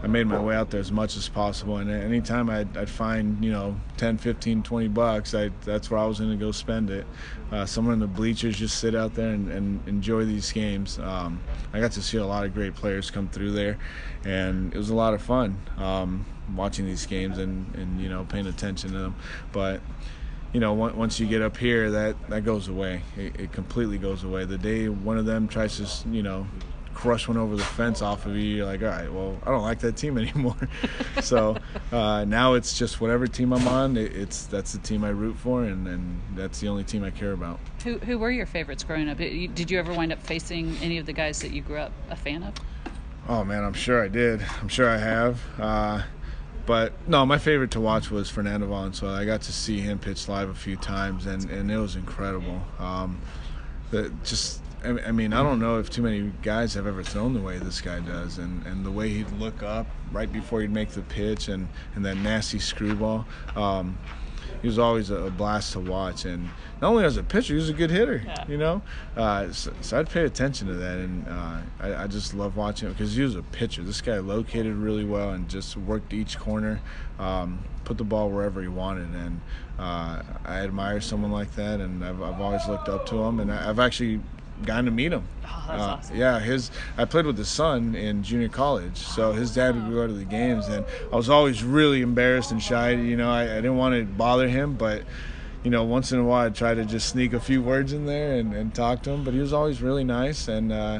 I 0.04 0.08
made 0.08 0.28
my 0.28 0.40
way 0.40 0.54
out 0.54 0.70
there 0.70 0.82
as 0.82 0.92
much 0.92 1.16
as 1.16 1.30
possible, 1.30 1.78
and 1.78 1.90
anytime 1.90 2.50
I'd, 2.50 2.76
I'd 2.76 2.90
find, 2.90 3.42
you 3.44 3.54
know, 3.54 3.80
10, 3.96 4.18
15, 4.18 4.62
20 4.62 4.88
bucks, 4.90 5.34
I, 5.34 5.50
that's 5.64 5.90
where 5.90 5.98
I 5.98 6.06
was 6.06 6.20
going 6.20 6.32
to 6.32 6.36
go 6.36 6.52
spend 6.52 6.90
it. 6.90 7.08
Uh, 7.54 7.66
somewhere 7.66 7.94
in 7.94 8.00
the 8.00 8.08
bleachers, 8.08 8.58
just 8.58 8.80
sit 8.80 8.96
out 8.96 9.14
there 9.14 9.30
and, 9.30 9.50
and 9.50 9.88
enjoy 9.88 10.26
these 10.26 10.52
games. 10.52 11.00
Um, 11.00 11.40
I 11.72 11.80
got 11.80 11.94
to 11.94 12.02
see 12.02 12.18
a 12.18 12.26
lot 12.26 12.44
of 12.44 12.54
great 12.54 12.76
players 12.76 13.10
come 13.10 13.30
through 13.30 13.52
there, 13.52 13.78
and 14.26 14.74
it 14.74 14.78
was 14.78 14.90
a 14.90 14.96
lot 14.96 15.14
of 15.14 15.22
fun 15.22 15.58
um, 15.78 16.26
watching 16.56 16.86
these 16.86 17.06
games 17.06 17.38
and, 17.38 17.74
and, 17.76 18.02
you 18.02 18.10
know, 18.10 18.26
paying 18.26 18.48
attention 18.48 18.92
to 18.92 18.98
them. 18.98 19.16
But 19.52 19.82
you 20.54 20.60
know, 20.60 20.74
once 20.74 21.20
you 21.20 21.26
get 21.26 21.42
up 21.42 21.58
here, 21.58 21.90
that 21.90 22.30
that 22.30 22.46
goes 22.46 22.68
away. 22.68 23.02
It, 23.18 23.40
it, 23.40 23.52
completely 23.52 23.98
goes 23.98 24.24
away. 24.24 24.46
The 24.46 24.60
day 24.60 24.88
one 24.88 25.18
of 25.18 25.26
them 25.26 25.48
tries 25.48 25.78
to, 25.78 26.10
you 26.10 26.22
know, 26.22 26.46
crush 26.94 27.28
one 27.28 27.38
over 27.38 27.56
the 27.56 27.64
fence 27.64 28.02
off 28.02 28.26
of 28.26 28.36
you, 28.36 28.58
you're 28.58 28.66
like, 28.66 28.82
all 28.82 28.88
right, 28.88 29.12
well, 29.12 29.38
I 29.46 29.52
don't 29.52 29.64
like 29.64 29.80
that 29.80 29.98
team 29.98 30.18
anymore. 30.20 30.56
so 31.22 31.58
uh, 31.92 32.26
now 32.26 32.54
it's 32.54 32.78
just 32.78 33.02
whatever 33.02 33.28
team 33.28 33.54
I'm 33.54 33.68
on, 33.68 33.98
it, 33.98 34.16
it's 34.16 34.46
that's 34.46 34.74
the 34.74 34.80
team 34.80 35.04
I 35.04 35.10
root 35.10 35.38
for, 35.38 35.64
and, 35.64 35.88
and 35.88 36.22
that's 36.36 36.60
the 36.60 36.68
only 36.68 36.84
team 36.84 37.04
I 37.04 37.12
care 37.12 37.32
about. 37.32 37.60
Who 37.84 37.98
who 38.00 38.18
were 38.18 38.32
your 38.32 38.46
favorites 38.46 38.84
growing 38.84 39.10
up? 39.10 39.18
Did 39.18 39.72
you 39.72 39.80
ever 39.80 39.94
wind 39.94 40.14
up 40.14 40.22
facing 40.22 40.78
any 40.82 40.98
of 40.98 41.06
the 41.06 41.14
guys 41.14 41.40
that 41.42 41.52
you 41.52 41.62
grew 41.62 41.80
up 41.80 41.92
a 42.10 42.16
fan 42.16 42.44
of? 42.44 42.54
Oh 43.28 43.44
man, 43.44 43.64
I'm 43.64 43.74
sure 43.74 44.04
I 44.04 44.08
did. 44.08 44.46
I'm 44.62 44.68
sure 44.68 44.90
I 44.90 44.98
have. 44.98 45.42
Uh, 45.60 46.04
but 46.66 46.94
no, 47.08 47.26
my 47.26 47.38
favorite 47.38 47.72
to 47.72 47.80
watch 47.80 48.10
was 48.10 48.30
Fernando 48.30 48.68
Valenzuela. 48.68 49.20
I 49.20 49.26
got 49.26 49.42
to 49.44 49.52
see 49.52 49.80
him 49.80 50.00
pitch 50.00 50.28
live 50.28 50.50
a 50.50 50.54
few 50.54 50.76
times, 50.76 51.26
and, 51.26 51.50
and 51.50 51.70
it 51.72 51.78
was 51.78 51.96
incredible. 51.96 52.62
Um, 52.80 53.22
the, 53.92 54.14
just 54.24 54.62
I 54.86 55.12
mean, 55.12 55.32
I 55.32 55.42
don't 55.42 55.60
know 55.60 55.80
if 55.80 55.90
too 55.90 56.02
many 56.02 56.34
guys 56.42 56.74
have 56.74 56.88
ever 56.88 57.04
thrown 57.04 57.34
the 57.34 57.40
way 57.40 57.58
this 57.58 57.80
guy 57.80 58.02
does, 58.02 58.38
and, 58.38 58.66
and 58.68 58.86
the 58.86 58.92
way 58.92 59.10
he'd 59.10 59.32
look 59.32 59.64
up 59.64 59.88
right 60.12 60.32
before 60.32 60.62
he'd 60.62 60.72
make 60.72 60.90
the 60.90 61.02
pitch, 61.04 61.48
and, 61.48 61.70
and 61.96 62.04
that 62.06 62.18
nasty 62.18 62.60
screwball. 62.60 63.26
Um, 63.56 63.98
he 64.64 64.68
was 64.70 64.80
always 64.80 65.10
a 65.10 65.30
blast 65.30 65.74
to 65.74 65.82
watch, 65.82 66.24
and 66.24 66.46
not 66.82 66.92
only 66.92 67.04
as 67.04 67.18
a 67.18 67.24
pitcher, 67.24 67.54
he 67.54 67.60
was 67.60 67.68
a 67.68 67.74
good 67.74 67.92
hitter. 67.92 68.24
Yeah. 68.26 68.48
You 68.48 68.58
know, 68.58 68.82
uh, 69.18 69.52
so, 69.52 69.74
so, 69.82 70.00
I'd 70.00 70.10
pay 70.10 70.24
attention 70.24 70.68
to 70.68 70.74
that, 70.76 71.00
and 71.00 71.28
uh, 71.28 71.58
I, 71.82 72.04
I, 72.04 72.08
just 72.08 72.34
love 72.34 72.56
watching 72.56 72.88
him 72.88 72.94
because 72.94 73.14
he 73.14 73.24
was 73.24 73.36
a 73.36 73.44
pitcher. 73.44 73.84
This 73.84 74.00
guy 74.00 74.20
located 74.20 74.74
really 74.74 75.04
well 75.04 75.32
and 75.32 75.50
just 75.50 75.76
worked 75.76 76.14
each 76.14 76.40
corner, 76.40 76.80
um, 77.20 77.62
put 77.84 77.98
the 77.98 78.06
ball 78.06 78.30
wherever 78.30 78.62
he 78.62 78.70
wanted, 78.70 79.14
and 79.14 79.42
uh, 79.78 80.24
I 80.46 80.60
admire 80.62 81.02
someone 81.02 81.34
like 81.34 81.54
that, 81.56 81.82
and 81.82 82.04
I've, 82.04 82.24
I've 82.24 82.40
always 82.40 82.66
looked 82.66 82.88
up 82.88 83.06
to 83.08 83.22
him, 83.22 83.42
and 83.42 83.52
I've 83.52 83.80
actually 83.80 84.22
gotten 84.66 84.86
to 84.86 84.92
meet 84.92 85.12
him. 85.12 85.28
Oh, 85.46 85.66
that's 85.68 85.82
uh, 85.82 85.86
awesome. 85.86 86.18
Yeah, 86.18 86.40
his 86.40 86.72
I 86.98 87.06
played 87.06 87.26
with 87.26 87.38
his 87.38 87.50
son 87.50 87.96
in 87.96 88.24
junior 88.24 88.50
college, 88.50 88.98
so 88.98 89.32
his 89.32 89.54
dad 89.54 89.76
would 89.76 89.94
go 89.94 90.08
to 90.08 90.14
the 90.14 90.26
games, 90.26 90.68
and 90.68 90.86
I 91.12 91.16
was 91.16 91.30
always 91.30 91.64
really 91.64 92.02
embarrassed 92.02 92.52
and 92.52 92.62
shy. 92.62 92.92
You 92.92 93.18
know, 93.18 93.30
I, 93.30 93.44
I 93.44 93.56
didn't 93.56 93.78
want 93.78 93.96
to 93.96 94.06
bother 94.06 94.48
him, 94.48 94.76
but 94.76 95.04
you 95.64 95.72
know, 95.72 95.84
once 95.84 96.12
in 96.12 96.20
a 96.20 96.24
while 96.24 96.46
I'd 96.46 96.56
try 96.56 96.74
to 96.74 96.86
just 96.86 97.10
sneak 97.10 97.34
a 97.34 97.40
few 97.40 97.62
words 97.62 97.94
in 97.94 98.06
there 98.06 98.34
and, 98.34 98.54
and 98.54 98.74
talk 98.76 99.04
to 99.04 99.12
him. 99.12 99.24
But 99.24 99.34
he 99.34 99.40
was 99.40 99.54
always 99.54 99.82
really 99.82 100.04
nice, 100.04 100.48
and 100.48 100.72
uh, 100.72 101.00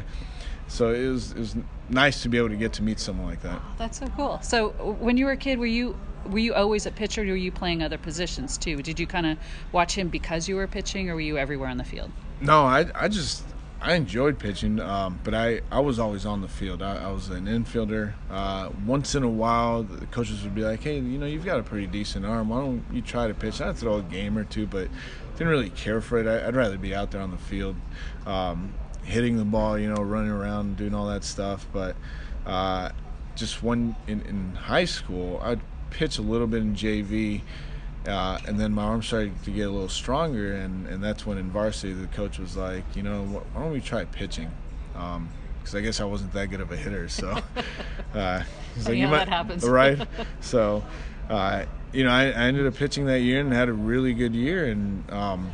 so 0.68 0.94
it 0.94 1.08
was 1.08 1.32
it 1.32 1.40
was 1.40 1.56
nice 1.90 2.24
to 2.24 2.30
be 2.30 2.38
able 2.38 2.50
to 2.50 2.56
get 2.56 2.74
to 2.74 2.84
meet 2.84 3.00
someone 3.00 3.28
like 3.28 3.42
that. 3.42 3.62
Oh, 3.62 3.76
that's 3.78 4.00
so 4.00 4.08
cool. 4.16 4.40
So 4.42 4.70
when 5.00 5.18
you 5.18 5.26
were 5.26 5.34
a 5.34 5.38
kid, 5.38 5.60
were 5.60 5.66
you 5.66 5.96
were 6.30 6.40
you 6.40 6.54
always 6.54 6.86
a 6.86 6.92
pitcher, 6.92 7.22
or 7.22 7.26
were 7.26 7.36
you 7.36 7.52
playing 7.52 7.84
other 7.84 7.98
positions 7.98 8.58
too? 8.58 8.82
Did 8.82 9.00
you 9.00 9.08
kind 9.08 9.26
of 9.26 9.38
watch 9.72 9.98
him 9.98 10.10
because 10.10 10.48
you 10.48 10.56
were 10.56 10.68
pitching, 10.68 11.10
or 11.10 11.16
were 11.16 11.22
you 11.22 11.38
everywhere 11.38 11.70
on 11.70 11.78
the 11.78 11.84
field? 11.84 12.12
No, 12.42 12.64
I 12.64 12.86
I 12.96 13.08
just 13.08 13.44
I 13.84 13.96
enjoyed 13.96 14.40
pitching, 14.40 14.80
um, 14.80 15.20
but 15.26 15.34
I, 15.34 15.60
I 15.70 15.82
was 15.82 16.00
always 16.00 16.26
on 16.26 16.40
the 16.40 16.48
field. 16.48 16.82
I, 16.82 17.04
I 17.04 17.12
was 17.12 17.28
an 17.28 17.48
infielder. 17.48 18.14
Uh, 18.30 18.70
once 18.86 19.14
in 19.14 19.24
a 19.24 19.30
while, 19.30 19.84
the 19.84 20.06
coaches 20.06 20.42
would 20.44 20.56
be 20.56 20.64
like, 20.64 20.82
"Hey, 20.82 20.96
you 20.96 21.18
know, 21.18 21.26
you've 21.26 21.44
got 21.44 21.60
a 21.60 21.64
pretty 21.64 21.88
decent 21.88 22.26
arm. 22.26 22.48
Why 22.48 22.62
don't 22.62 22.86
you 22.94 23.02
try 23.02 23.28
to 23.28 23.34
pitch?" 23.34 23.60
I'd 23.60 23.76
throw 23.76 23.98
a 23.98 24.02
game 24.02 24.38
or 24.38 24.46
two, 24.46 24.68
but 24.68 24.88
didn't 25.34 25.50
really 25.50 25.70
care 25.70 26.00
for 26.00 26.18
it. 26.18 26.28
I, 26.28 26.46
would 26.46 26.56
rather 26.56 26.78
be 26.78 26.96
out 26.96 27.12
there 27.12 27.22
on 27.22 27.32
the 27.32 27.38
field, 27.38 27.76
um, 28.26 28.74
hitting 29.04 29.36
the 29.36 29.44
ball, 29.44 29.78
you 29.78 29.94
know, 29.94 30.02
running 30.02 30.32
around, 30.32 30.78
doing 30.78 30.94
all 30.94 31.08
that 31.08 31.26
stuff. 31.26 31.68
But 31.74 31.98
uh, 32.46 32.92
just 33.36 33.64
one 33.64 33.98
in, 34.08 34.22
in 34.22 34.56
high 34.56 34.86
school, 34.86 35.42
I'd 35.44 35.60
pitch 35.94 36.18
a 36.18 36.22
little 36.22 36.48
bit 36.48 36.62
in 36.62 36.76
JV. 36.76 37.42
Uh, 38.08 38.38
and 38.46 38.60
then 38.60 38.74
my 38.74 38.84
arm 38.84 39.02
started 39.02 39.32
to 39.44 39.52
get 39.52 39.62
a 39.62 39.72
little 39.72 39.88
stronger, 39.88 40.56
and, 40.56 40.88
and 40.88 41.02
that's 41.02 41.26
when 41.26 41.38
in 41.38 41.50
varsity 41.50 41.94
the 41.94 42.08
coach 42.08 42.38
was 42.38 42.58
like, 42.58 42.84
you 42.96 43.02
know, 43.02 43.24
why 43.24 43.62
don't 43.62 43.72
we 43.72 43.80
try 43.80 44.04
pitching? 44.04 44.52
Because 44.92 45.16
um, 45.16 45.30
I 45.74 45.80
guess 45.80 46.02
I 46.02 46.04
wasn't 46.04 46.34
that 46.34 46.48
good 46.48 46.60
of 46.60 46.70
a 46.72 46.76
hitter, 46.76 47.08
so 47.08 47.40
uh, 48.14 48.44
he's 48.76 48.90
like, 48.90 48.98
you 48.98 49.08
might, 49.08 49.20
that 49.20 49.30
happens, 49.30 49.64
right? 49.64 50.06
so, 50.42 50.84
uh, 51.30 51.64
you 51.94 52.04
know, 52.04 52.12
I, 52.12 52.24
I, 52.24 52.44
ended 52.44 52.68
up 52.68 52.76
pitching 52.76 53.06
that 53.06 53.22
year 53.22 53.40
and 53.40 53.54
had 53.54 53.70
a 53.70 53.74
really 53.74 54.14
good 54.14 54.36
year, 54.36 54.66
and 54.66 55.10
um, 55.10 55.50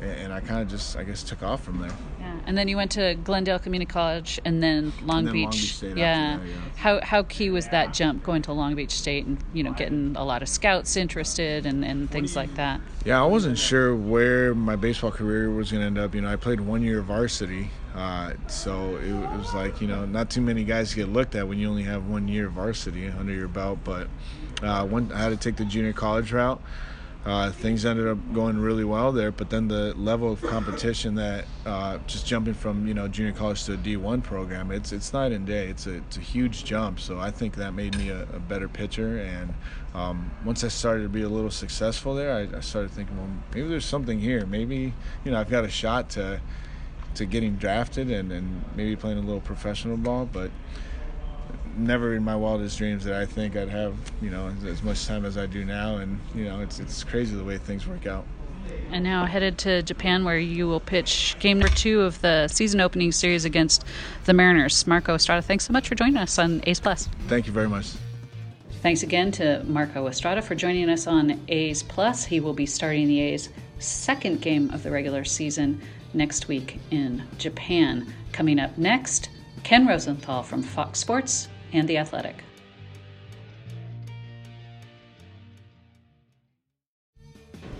and 0.00 0.32
I 0.32 0.40
kind 0.40 0.60
of 0.62 0.68
just, 0.68 0.96
I 0.96 1.04
guess, 1.04 1.22
took 1.22 1.42
off 1.42 1.62
from 1.62 1.80
there. 1.80 1.90
Yeah, 2.20 2.38
and 2.46 2.56
then 2.56 2.68
you 2.68 2.76
went 2.76 2.92
to 2.92 3.16
Glendale 3.24 3.58
Community 3.58 3.90
College, 3.90 4.40
and 4.44 4.62
then 4.62 4.92
Long 5.02 5.18
and 5.18 5.28
then 5.28 5.32
Beach. 5.32 5.44
Long 5.44 5.50
Beach 5.52 5.74
State 5.74 5.96
yeah. 5.96 6.36
That, 6.36 6.46
yeah. 6.46 6.54
How 6.76 7.00
how 7.02 7.22
key 7.24 7.50
was 7.50 7.68
that 7.68 7.92
jump 7.92 8.22
going 8.22 8.42
to 8.42 8.52
Long 8.52 8.74
Beach 8.74 8.92
State, 8.92 9.26
and 9.26 9.38
you 9.52 9.62
know, 9.62 9.72
getting 9.72 10.14
a 10.16 10.24
lot 10.24 10.42
of 10.42 10.48
scouts 10.48 10.96
interested 10.96 11.66
and 11.66 11.84
and 11.84 12.10
things 12.10 12.36
like 12.36 12.54
that? 12.54 12.80
Yeah, 13.04 13.22
I 13.22 13.26
wasn't 13.26 13.58
sure 13.58 13.94
where 13.94 14.54
my 14.54 14.76
baseball 14.76 15.10
career 15.10 15.50
was 15.50 15.72
going 15.72 15.80
to 15.80 15.86
end 15.86 15.98
up. 15.98 16.14
You 16.14 16.20
know, 16.20 16.32
I 16.32 16.36
played 16.36 16.60
one 16.60 16.82
year 16.82 17.00
varsity, 17.00 17.70
uh, 17.94 18.32
so 18.46 18.96
it, 18.96 19.08
it 19.08 19.38
was 19.38 19.54
like 19.54 19.80
you 19.80 19.88
know, 19.88 20.06
not 20.06 20.30
too 20.30 20.42
many 20.42 20.64
guys 20.64 20.94
get 20.94 21.08
looked 21.08 21.34
at 21.34 21.48
when 21.48 21.58
you 21.58 21.68
only 21.68 21.84
have 21.84 22.06
one 22.06 22.28
year 22.28 22.48
varsity 22.48 23.08
under 23.08 23.32
your 23.32 23.48
belt, 23.48 23.80
but. 23.84 24.08
Uh, 24.60 24.84
one, 24.84 25.08
I 25.12 25.18
had 25.18 25.28
to 25.28 25.36
take 25.36 25.54
the 25.54 25.64
junior 25.64 25.92
college 25.92 26.32
route. 26.32 26.60
Uh, 27.26 27.50
things 27.50 27.84
ended 27.84 28.06
up 28.06 28.16
going 28.32 28.58
really 28.58 28.84
well 28.84 29.12
there, 29.12 29.32
but 29.32 29.50
then 29.50 29.68
the 29.68 29.92
level 29.96 30.32
of 30.32 30.40
competition 30.40 31.16
that 31.16 31.44
uh, 31.66 31.98
just 32.06 32.26
jumping 32.26 32.54
from 32.54 32.86
you 32.86 32.94
know 32.94 33.08
junior 33.08 33.32
college 33.32 33.64
to 33.64 33.74
a 33.74 33.76
D1 33.76 34.22
program, 34.22 34.70
it's 34.70 34.92
it's 34.92 35.12
night 35.12 35.32
and 35.32 35.44
day. 35.44 35.66
It's 35.66 35.86
a 35.86 35.96
it's 35.96 36.16
a 36.16 36.20
huge 36.20 36.64
jump. 36.64 37.00
So 37.00 37.18
I 37.18 37.30
think 37.30 37.56
that 37.56 37.74
made 37.74 37.98
me 37.98 38.10
a, 38.10 38.22
a 38.22 38.38
better 38.38 38.68
pitcher. 38.68 39.18
And 39.18 39.52
um, 39.94 40.30
once 40.44 40.62
I 40.62 40.68
started 40.68 41.02
to 41.02 41.08
be 41.08 41.22
a 41.22 41.28
little 41.28 41.50
successful 41.50 42.14
there, 42.14 42.32
I, 42.32 42.56
I 42.56 42.60
started 42.60 42.92
thinking, 42.92 43.16
well, 43.18 43.28
maybe 43.52 43.68
there's 43.68 43.84
something 43.84 44.20
here. 44.20 44.46
Maybe 44.46 44.94
you 45.24 45.32
know 45.32 45.40
I've 45.40 45.50
got 45.50 45.64
a 45.64 45.70
shot 45.70 46.10
to 46.10 46.40
to 47.16 47.26
getting 47.26 47.56
drafted 47.56 48.10
and, 48.10 48.30
and 48.30 48.64
maybe 48.76 48.94
playing 48.94 49.18
a 49.18 49.22
little 49.22 49.40
professional 49.40 49.96
ball, 49.96 50.28
but 50.32 50.50
never 51.78 52.14
in 52.14 52.24
my 52.24 52.36
wildest 52.36 52.78
dreams 52.78 53.04
that 53.04 53.14
I 53.14 53.26
think 53.26 53.56
I'd 53.56 53.68
have, 53.68 53.94
you 54.20 54.30
know, 54.30 54.52
as 54.66 54.82
much 54.82 55.06
time 55.06 55.24
as 55.24 55.38
I 55.38 55.46
do 55.46 55.64
now. 55.64 55.96
And, 55.96 56.20
you 56.34 56.44
know, 56.44 56.60
it's, 56.60 56.80
it's 56.80 57.04
crazy 57.04 57.36
the 57.36 57.44
way 57.44 57.58
things 57.58 57.86
work 57.86 58.06
out. 58.06 58.24
And 58.90 59.04
now 59.04 59.24
headed 59.24 59.58
to 59.58 59.82
Japan, 59.82 60.24
where 60.24 60.38
you 60.38 60.66
will 60.66 60.80
pitch 60.80 61.36
game 61.38 61.58
number 61.58 61.74
two 61.74 62.02
of 62.02 62.20
the 62.20 62.48
season 62.48 62.80
opening 62.80 63.12
series 63.12 63.44
against 63.44 63.84
the 64.24 64.32
Mariners. 64.32 64.86
Marco 64.86 65.14
Estrada, 65.14 65.42
thanks 65.42 65.64
so 65.64 65.72
much 65.72 65.88
for 65.88 65.94
joining 65.94 66.16
us 66.16 66.38
on 66.38 66.62
A's 66.66 66.80
Plus. 66.80 67.08
Thank 67.28 67.46
you 67.46 67.52
very 67.52 67.68
much. 67.68 67.92
Thanks 68.82 69.02
again 69.02 69.32
to 69.32 69.64
Marco 69.64 70.06
Estrada 70.06 70.40
for 70.40 70.54
joining 70.54 70.88
us 70.88 71.06
on 71.06 71.40
A's 71.48 71.82
Plus. 71.82 72.24
He 72.24 72.40
will 72.40 72.54
be 72.54 72.66
starting 72.66 73.08
the 73.08 73.20
A's 73.20 73.48
second 73.78 74.40
game 74.40 74.70
of 74.70 74.82
the 74.82 74.90
regular 74.90 75.24
season 75.24 75.80
next 76.14 76.48
week 76.48 76.78
in 76.90 77.22
Japan. 77.38 78.12
Coming 78.32 78.58
up 78.58 78.76
next, 78.78 79.30
Ken 79.64 79.86
Rosenthal 79.86 80.42
from 80.42 80.62
Fox 80.62 80.98
Sports 80.98 81.48
and 81.72 81.88
The 81.88 81.98
Athletic. 81.98 82.44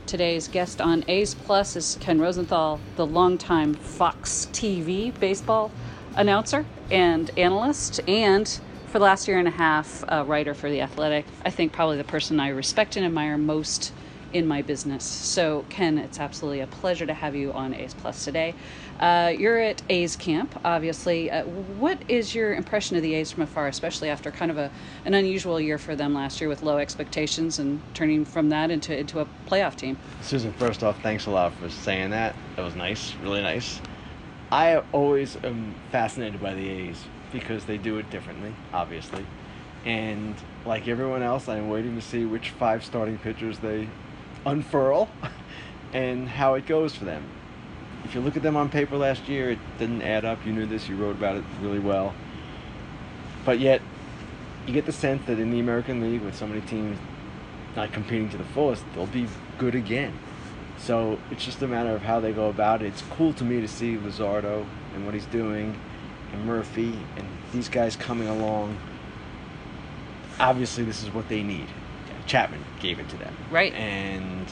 Today's 0.07 0.49
guest 0.49 0.81
on 0.81 1.05
A's 1.07 1.35
Plus 1.35 1.77
is 1.77 1.99
Ken 2.01 2.19
Rosenthal, 2.19 2.81
the 2.97 3.05
longtime 3.05 3.75
Fox 3.75 4.49
TV 4.53 5.13
baseball 5.21 5.71
announcer 6.17 6.65
and 6.91 7.31
analyst, 7.37 8.01
and 8.09 8.61
for 8.87 8.99
the 8.99 9.05
last 9.05 9.29
year 9.29 9.39
and 9.39 9.47
a 9.47 9.51
half, 9.51 10.03
a 10.09 10.25
writer 10.25 10.55
for 10.55 10.71
The 10.71 10.81
Athletic. 10.81 11.27
I 11.45 11.51
think 11.51 11.73
probably 11.73 11.99
the 11.99 12.05
person 12.05 12.41
I 12.41 12.49
respect 12.49 12.97
and 12.97 13.05
admire 13.05 13.37
most 13.37 13.93
in 14.33 14.47
my 14.47 14.63
business. 14.63 15.05
So, 15.05 15.65
Ken, 15.69 15.99
it's 15.99 16.21
absolutely 16.21 16.61
a 16.61 16.67
pleasure 16.67 17.07
to 17.07 17.15
have 17.15 17.35
you 17.35 17.53
on 17.53 17.75
A's 17.75 17.95
Plus 17.95 18.25
today. 18.25 18.55
Uh, 19.01 19.33
you're 19.37 19.59
at 19.59 19.81
A's 19.89 20.17
camp, 20.17 20.59
obviously. 20.65 21.31
Uh, 21.31 21.45
what 21.45 21.99
is 22.09 22.35
your 22.35 22.55
impression 22.55 22.97
of 22.97 23.03
the 23.03 23.15
A's 23.15 23.31
from 23.31 23.45
afar, 23.45 23.69
especially 23.69 24.09
after 24.11 24.31
kind 24.31 24.51
of 24.51 24.59
a 24.59 24.71
an 25.05 25.15
unusual 25.15 25.61
year 25.61 25.79
for 25.79 25.95
them 25.95 26.15
last 26.15 26.41
year 26.41 26.49
with 26.49 26.63
low 26.63 26.79
expectations 26.79 27.59
and 27.59 27.81
turning 27.95 28.25
from 28.25 28.49
that 28.49 28.71
into 28.71 28.97
into 28.97 29.21
a 29.21 29.27
playoff 29.47 29.77
team? 29.77 29.97
Susan, 30.21 30.53
first 30.55 30.83
off, 30.83 31.01
thanks 31.03 31.27
a 31.27 31.31
lot 31.31 31.55
for 31.55 31.69
saying 31.69 32.11
that. 32.11 32.35
That 32.57 32.63
was 32.63 32.75
nice, 32.75 33.15
really 33.23 33.43
nice. 33.43 33.81
I 34.51 34.83
always 34.93 35.37
am 35.45 35.75
fascinated 35.93 36.43
by 36.43 36.55
the 36.55 36.69
A's 36.69 37.05
because 37.33 37.65
they 37.67 37.79
do 37.79 37.99
it 37.99 38.11
differently, 38.11 38.55
obviously. 38.73 39.25
And 39.85 40.35
like 40.67 40.89
everyone 40.89 41.23
else, 41.23 41.49
I'm 41.49 41.69
waiting 41.69 41.95
to 41.95 42.01
see 42.01 42.25
which 42.25 42.51
five 42.51 42.85
starting 42.85 43.19
pitchers 43.19 43.59
they 43.59 43.89
unfurl 44.49 45.09
and 45.93 46.29
how 46.29 46.55
it 46.55 46.67
goes 46.67 46.95
for 46.95 47.05
them. 47.05 47.25
If 48.05 48.15
you 48.15 48.21
look 48.21 48.37
at 48.37 48.43
them 48.43 48.57
on 48.57 48.71
paper 48.71 48.97
last 48.97 49.29
year, 49.29 49.51
it 49.51 49.59
didn't 49.79 50.03
add 50.03 50.25
up. 50.25 50.45
You 50.47 50.53
knew 50.53 50.67
this, 50.67 50.89
you 50.89 50.97
wrote 50.97 51.17
about 51.17 51.37
it 51.37 51.45
really 51.61 51.79
well. 51.79 52.15
But 53.45 53.61
yet, 53.61 53.83
you 54.67 54.73
get 54.73 54.87
the 54.87 54.93
sense 54.93 55.27
that 55.27 55.39
in 55.39 55.51
the 55.51 55.61
American 55.61 56.01
League, 56.01 56.23
with 56.23 56.37
so 56.37 56.47
many 56.47 56.61
teams 56.63 56.99
not 57.77 57.93
competing 57.93 58.29
to 58.31 58.39
the 58.39 58.45
fullest, 58.45 58.85
they'll 58.95 59.07
be 59.07 59.27
good 59.59 59.75
again. 59.75 60.19
So 60.79 61.19
it's 61.31 61.45
just 61.45 61.61
a 61.63 61.67
matter 61.67 61.91
of 61.91 62.03
how 62.03 62.21
they 62.21 62.33
go 62.33 62.49
about 62.49 62.83
it. 62.83 62.87
It's 62.87 63.03
cool 63.11 63.33
to 63.35 63.45
me 63.45 63.61
to 63.61 63.69
see 63.69 63.97
Luzardo 63.97 64.65
and 64.95 65.05
what 65.05 65.15
he's 65.15 65.27
doing, 65.27 65.79
and 66.33 66.45
Murphy, 66.45 66.99
and 67.17 67.27
these 67.53 67.69
guys 67.69 67.97
coming 67.97 68.29
along. 68.29 68.77
Obviously, 70.39 70.85
this 70.85 71.03
is 71.03 71.13
what 71.13 71.29
they 71.29 71.43
need. 71.43 71.67
Chapman 72.29 72.65
gave 72.79 73.01
it 73.01 73.09
to 73.09 73.17
them. 73.17 73.35
Right. 73.51 73.73
And 73.75 74.47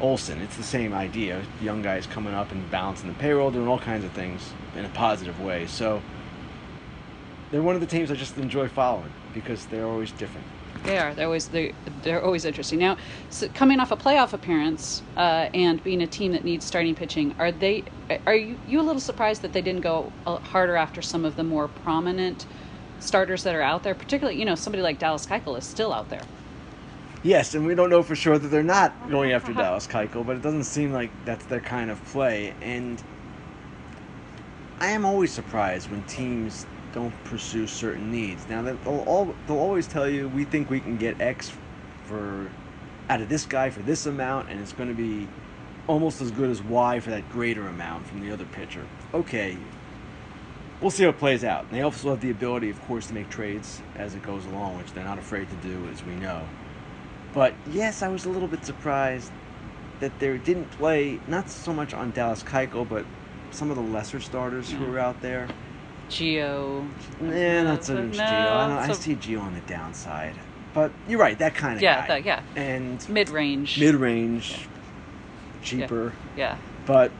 Olson, 0.00 0.40
it's 0.40 0.56
the 0.56 0.62
same 0.62 0.92
idea. 0.94 1.42
Young 1.60 1.82
guys 1.82 2.06
coming 2.06 2.34
up 2.34 2.50
and 2.50 2.68
balancing 2.70 3.08
the 3.08 3.14
payroll, 3.14 3.50
doing 3.50 3.68
all 3.68 3.78
kinds 3.78 4.04
of 4.04 4.10
things 4.12 4.52
in 4.74 4.84
a 4.84 4.88
positive 4.88 5.40
way. 5.40 5.66
So 5.66 6.02
they're 7.50 7.62
one 7.62 7.74
of 7.74 7.80
the 7.80 7.86
teams 7.86 8.10
I 8.10 8.14
just 8.14 8.36
enjoy 8.38 8.68
following 8.68 9.12
because 9.34 9.66
they're 9.66 9.86
always 9.86 10.10
different. 10.12 10.46
They 10.84 10.98
are. 10.98 11.12
They're 11.14 11.26
always 11.26 11.48
they're, 11.48 11.72
they're 12.02 12.22
always 12.22 12.44
interesting. 12.44 12.78
Now, 12.78 12.96
so 13.30 13.48
coming 13.48 13.80
off 13.80 13.90
a 13.90 13.96
playoff 13.96 14.32
appearance 14.32 15.02
uh, 15.16 15.50
and 15.52 15.82
being 15.82 16.02
a 16.02 16.06
team 16.06 16.32
that 16.32 16.44
needs 16.44 16.64
starting 16.64 16.94
pitching, 16.94 17.34
are 17.38 17.50
they? 17.50 17.84
Are 18.26 18.34
you, 18.34 18.58
you 18.68 18.80
a 18.80 18.82
little 18.82 19.00
surprised 19.00 19.42
that 19.42 19.52
they 19.52 19.60
didn't 19.60 19.80
go 19.80 20.12
harder 20.24 20.76
after 20.76 21.02
some 21.02 21.24
of 21.24 21.36
the 21.36 21.44
more 21.44 21.68
prominent 21.68 22.46
starters 23.00 23.42
that 23.42 23.54
are 23.56 23.62
out 23.62 23.82
there? 23.82 23.94
Particularly, 23.94 24.38
you 24.38 24.44
know, 24.44 24.54
somebody 24.54 24.82
like 24.82 24.98
Dallas 24.98 25.26
Keuchel 25.26 25.58
is 25.58 25.64
still 25.64 25.92
out 25.92 26.08
there. 26.10 26.22
Yes, 27.28 27.54
and 27.54 27.66
we 27.66 27.74
don't 27.74 27.90
know 27.90 28.02
for 28.02 28.16
sure 28.16 28.38
that 28.38 28.48
they're 28.48 28.62
not 28.62 29.10
going 29.10 29.32
after 29.32 29.52
Dallas 29.52 29.86
Keuchel, 29.86 30.24
but 30.24 30.36
it 30.36 30.40
doesn't 30.40 30.64
seem 30.64 30.94
like 30.94 31.10
that's 31.26 31.44
their 31.44 31.60
kind 31.60 31.90
of 31.90 32.02
play. 32.06 32.54
And 32.62 33.02
I 34.80 34.86
am 34.92 35.04
always 35.04 35.30
surprised 35.30 35.90
when 35.90 36.02
teams 36.04 36.64
don't 36.94 37.12
pursue 37.24 37.66
certain 37.66 38.10
needs. 38.10 38.48
Now 38.48 38.62
they'll 38.62 39.04
all 39.06 39.34
they'll 39.46 39.58
always 39.58 39.86
tell 39.86 40.08
you 40.08 40.30
we 40.30 40.46
think 40.46 40.70
we 40.70 40.80
can 40.80 40.96
get 40.96 41.20
X 41.20 41.52
for 42.06 42.50
out 43.10 43.20
of 43.20 43.28
this 43.28 43.44
guy 43.44 43.68
for 43.68 43.80
this 43.80 44.06
amount, 44.06 44.48
and 44.48 44.58
it's 44.58 44.72
going 44.72 44.88
to 44.88 44.94
be 44.94 45.28
almost 45.86 46.22
as 46.22 46.30
good 46.30 46.48
as 46.48 46.62
Y 46.62 46.98
for 46.98 47.10
that 47.10 47.28
greater 47.28 47.68
amount 47.68 48.06
from 48.06 48.26
the 48.26 48.32
other 48.32 48.46
pitcher. 48.46 48.86
Okay, 49.12 49.58
we'll 50.80 50.90
see 50.90 51.02
how 51.02 51.10
it 51.10 51.18
plays 51.18 51.44
out. 51.44 51.70
They 51.70 51.82
also 51.82 52.08
have 52.08 52.22
the 52.22 52.30
ability, 52.30 52.70
of 52.70 52.80
course, 52.86 53.08
to 53.08 53.12
make 53.12 53.28
trades 53.28 53.82
as 53.96 54.14
it 54.14 54.22
goes 54.22 54.46
along, 54.46 54.78
which 54.78 54.94
they're 54.94 55.04
not 55.04 55.18
afraid 55.18 55.50
to 55.50 55.56
do, 55.56 55.86
as 55.92 56.02
we 56.06 56.14
know. 56.14 56.42
But 57.32 57.54
yes, 57.70 58.02
I 58.02 58.08
was 58.08 58.24
a 58.24 58.30
little 58.30 58.48
bit 58.48 58.64
surprised 58.64 59.30
that 60.00 60.18
they 60.18 60.38
didn't 60.38 60.70
play 60.72 61.20
not 61.26 61.50
so 61.50 61.72
much 61.72 61.92
on 61.92 62.10
Dallas 62.12 62.42
Keuchel, 62.42 62.88
but 62.88 63.04
some 63.50 63.70
of 63.70 63.76
the 63.76 63.82
lesser 63.82 64.20
starters 64.20 64.70
who 64.70 64.84
mm. 64.84 64.90
were 64.90 64.98
out 64.98 65.20
there. 65.20 65.48
Gio. 66.08 66.88
Nah, 67.20 67.62
not 67.62 67.84
so 67.84 67.94
much 67.94 68.16
no, 68.16 68.24
Gio. 68.24 68.26
I, 68.26 68.88
I 68.88 68.92
see 68.92 69.14
Gio 69.14 69.40
on 69.40 69.54
the 69.54 69.60
downside. 69.62 70.34
But 70.74 70.92
you're 71.08 71.18
right, 71.18 71.38
that 71.38 71.54
kind 71.54 71.76
of 71.76 71.82
yeah, 71.82 72.06
guy. 72.06 72.20
That, 72.20 72.24
yeah, 72.24 72.42
And 72.56 73.06
mid 73.08 73.30
range. 73.30 73.80
Mid 73.80 73.94
range, 73.94 74.68
cheaper. 75.62 76.12
Yeah. 76.36 76.54
yeah. 76.54 76.58
But 76.86 77.10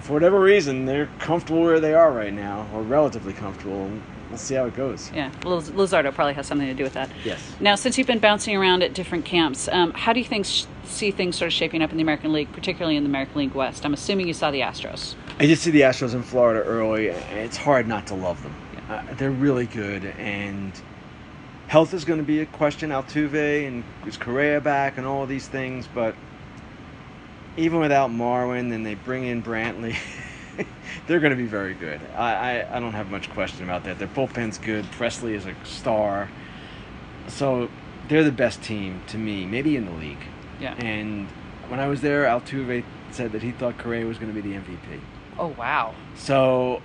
for 0.00 0.14
whatever 0.14 0.40
reason, 0.40 0.86
they're 0.86 1.08
comfortable 1.18 1.62
where 1.62 1.80
they 1.80 1.94
are 1.94 2.12
right 2.12 2.32
now, 2.32 2.66
or 2.72 2.82
relatively 2.82 3.32
comfortable 3.32 3.90
we'll 4.32 4.38
see 4.38 4.54
how 4.54 4.64
it 4.64 4.74
goes. 4.74 5.12
Yeah, 5.14 5.30
Liz- 5.44 5.70
Luzardo 5.70 6.12
probably 6.12 6.32
has 6.34 6.46
something 6.46 6.66
to 6.66 6.74
do 6.74 6.82
with 6.82 6.94
that. 6.94 7.10
Yes. 7.24 7.54
Now, 7.60 7.74
since 7.74 7.98
you've 7.98 8.06
been 8.06 8.18
bouncing 8.18 8.56
around 8.56 8.82
at 8.82 8.94
different 8.94 9.26
camps, 9.26 9.68
um, 9.68 9.92
how 9.92 10.12
do 10.14 10.20
you 10.20 10.24
think 10.26 10.46
sh- 10.46 10.64
see 10.84 11.10
things 11.10 11.36
sort 11.36 11.48
of 11.48 11.52
shaping 11.52 11.82
up 11.82 11.90
in 11.90 11.98
the 11.98 12.02
American 12.02 12.32
League, 12.32 12.50
particularly 12.52 12.96
in 12.96 13.04
the 13.04 13.10
American 13.10 13.36
League 13.38 13.54
West? 13.54 13.84
I'm 13.84 13.92
assuming 13.92 14.26
you 14.26 14.34
saw 14.34 14.50
the 14.50 14.60
Astros. 14.60 15.14
I 15.38 15.46
did 15.46 15.58
see 15.58 15.70
the 15.70 15.82
Astros 15.82 16.14
in 16.14 16.22
Florida 16.22 16.62
early. 16.64 17.10
and 17.10 17.38
It's 17.38 17.58
hard 17.58 17.86
not 17.86 18.06
to 18.08 18.14
love 18.14 18.42
them. 18.42 18.54
Uh, 18.88 19.02
they're 19.18 19.30
really 19.30 19.66
good, 19.66 20.06
and 20.18 20.72
health 21.68 21.92
is 21.94 22.04
going 22.06 22.18
to 22.18 22.24
be 22.26 22.40
a 22.40 22.46
question. 22.46 22.90
Altuve 22.90 23.66
and 23.68 23.84
is 24.06 24.16
Correa 24.16 24.60
back, 24.62 24.96
and 24.98 25.06
all 25.06 25.26
these 25.26 25.46
things. 25.46 25.86
But 25.94 26.14
even 27.58 27.80
without 27.80 28.10
Marwin, 28.10 28.70
then 28.70 28.82
they 28.82 28.94
bring 28.94 29.24
in 29.24 29.42
Brantley, 29.42 29.94
they're 31.06 31.20
going 31.20 31.30
to 31.30 31.36
be 31.36 31.46
very 31.46 31.74
good. 31.74 32.00
I, 32.16 32.32
I 32.62 32.76
I 32.76 32.80
don't 32.80 32.92
have 32.92 33.10
much 33.10 33.30
question 33.30 33.64
about 33.64 33.84
that. 33.84 33.98
Their 33.98 34.08
bullpen's 34.08 34.58
good. 34.58 34.84
Pressly 34.92 35.34
is 35.34 35.46
a 35.46 35.54
star, 35.64 36.28
so 37.28 37.68
they're 38.08 38.24
the 38.24 38.32
best 38.32 38.62
team 38.62 39.00
to 39.08 39.18
me, 39.18 39.46
maybe 39.46 39.76
in 39.76 39.84
the 39.86 39.92
league. 39.92 40.18
Yeah. 40.60 40.74
And 40.74 41.28
when 41.68 41.80
I 41.80 41.86
was 41.88 42.00
there, 42.00 42.24
Altuve 42.24 42.84
said 43.10 43.32
that 43.32 43.42
he 43.42 43.52
thought 43.52 43.78
Correa 43.78 44.06
was 44.06 44.18
going 44.18 44.34
to 44.34 44.40
be 44.42 44.46
the 44.48 44.56
MVP. 44.56 45.00
Oh 45.38 45.48
wow. 45.58 45.94
So 46.14 46.82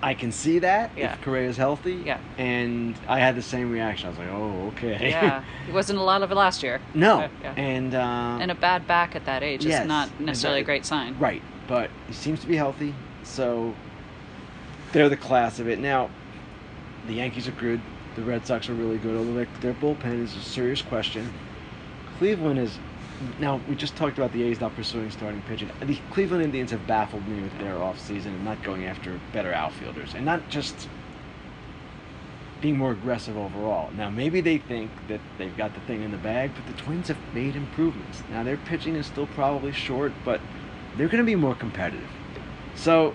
I 0.00 0.14
can 0.14 0.30
see 0.30 0.60
that 0.60 0.92
Yeah. 0.96 1.14
if 1.14 1.22
Correa 1.22 1.48
is 1.48 1.56
healthy. 1.56 1.94
Yeah. 2.06 2.18
And 2.38 2.96
I 3.08 3.18
had 3.18 3.34
the 3.34 3.42
same 3.42 3.72
reaction. 3.72 4.06
I 4.06 4.10
was 4.10 4.18
like, 4.18 4.28
oh, 4.28 4.72
okay. 4.76 5.10
Yeah. 5.10 5.42
He 5.66 5.72
wasn't 5.72 5.98
a 5.98 6.02
lot 6.02 6.22
of 6.22 6.30
it 6.30 6.34
last 6.36 6.62
year. 6.62 6.80
no. 6.94 7.20
Yeah, 7.20 7.28
yeah. 7.42 7.54
And 7.56 7.94
um, 7.94 8.40
And 8.40 8.50
a 8.50 8.54
bad 8.54 8.86
back 8.86 9.16
at 9.16 9.26
that 9.26 9.42
age 9.42 9.64
Yes, 9.64 9.82
is 9.82 9.88
not 9.88 10.20
necessarily 10.20 10.60
a 10.60 10.64
great 10.64 10.86
sign. 10.86 11.18
right, 11.18 11.42
but 11.68 11.90
he 12.08 12.14
seems 12.14 12.40
to 12.40 12.46
be 12.46 12.56
healthy, 12.56 12.94
so 13.22 13.74
they're 14.92 15.08
the 15.08 15.16
class 15.16 15.60
of 15.60 15.68
it. 15.68 15.78
Now, 15.78 16.10
the 17.06 17.14
Yankees 17.14 17.46
are 17.46 17.52
good. 17.52 17.80
The 18.16 18.22
Red 18.22 18.46
Sox 18.46 18.68
are 18.68 18.74
really 18.74 18.98
good, 18.98 19.16
although 19.16 19.46
their, 19.60 19.74
bullpen 19.74 20.24
is 20.24 20.34
a 20.34 20.40
serious 20.40 20.82
question. 20.82 21.32
Cleveland 22.18 22.58
is. 22.58 22.78
Now, 23.40 23.60
we 23.68 23.74
just 23.74 23.96
talked 23.96 24.16
about 24.16 24.32
the 24.32 24.44
A's 24.44 24.60
not 24.60 24.74
pursuing 24.76 25.10
starting 25.10 25.42
pitching. 25.42 25.70
The 25.80 25.98
Cleveland 26.12 26.42
Indians 26.42 26.70
have 26.70 26.86
baffled 26.86 27.26
me 27.28 27.42
with 27.42 27.56
their 27.58 27.74
offseason 27.74 28.26
and 28.26 28.44
not 28.44 28.62
going 28.62 28.86
after 28.86 29.20
better 29.32 29.52
outfielders. 29.52 30.14
And 30.14 30.24
not 30.24 30.48
just 30.48 30.88
being 32.60 32.76
more 32.76 32.92
aggressive 32.92 33.36
overall. 33.36 33.90
Now, 33.96 34.10
maybe 34.10 34.40
they 34.40 34.58
think 34.58 34.90
that 35.08 35.20
they've 35.36 35.56
got 35.56 35.74
the 35.74 35.80
thing 35.80 36.02
in 36.02 36.10
the 36.10 36.18
bag, 36.18 36.52
but 36.54 36.66
the 36.66 36.80
Twins 36.80 37.08
have 37.08 37.18
made 37.34 37.56
improvements. 37.56 38.22
Now, 38.30 38.42
their 38.42 38.56
pitching 38.56 38.96
is 38.96 39.06
still 39.06 39.26
probably 39.28 39.72
short, 39.72 40.12
but 40.24 40.40
they're 40.98 41.08
going 41.08 41.24
to 41.24 41.26
be 41.26 41.36
more 41.36 41.54
competitive. 41.54 42.08
So, 42.74 43.14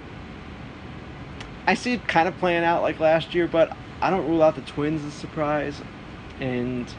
I 1.67 1.76
see 1.76 1.93
it 1.93 2.08
kind 2.08 2.28
of 2.28 2.38
playing 2.38 2.63
out 2.63 2.82
like 2.82 3.00
last 3.00 3.36
year, 3.36 3.48
but 3.48 3.76
I 4.02 4.10
don't 4.10 4.28
rule 4.28 4.41
out 4.41 4.56
the 4.56 4.62
Twins 4.62 5.04
as 5.06 5.13
a 5.13 5.17
surprise. 5.17 5.82
And 6.39 6.91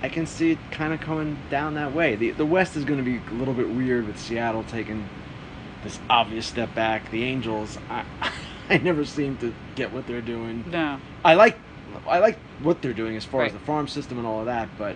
I 0.00 0.08
can 0.08 0.26
see 0.26 0.52
it 0.52 0.58
kind 0.70 0.92
of 0.92 1.00
coming 1.00 1.38
down 1.50 1.74
that 1.74 1.92
way. 1.92 2.14
The, 2.14 2.30
the 2.30 2.46
West 2.46 2.76
is 2.76 2.84
going 2.84 2.98
to 2.98 3.04
be 3.04 3.20
a 3.30 3.34
little 3.34 3.54
bit 3.54 3.68
weird 3.68 4.06
with 4.06 4.18
Seattle 4.18 4.62
taking 4.64 5.08
this 5.82 5.98
obvious 6.08 6.46
step 6.46 6.74
back. 6.74 7.10
The 7.10 7.24
Angels, 7.24 7.78
I, 7.90 8.04
I 8.70 8.78
never 8.78 9.04
seem 9.04 9.36
to 9.38 9.54
get 9.74 9.92
what 9.92 10.06
they're 10.06 10.20
doing. 10.20 10.64
No. 10.70 11.00
I 11.24 11.34
like 11.34 11.58
I 12.06 12.18
like 12.18 12.38
what 12.62 12.82
they're 12.82 12.92
doing 12.92 13.16
as 13.16 13.24
far 13.24 13.44
as 13.44 13.52
the 13.52 13.58
farm 13.58 13.88
system 13.88 14.18
and 14.18 14.26
all 14.26 14.40
of 14.40 14.46
that, 14.46 14.68
but 14.78 14.94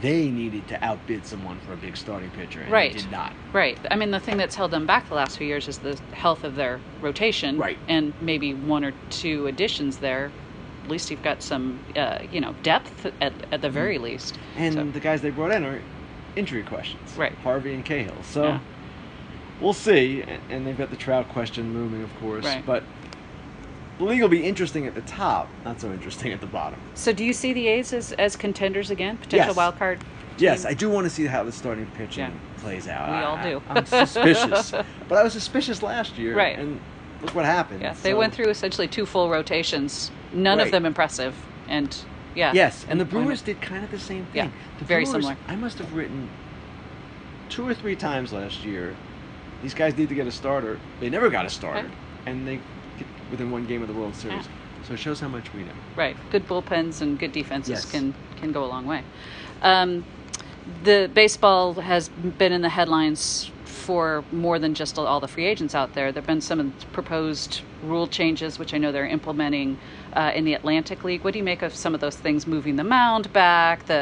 they 0.00 0.30
needed 0.30 0.66
to 0.68 0.82
outbid 0.84 1.26
someone 1.26 1.58
for 1.60 1.72
a 1.72 1.76
big 1.76 1.96
starting 1.96 2.30
pitcher, 2.30 2.60
and 2.60 2.70
Right. 2.70 2.92
they 2.92 3.00
did 3.00 3.10
not. 3.10 3.32
Right. 3.52 3.78
I 3.90 3.96
mean, 3.96 4.10
the 4.10 4.20
thing 4.20 4.36
that's 4.36 4.54
held 4.54 4.70
them 4.70 4.86
back 4.86 5.08
the 5.08 5.14
last 5.14 5.36
few 5.38 5.46
years 5.46 5.68
is 5.68 5.78
the 5.78 5.98
health 6.12 6.44
of 6.44 6.54
their 6.56 6.80
rotation. 7.00 7.58
Right. 7.58 7.78
And 7.88 8.12
maybe 8.20 8.54
one 8.54 8.84
or 8.84 8.92
two 9.10 9.46
additions 9.46 9.98
there. 9.98 10.30
At 10.84 10.90
least 10.90 11.10
you've 11.10 11.22
got 11.22 11.42
some, 11.42 11.78
uh, 11.96 12.18
you 12.32 12.40
know, 12.40 12.54
depth 12.62 13.06
at, 13.20 13.32
at 13.52 13.60
the 13.60 13.70
very 13.70 13.98
least. 13.98 14.38
And 14.56 14.74
So- 14.74 14.84
the 14.84 15.00
guys 15.00 15.20
they 15.22 15.30
brought 15.30 15.52
in 15.52 15.64
are 15.64 15.80
injury 16.36 16.62
questions, 16.62 17.14
Right. 17.16 17.32
Harvey 17.42 17.74
and 17.74 17.84
Cahill. 17.84 18.22
So 18.22 18.44
Yeah. 18.44 18.58
we'll 19.60 19.72
see. 19.74 20.22
And, 20.22 20.40
and 20.48 20.66
they've 20.66 20.78
got 20.78 20.90
the 20.90 20.96
Trout 20.96 21.28
question 21.28 21.74
looming, 21.74 22.02
of 22.02 22.14
course. 22.20 22.44
Right. 22.46 22.64
But 22.64 22.84
the 24.00 24.06
league 24.06 24.22
will 24.22 24.28
be 24.28 24.42
interesting 24.42 24.86
at 24.86 24.94
the 24.94 25.02
top, 25.02 25.46
not 25.64 25.78
so 25.78 25.92
interesting 25.92 26.32
at 26.32 26.40
the 26.40 26.46
bottom. 26.46 26.80
So, 26.94 27.12
do 27.12 27.22
you 27.22 27.34
see 27.34 27.52
the 27.52 27.68
A's 27.68 27.92
as, 27.92 28.12
as 28.12 28.34
contenders 28.34 28.90
again? 28.90 29.18
Potential 29.18 29.48
Yes. 29.48 29.56
wild 29.56 29.76
card? 29.78 30.02
Yes, 30.38 30.62
team? 30.62 30.70
I 30.70 30.74
do 30.74 30.88
want 30.88 31.04
to 31.04 31.10
see 31.10 31.26
how 31.26 31.44
the 31.44 31.52
starting 31.52 31.86
pitching 31.98 32.24
Yeah. 32.24 32.60
plays 32.62 32.88
out. 32.88 33.10
We 33.10 33.14
I- 33.16 33.24
all 33.24 33.42
do. 33.42 33.62
I'm 33.68 33.84
suspicious, 33.84 34.70
but 35.08 35.18
I 35.18 35.22
was 35.22 35.34
suspicious 35.34 35.82
last 35.82 36.16
year, 36.16 36.34
Right. 36.34 36.58
And 36.58 36.80
look 37.20 37.34
what 37.34 37.44
happened. 37.44 37.82
Yeah, 37.82 37.92
they 38.02 38.12
So- 38.12 38.16
went 38.16 38.32
through 38.34 38.48
essentially 38.48 38.88
two 38.88 39.04
full 39.04 39.28
rotations, 39.28 40.10
none 40.32 40.60
of 40.60 40.70
them 40.70 40.86
impressive. 40.86 41.34
And 41.68 41.94
yeah. 42.34 42.52
Yes, 42.54 42.86
and 42.88 42.98
the 42.98 43.04
Employment. 43.04 43.26
Brewers 43.28 43.42
did 43.42 43.60
kind 43.60 43.84
of 43.84 43.90
the 43.90 43.98
same 43.98 44.24
thing. 44.26 44.34
Yeah, 44.46 44.48
the 44.78 44.84
very 44.86 45.04
Brewers, 45.04 45.24
similar. 45.24 45.36
I 45.46 45.56
must 45.56 45.76
have 45.78 45.92
written 45.94 46.30
two 47.50 47.68
or 47.68 47.74
three 47.74 47.96
times 47.96 48.32
last 48.32 48.64
year. 48.64 48.96
These 49.62 49.74
guys 49.74 49.94
need 49.98 50.08
to 50.08 50.14
get 50.14 50.26
a 50.26 50.32
starter. 50.32 50.80
They 51.00 51.10
never 51.10 51.28
got 51.28 51.44
a 51.44 51.50
starter, 51.50 51.80
Okay. 51.80 51.88
and 52.24 52.48
they 52.48 52.60
within 53.30 53.50
one 53.50 53.66
game 53.66 53.82
of 53.82 53.88
the 53.88 53.94
World 53.94 54.14
Series. 54.14 54.44
Yeah. 54.44 54.86
So 54.86 54.94
it 54.94 54.98
shows 54.98 55.20
how 55.20 55.28
much 55.28 55.52
we 55.54 55.62
know. 55.62 55.72
Right. 55.96 56.16
Good 56.30 56.46
bullpens 56.48 57.00
and 57.00 57.18
good 57.18 57.32
defenses 57.32 57.70
Yes. 57.70 57.90
can 57.90 58.14
can 58.36 58.52
go 58.52 58.64
a 58.64 58.66
long 58.66 58.86
way. 58.86 59.02
Um, 59.62 60.04
the 60.84 61.10
baseball 61.12 61.74
has 61.74 62.08
been 62.08 62.52
in 62.52 62.62
the 62.62 62.68
headlines 62.68 63.50
for 63.64 64.24
more 64.30 64.58
than 64.58 64.74
just 64.74 64.98
all 64.98 65.20
the 65.20 65.28
free 65.28 65.46
agents 65.46 65.74
out 65.74 65.94
there. 65.94 66.12
There've 66.12 66.26
been 66.26 66.40
some 66.40 66.72
proposed 66.92 67.62
rule 67.82 68.06
changes, 68.06 68.58
which 68.58 68.74
I 68.74 68.78
know 68.78 68.92
they're 68.92 69.06
implementing 69.06 69.78
uh, 70.12 70.32
in 70.34 70.44
the 70.44 70.54
Atlantic 70.54 71.02
League. 71.02 71.24
What 71.24 71.32
do 71.32 71.38
you 71.38 71.44
make 71.44 71.62
of 71.62 71.74
some 71.74 71.94
of 71.94 72.00
those 72.00 72.16
things? 72.16 72.46
Moving 72.46 72.76
the 72.76 72.84
mound 72.84 73.32
back, 73.32 73.86
the 73.86 73.94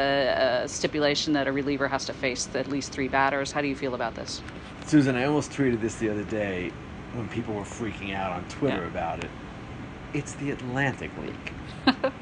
uh, 0.63 0.67
stipulation 0.67 1.33
that 1.33 1.47
a 1.47 1.51
reliever 1.51 1.87
has 1.87 2.05
to 2.05 2.13
face 2.13 2.47
at 2.53 2.67
least 2.67 2.91
three 2.91 3.07
batters. 3.07 3.51
How 3.51 3.61
do 3.61 3.67
you 3.67 3.75
feel 3.75 3.95
about 3.95 4.15
this? 4.15 4.41
Susan, 4.85 5.15
I 5.15 5.25
almost 5.25 5.51
tweeted 5.51 5.81
this 5.81 5.95
the 5.95 6.09
other 6.09 6.23
day 6.23 6.71
when 7.19 7.27
people 7.29 7.53
were 7.53 7.63
freaking 7.63 8.15
out 8.15 8.31
on 8.31 8.45
Twitter 8.47 8.81
Yeah. 8.81 8.87
about 8.87 9.23
it. 9.23 9.29
It's 10.13 10.33
the 10.33 10.51
Atlantic 10.51 11.11
League. 11.21 11.53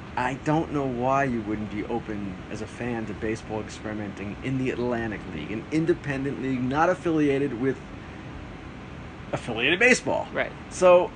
I 0.18 0.34
don't 0.44 0.74
know 0.74 0.86
why 0.86 1.26
you 1.26 1.42
wouldn't 1.42 1.72
be 1.72 1.86
open 1.86 2.36
as 2.52 2.62
a 2.62 2.68
fan 2.68 3.06
to 3.06 3.14
baseball 3.14 3.62
experimenting 3.62 4.36
in 4.44 4.58
the 4.58 4.72
Atlantic 4.72 5.22
League, 5.36 5.52
an 5.52 5.64
independent 5.72 6.42
league 6.42 6.62
not 6.62 6.90
affiliated 6.90 7.62
with 7.62 7.78
affiliated 9.32 9.78
baseball. 9.78 10.28
Right. 10.34 10.52
So 10.72 11.12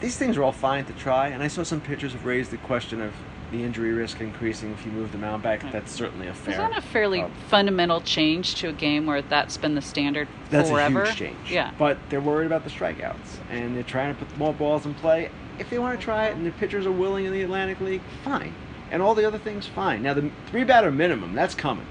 these 0.00 0.16
things 0.16 0.36
are 0.36 0.44
all 0.44 0.52
fine 0.52 0.84
to 0.84 0.92
try, 0.92 1.28
and 1.28 1.42
I 1.42 1.48
saw 1.48 1.64
some 1.64 1.80
pitchers 1.80 2.12
have 2.12 2.24
raised 2.24 2.52
the 2.52 2.58
question 2.58 3.00
of 3.02 3.12
the 3.50 3.62
injury 3.62 3.92
risk 3.92 4.20
increasing 4.20 4.72
if 4.72 4.84
you 4.84 4.92
move 4.92 5.12
the 5.12 5.18
mound 5.18 5.42
back. 5.42 5.62
That's 5.72 5.92
certainly 5.92 6.26
a 6.26 6.34
fair. 6.34 6.52
Is 6.52 6.58
that 6.58 6.76
a 6.76 6.80
fairly 6.80 7.22
uh, 7.22 7.28
fundamental 7.48 8.00
change 8.00 8.56
to 8.56 8.68
a 8.68 8.72
game 8.72 9.06
where 9.06 9.22
that's 9.22 9.56
been 9.56 9.74
the 9.74 9.82
standard 9.82 10.28
That's 10.50 10.70
forever? 10.70 11.02
a 11.02 11.06
huge 11.06 11.18
change. 11.18 11.50
Yeah. 11.50 11.72
But 11.78 11.98
they're 12.10 12.20
worried 12.20 12.46
about 12.46 12.64
the 12.64 12.70
strikeouts, 12.70 13.38
and 13.50 13.74
they're 13.74 13.82
trying 13.82 14.14
to 14.14 14.24
put 14.24 14.36
more 14.36 14.52
balls 14.52 14.84
in 14.84 14.94
play. 14.94 15.30
If 15.58 15.70
they 15.70 15.78
want 15.78 15.98
to 15.98 16.04
try 16.04 16.26
it, 16.26 16.36
and 16.36 16.46
the 16.46 16.52
pitchers 16.52 16.86
are 16.86 16.92
willing 16.92 17.24
in 17.24 17.32
the 17.32 17.42
Atlantic 17.42 17.80
League, 17.80 18.02
fine. 18.24 18.54
And 18.90 19.02
all 19.02 19.14
the 19.14 19.26
other 19.26 19.38
things, 19.38 19.66
fine. 19.66 20.02
Now 20.02 20.14
the 20.14 20.30
three 20.50 20.64
batter 20.64 20.90
minimum, 20.90 21.34
that's 21.34 21.54
coming. 21.54 21.86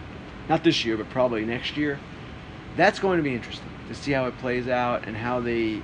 Not 0.49 0.63
this 0.63 0.85
year, 0.85 0.97
but 0.97 1.09
probably 1.09 1.45
next 1.45 1.75
year. 1.75 1.99
That's 2.75 2.99
going 2.99 3.17
to 3.17 3.23
be 3.23 3.33
interesting 3.35 3.67
to 3.89 3.95
see 3.95 4.11
how 4.11 4.27
it 4.27 4.37
plays 4.37 4.67
out 4.67 5.07
and 5.07 5.17
how 5.17 5.39
they 5.39 5.81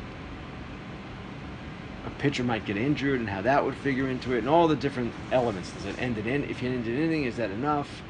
pitcher 2.24 2.42
might 2.42 2.66
get 2.66 2.78
injured 2.78 3.20
and 3.20 3.30
how 3.30 3.42
that 3.42 3.66
would 3.66 3.76
figure 3.76 4.08
into 4.08 4.34
it 4.34 4.38
and 4.38 4.48
all 4.48 4.66
the 4.66 4.78
different 4.78 5.14
elements. 5.34 5.74
Does 5.74 5.84
it 5.84 6.00
end 6.00 6.18
it 6.18 6.26
in? 6.26 6.46
If 6.46 6.64
you 6.64 6.70
end 6.70 6.88
it 6.88 6.98
inning, 6.98 7.26
is 7.26 7.36
that 7.36 7.52
enough? 7.52 8.02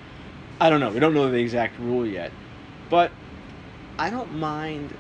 I 0.61 0.69
don't 0.69 0.79
know. 0.79 0.91
We 0.91 0.99
don't 0.99 1.15
know 1.15 1.31
the 1.31 1.39
exact 1.39 1.79
rule 1.79 2.05
yet, 2.05 2.31
but 2.91 3.11
I 3.97 4.11
don't 4.11 4.35
mind 4.35 4.93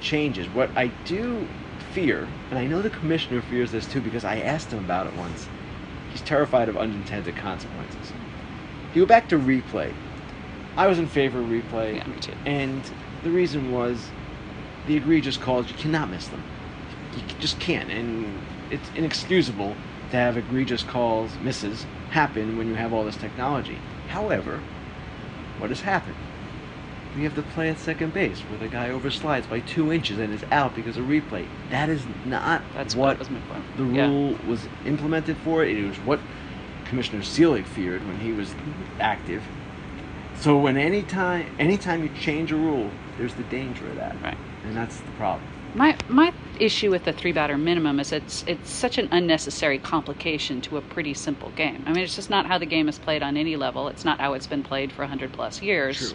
changes. 0.00 0.46
What 0.50 0.70
I 0.76 0.92
do 1.04 1.48
fear, 1.94 2.28
and 2.50 2.60
I 2.60 2.64
know 2.64 2.80
the 2.80 2.90
commissioner 2.90 3.42
fears 3.42 3.72
this 3.72 3.90
too 3.90 4.00
because 4.00 4.24
I 4.24 4.38
asked 4.38 4.70
him 4.70 4.78
about 4.78 5.08
it 5.08 5.16
once. 5.16 5.48
He's 6.12 6.22
terrified 6.22 6.68
of 6.68 6.76
unintended 6.76 7.34
consequences. 7.34 8.12
You 8.94 9.02
go 9.02 9.06
back 9.06 9.28
to 9.30 9.36
replay. 9.36 9.92
I 10.76 10.86
was 10.86 11.00
in 11.00 11.08
favor 11.08 11.40
of 11.40 11.46
replay, 11.46 11.96
Yeah, 11.96 12.06
me 12.06 12.20
too. 12.20 12.34
and 12.46 12.88
the 13.24 13.30
reason 13.30 13.72
was 13.72 14.10
the 14.86 14.96
egregious 14.96 15.36
calls. 15.36 15.68
You 15.68 15.74
cannot 15.74 16.08
miss 16.08 16.28
them. 16.28 16.44
You 17.16 17.22
just 17.40 17.58
can't, 17.60 17.90
and 17.90 18.38
it's 18.70 18.88
inexcusable 18.94 19.76
to 20.10 20.16
have 20.16 20.36
egregious 20.36 20.82
calls, 20.82 21.30
misses, 21.42 21.86
happen 22.10 22.56
when 22.58 22.68
you 22.68 22.74
have 22.74 22.92
all 22.92 23.04
this 23.04 23.16
technology. 23.16 23.78
However, 24.08 24.60
what 25.58 25.70
has 25.70 25.80
happened? 25.82 26.16
We 27.16 27.24
have 27.24 27.34
the 27.34 27.42
play 27.42 27.68
at 27.68 27.78
second 27.78 28.14
base 28.14 28.40
where 28.40 28.58
the 28.58 28.68
guy 28.68 28.88
overslides 28.88 29.48
by 29.48 29.60
two 29.60 29.92
inches 29.92 30.18
and 30.18 30.32
is 30.32 30.44
out 30.50 30.74
because 30.74 30.96
of 30.96 31.04
replay. 31.06 31.46
That 31.70 31.90
is 31.90 32.02
not 32.24 32.62
That's 32.74 32.94
what 32.94 33.08
what 33.10 33.18
was 33.18 33.30
meant 33.30 33.44
for. 33.46 33.82
the 33.82 33.90
Yeah. 33.94 34.08
rule 34.08 34.38
was 34.46 34.66
implemented 34.86 35.36
for. 35.38 35.62
It 35.64 35.86
was 35.86 35.98
what 35.98 36.20
Commissioner 36.86 37.22
Selig 37.22 37.66
feared 37.66 38.06
when 38.06 38.18
he 38.20 38.32
was 38.32 38.54
active. 38.98 39.42
So 40.36 40.58
when 40.58 40.76
any 40.78 41.02
time, 41.02 41.46
anytime 41.58 42.02
you 42.02 42.10
change 42.18 42.50
a 42.50 42.56
rule, 42.56 42.90
there's 43.18 43.34
the 43.34 43.44
danger 43.44 43.86
of 43.86 43.96
that, 43.96 44.16
Right. 44.22 44.36
and 44.64 44.74
that's 44.74 44.96
the 44.98 45.10
problem. 45.12 45.42
My 45.74 45.96
my 46.08 46.32
issue 46.58 46.90
with 46.90 47.04
the 47.04 47.12
three 47.12 47.32
batter 47.32 47.58
minimum 47.58 48.00
is 48.00 48.12
it's 48.12 48.44
it's 48.46 48.70
such 48.70 48.98
an 48.98 49.08
unnecessary 49.10 49.78
complication 49.78 50.60
to 50.62 50.76
a 50.76 50.80
pretty 50.80 51.14
simple 51.14 51.50
game. 51.50 51.82
I 51.86 51.92
mean, 51.92 52.04
it's 52.04 52.16
just 52.16 52.30
not 52.30 52.46
how 52.46 52.58
the 52.58 52.66
game 52.66 52.88
is 52.88 52.98
played 52.98 53.22
on 53.22 53.36
any 53.36 53.56
level. 53.56 53.88
It's 53.88 54.04
not 54.04 54.20
how 54.20 54.34
it's 54.34 54.46
been 54.46 54.62
played 54.62 54.92
for 54.92 55.04
hundred 55.06 55.32
plus 55.32 55.62
years, 55.62 56.14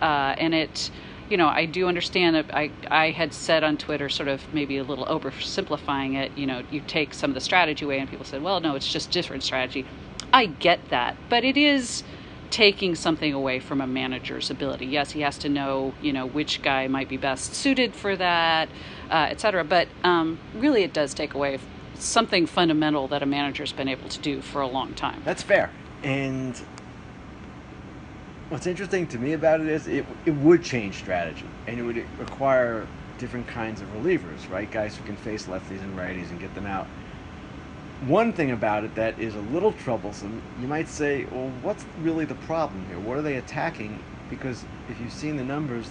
uh, 0.00 0.34
and 0.38 0.54
it 0.54 0.90
you 1.28 1.36
know, 1.36 1.48
I 1.48 1.66
do 1.66 1.88
understand. 1.88 2.36
That 2.36 2.54
I 2.54 2.70
I 2.90 3.10
had 3.10 3.32
said 3.32 3.64
on 3.64 3.76
Twitter, 3.76 4.08
sort 4.08 4.28
of 4.28 4.42
maybe 4.54 4.78
a 4.78 4.84
little 4.84 5.06
oversimplifying 5.06 6.14
it. 6.14 6.32
You 6.36 6.46
know, 6.46 6.62
you 6.70 6.80
take 6.80 7.14
some 7.14 7.30
of 7.30 7.34
the 7.34 7.40
strategy 7.40 7.84
away, 7.84 7.98
and 7.98 8.08
people 8.08 8.24
said, 8.24 8.42
well, 8.42 8.60
no, 8.60 8.74
it's 8.76 8.90
just 8.90 9.10
different 9.10 9.42
strategy. 9.42 9.86
I 10.32 10.46
get 10.46 10.88
that, 10.90 11.16
but 11.28 11.44
it 11.44 11.56
is 11.56 12.02
taking 12.50 12.94
something 12.94 13.32
away 13.32 13.60
from 13.60 13.80
a 13.80 13.86
manager's 13.86 14.50
ability. 14.50 14.86
Yes, 14.86 15.12
he 15.12 15.20
has 15.20 15.38
to 15.38 15.48
know, 15.48 15.94
you 16.00 16.12
know, 16.12 16.26
which 16.26 16.62
guy 16.62 16.88
might 16.88 17.08
be 17.08 17.16
best 17.16 17.54
suited 17.54 17.94
for 17.94 18.16
that, 18.16 18.68
uh, 19.10 19.28
et 19.30 19.40
cetera. 19.40 19.64
But 19.64 19.88
um, 20.04 20.38
really, 20.54 20.82
it 20.82 20.92
does 20.92 21.14
take 21.14 21.34
away 21.34 21.58
something 21.94 22.46
fundamental 22.46 23.08
that 23.08 23.22
a 23.22 23.26
manager's 23.26 23.72
been 23.72 23.88
able 23.88 24.08
to 24.08 24.18
do 24.20 24.40
for 24.40 24.60
a 24.60 24.66
long 24.66 24.94
time. 24.94 25.22
That's 25.24 25.42
fair. 25.42 25.70
And 26.02 26.56
what's 28.48 28.66
interesting 28.66 29.06
to 29.08 29.18
me 29.18 29.32
about 29.32 29.60
it 29.60 29.68
is 29.68 29.86
it, 29.86 30.04
it 30.24 30.34
would 30.34 30.62
change 30.62 30.96
strategy 30.96 31.46
and 31.66 31.78
it 31.78 31.82
would 31.82 32.04
require 32.18 32.86
different 33.18 33.46
kinds 33.46 33.80
of 33.80 33.88
relievers, 33.94 34.48
right? 34.50 34.70
Guys 34.70 34.96
who 34.96 35.04
can 35.04 35.16
face 35.16 35.46
lefties 35.46 35.82
and 35.82 35.96
righties 35.96 36.30
and 36.30 36.38
get 36.38 36.54
them 36.54 36.66
out. 36.66 36.86
One 38.02 38.32
thing 38.32 38.50
about 38.50 38.84
it 38.84 38.94
that 38.96 39.18
is 39.18 39.34
a 39.34 39.40
little 39.40 39.72
troublesome, 39.72 40.42
you 40.60 40.68
might 40.68 40.88
say, 40.88 41.24
well, 41.30 41.50
what's 41.62 41.84
really 42.02 42.26
the 42.26 42.34
problem 42.34 42.84
here? 42.88 42.98
What 42.98 43.16
are 43.16 43.22
they 43.22 43.36
attacking? 43.36 43.98
Because 44.28 44.64
if 44.90 45.00
you've 45.00 45.12
seen 45.12 45.36
the 45.36 45.44
numbers, 45.44 45.90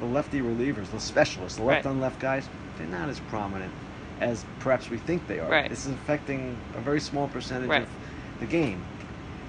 the 0.00 0.06
lefty 0.06 0.40
relievers, 0.40 0.90
the 0.90 1.00
specialists, 1.00 1.58
the 1.58 1.64
left 1.64 1.84
Right. 1.84 1.90
on 1.90 2.00
left 2.00 2.18
guys, 2.18 2.48
they're 2.78 2.86
not 2.86 3.08
as 3.10 3.20
prominent 3.20 3.72
as 4.20 4.44
perhaps 4.60 4.88
we 4.88 4.96
think 4.96 5.26
they 5.28 5.38
are. 5.38 5.50
Right. 5.50 5.68
This 5.68 5.84
is 5.84 5.92
affecting 5.92 6.56
a 6.76 6.80
very 6.80 7.00
small 7.00 7.28
percentage 7.28 7.68
Right. 7.68 7.82
of 7.82 7.88
the 8.40 8.46
game. 8.46 8.80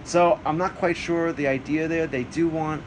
So 0.04 0.40
I'm 0.46 0.58
not 0.58 0.76
quite 0.76 0.98
sure 0.98 1.32
the 1.32 1.48
idea 1.48 1.88
there. 1.88 2.08
They 2.08 2.24
do 2.24 2.48
want 2.48 2.84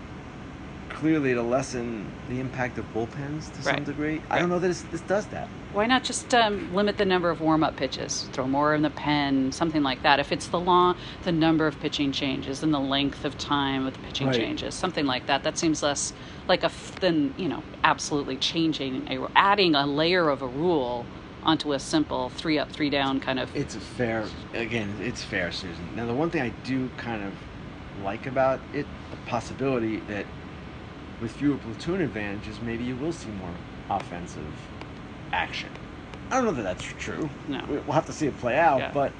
clearly 1.02 1.34
to 1.34 1.42
lessen 1.42 2.06
the 2.28 2.38
impact 2.38 2.78
of 2.78 2.84
bullpens 2.94 3.52
to 3.56 3.60
some 3.62 3.72
Right. 3.74 3.84
degree. 3.84 4.20
I 4.30 4.38
don't 4.38 4.48
know 4.48 4.60
that 4.60 4.68
this, 4.68 4.82
this 4.82 5.00
does 5.00 5.26
that. 5.28 5.48
Why 5.72 5.86
not 5.86 6.04
just 6.04 6.32
um, 6.32 6.72
limit 6.72 6.96
the 6.96 7.04
number 7.04 7.28
of 7.28 7.40
warm-up 7.40 7.76
pitches? 7.76 8.28
Throw 8.32 8.46
more 8.46 8.72
in 8.72 8.82
the 8.82 8.90
pen, 8.90 9.50
something 9.50 9.82
like 9.82 10.02
that. 10.04 10.20
If 10.20 10.30
it's 10.30 10.46
the 10.46 10.60
long, 10.60 10.94
the 11.24 11.32
number 11.32 11.66
of 11.66 11.80
pitching 11.80 12.12
changes 12.12 12.62
and 12.62 12.72
the 12.72 12.78
length 12.78 13.24
of 13.24 13.36
time 13.36 13.84
of 13.84 13.94
the 13.94 13.98
pitching 13.98 14.28
Right. 14.28 14.36
changes, 14.36 14.76
something 14.76 15.04
like 15.06 15.26
that. 15.26 15.42
That 15.42 15.58
seems 15.58 15.82
less 15.82 16.12
like 16.46 16.62
a 16.62 16.66
f- 16.66 16.92
than 17.00 17.34
you 17.36 17.48
know 17.48 17.64
absolutely 17.82 18.36
changing 18.36 19.08
a 19.10 19.26
adding 19.34 19.74
a 19.74 19.86
layer 19.86 20.28
of 20.28 20.40
a 20.40 20.46
rule 20.46 21.04
onto 21.42 21.72
a 21.72 21.80
simple 21.80 22.28
three 22.30 22.58
up, 22.60 22.70
three 22.70 22.90
down 22.90 23.18
kind 23.18 23.40
of. 23.40 23.50
It's 23.56 23.74
a 23.74 23.80
fair, 23.80 24.26
again, 24.54 24.88
it's 25.00 25.24
fair, 25.24 25.50
Susan. 25.50 25.96
Now, 25.96 26.06
the 26.06 26.14
one 26.14 26.30
thing 26.30 26.42
I 26.42 26.50
do 26.62 26.90
kind 26.96 27.24
of 27.24 27.34
like 28.04 28.26
about 28.26 28.60
it, 28.72 28.86
the 29.10 29.16
possibility 29.28 29.96
that 30.06 30.26
with 31.22 31.30
fewer 31.32 31.56
platoon 31.58 32.02
advantages, 32.02 32.60
maybe 32.60 32.82
you 32.84 32.96
will 32.96 33.12
see 33.12 33.30
more 33.30 33.54
offensive 33.88 34.44
action. 35.32 35.68
I 36.30 36.36
don't 36.36 36.44
know 36.46 36.52
that 36.52 36.62
that's 36.62 36.82
true. 36.98 37.30
No. 37.48 37.62
We- 37.68 37.76
We'll 37.78 37.92
have 37.92 38.06
to 38.06 38.12
see 38.12 38.26
it 38.26 38.36
play 38.38 38.58
out, 38.58 38.80
Yeah. 38.80 38.90
but 38.92 39.12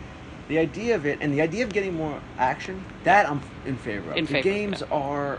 the 0.49 0.59
idea 0.59 0.97
of 0.97 1.07
it, 1.07 1.19
and 1.21 1.33
the 1.33 1.41
idea 1.41 1.65
of 1.65 1.73
getting 1.73 1.95
more 1.95 2.21
action, 2.38 2.85
that 3.05 3.31
I'm 3.31 3.41
in 3.65 3.77
favor 3.77 4.11
of. 4.11 4.17
In 4.17 4.25
the 4.27 4.33
favor, 4.33 4.43
games 4.43 4.81
yeah. 4.83 4.95
are 4.95 5.38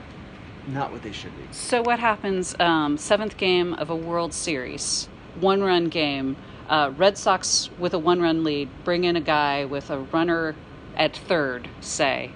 not 0.67 0.91
what 0.93 1.03
they 1.03 1.11
should 1.11 1.35
be. 1.37 1.43
So 1.51 1.81
what 1.81 1.99
happens? 1.99 2.55
Um, 2.59 2.97
seventh 2.97 3.35
game 3.37 3.73
of 3.73 3.89
a 3.89 3.95
World 3.95 4.33
Series, 4.33 5.09
one-run 5.39 5.89
game. 5.89 6.37
Uh, 6.69 6.91
Red 6.95 7.17
Sox 7.17 7.69
with 7.77 7.93
a 7.93 7.99
one-run 7.99 8.45
lead 8.45 8.69
bring 8.85 9.03
in 9.03 9.17
a 9.17 9.21
guy 9.21 9.65
with 9.65 9.89
a 9.89 9.99
runner 9.99 10.55
at 10.95 11.17
third, 11.17 11.67
say, 11.81 12.31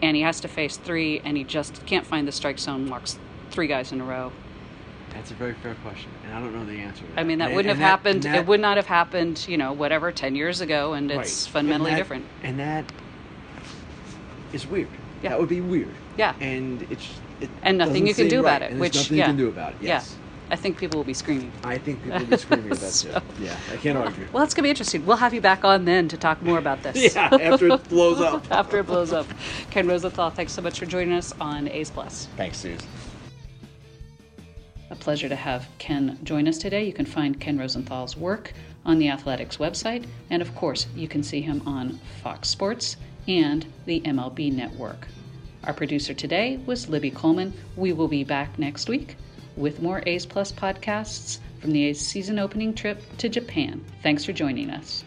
and 0.00 0.14
he 0.16 0.22
has 0.22 0.40
to 0.40 0.48
face 0.48 0.76
three, 0.76 1.20
and 1.24 1.36
he 1.36 1.42
just 1.42 1.84
can't 1.86 2.06
find 2.06 2.28
the 2.28 2.32
strike 2.32 2.60
zone. 2.60 2.88
Walks 2.88 3.18
three 3.52 3.66
guys 3.68 3.92
in 3.92 4.00
a 4.00 4.04
row. 4.04 4.32
That's 5.10 5.30
a 5.30 5.34
very 5.34 5.52
fair 5.52 5.74
question, 5.84 6.10
and 6.24 6.34
I 6.34 6.40
don't 6.40 6.54
know 6.54 6.64
the 6.64 6.80
answer. 6.80 7.02
To 7.04 7.12
that. 7.12 7.20
I 7.20 7.22
mean, 7.24 7.38
that 7.38 7.48
And- 7.48 7.56
wouldn't 7.56 7.68
have 7.68 7.78
that- 7.78 7.84
happened. 7.84 8.22
that- 8.22 8.34
it 8.38 8.46
would 8.46 8.60
not 8.60 8.78
have 8.78 8.86
happened. 8.86 9.44
You 9.46 9.58
know, 9.58 9.72
whatever, 9.72 10.10
ten 10.10 10.34
years 10.34 10.62
ago, 10.62 10.94
and 10.94 11.10
it's 11.10 11.18
Right. 11.46 11.52
fundamentally 11.52 11.90
And 11.90 11.96
that- 11.96 12.00
different. 12.02 12.24
And 12.42 12.58
that 12.58 12.84
is 14.54 14.66
weird. 14.66 14.88
Yeah. 15.22 15.30
That 15.30 15.40
would 15.40 15.48
be 15.50 15.60
weird. 15.60 15.90
Yeah. 16.16 16.32
And 16.40 16.86
it's 16.90 17.06
it 17.40 17.50
And 17.62 17.76
nothing 17.78 18.06
you 18.06 18.14
can 18.14 18.24
seem 18.24 18.28
do 18.30 18.40
about 18.40 18.62
it. 18.62 18.70
and 18.70 18.80
which 18.80 18.94
nothing 18.94 19.16
yeah, 19.18 19.24
you 19.24 19.28
can 19.30 19.36
do 19.36 19.48
about 19.48 19.70
it. 19.72 19.76
Yes. 19.80 20.14
Yeah, 20.48 20.52
I 20.52 20.56
think 20.56 20.78
people 20.78 20.98
will 20.98 21.04
be 21.04 21.12
screaming. 21.14 21.50
I 21.64 21.76
think 21.76 22.02
people 22.04 22.20
will 22.20 22.26
be 22.26 22.36
screaming 22.38 22.66
about 22.68 22.78
that 22.80 22.92
So- 22.92 23.08
too. 23.18 23.20
Yeah, 23.44 23.56
I 23.72 23.76
can't 23.76 23.98
argue. 23.98 24.26
Well, 24.32 24.44
it's 24.44 24.54
gonna 24.54 24.64
be 24.64 24.70
interesting. 24.70 25.04
We'll 25.04 25.16
have 25.18 25.34
you 25.34 25.40
back 25.42 25.62
on 25.64 25.84
then 25.84 26.08
to 26.08 26.16
talk 26.16 26.42
more 26.42 26.58
about 26.58 26.82
this. 26.82 26.96
Yeah, 27.14 27.28
after 27.34 27.68
it 27.68 27.88
blows 27.90 28.20
up. 28.20 28.46
after 28.50 28.78
it 28.78 28.86
blows 28.86 29.12
up. 29.12 29.26
Ken 29.70 29.86
Rosenthal, 29.88 30.30
thanks 30.30 30.52
so 30.52 30.62
much 30.62 30.78
for 30.78 30.86
joining 30.86 31.12
us 31.14 31.34
on 31.40 31.68
A's 31.68 31.90
Plus. 31.90 32.28
Thanks, 32.36 32.58
Susan. 32.58 32.86
A 34.92 34.94
pleasure 34.94 35.28
to 35.30 35.34
have 35.34 35.66
Ken 35.78 36.18
join 36.22 36.46
us 36.46 36.58
today. 36.58 36.84
You 36.84 36.92
can 36.92 37.06
find 37.06 37.40
Ken 37.40 37.56
Rosenthal's 37.56 38.14
work 38.14 38.52
on 38.84 38.98
the 38.98 39.08
Athletic's 39.08 39.56
website, 39.56 40.04
and 40.28 40.42
of 40.42 40.54
course, 40.54 40.86
you 40.94 41.08
can 41.08 41.22
see 41.22 41.40
him 41.40 41.62
on 41.66 41.98
Fox 42.22 42.50
Sports 42.50 42.98
and 43.26 43.64
the 43.86 44.02
MLB 44.02 44.52
Network. 44.52 45.08
Our 45.64 45.72
producer 45.72 46.12
today 46.12 46.60
was 46.66 46.90
Libby 46.90 47.10
Coleman. 47.10 47.54
We 47.74 47.94
will 47.94 48.06
be 48.06 48.22
back 48.22 48.58
next 48.58 48.90
week 48.90 49.16
with 49.56 49.80
more 49.80 50.02
A's 50.04 50.26
Plus 50.26 50.52
podcasts 50.52 51.38
from 51.58 51.72
the 51.72 51.86
A's 51.86 51.98
season 51.98 52.38
opening 52.38 52.74
trip 52.74 53.00
to 53.16 53.30
Japan. 53.30 53.82
Thanks 54.02 54.26
for 54.26 54.34
joining 54.34 54.68
us. 54.68 55.04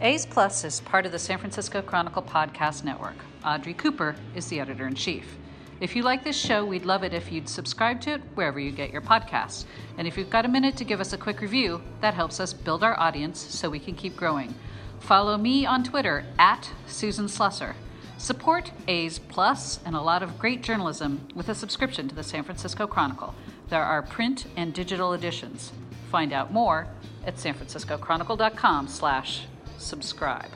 A's 0.00 0.24
Plus 0.24 0.64
is 0.64 0.80
part 0.80 1.04
of 1.04 1.12
the 1.12 1.18
San 1.18 1.36
Francisco 1.36 1.82
Chronicle 1.82 2.22
Podcast 2.22 2.84
Network. 2.84 3.16
Audrey 3.44 3.74
Cooper 3.74 4.16
is 4.34 4.46
the 4.46 4.60
editor 4.60 4.86
in 4.86 4.94
chief. 4.94 5.36
If 5.80 5.94
you 5.94 6.02
like 6.02 6.24
this 6.24 6.36
show, 6.36 6.64
we'd 6.64 6.84
love 6.84 7.04
it 7.04 7.14
if 7.14 7.30
you'd 7.30 7.48
subscribe 7.48 8.00
to 8.00 8.14
it 8.14 8.20
wherever 8.34 8.58
you 8.58 8.72
get 8.72 8.92
your 8.92 9.00
podcasts. 9.00 9.64
And 9.96 10.08
if 10.08 10.18
you've 10.18 10.30
got 10.30 10.44
a 10.44 10.48
minute 10.48 10.76
to 10.78 10.84
give 10.84 11.00
us 11.00 11.12
a 11.12 11.18
quick 11.18 11.40
review, 11.40 11.80
that 12.00 12.14
helps 12.14 12.40
us 12.40 12.52
build 12.52 12.82
our 12.82 12.98
audience 12.98 13.38
so 13.38 13.70
we 13.70 13.78
can 13.78 13.94
keep 13.94 14.16
growing. 14.16 14.54
Follow 14.98 15.36
me 15.36 15.64
on 15.64 15.84
Twitter 15.84 16.24
at 16.36 16.70
Susan 16.86 17.26
Slusser. 17.26 17.74
Support 18.16 18.72
A's 18.88 19.20
Plus 19.20 19.78
and 19.84 19.94
a 19.94 20.00
lot 20.00 20.24
of 20.24 20.40
great 20.40 20.62
journalism 20.62 21.28
with 21.36 21.48
a 21.48 21.54
subscription 21.54 22.08
to 22.08 22.14
the 22.14 22.24
San 22.24 22.42
Francisco 22.42 22.88
Chronicle. 22.88 23.34
There 23.68 23.84
are 23.84 24.02
print 24.02 24.46
and 24.56 24.74
digital 24.74 25.12
editions. 25.12 25.70
Find 26.10 26.32
out 26.32 26.52
more 26.52 26.88
at 27.24 27.36
sanfranciscochronicle.com 27.36 28.88
slash 28.88 29.46
subscribe. 29.76 30.50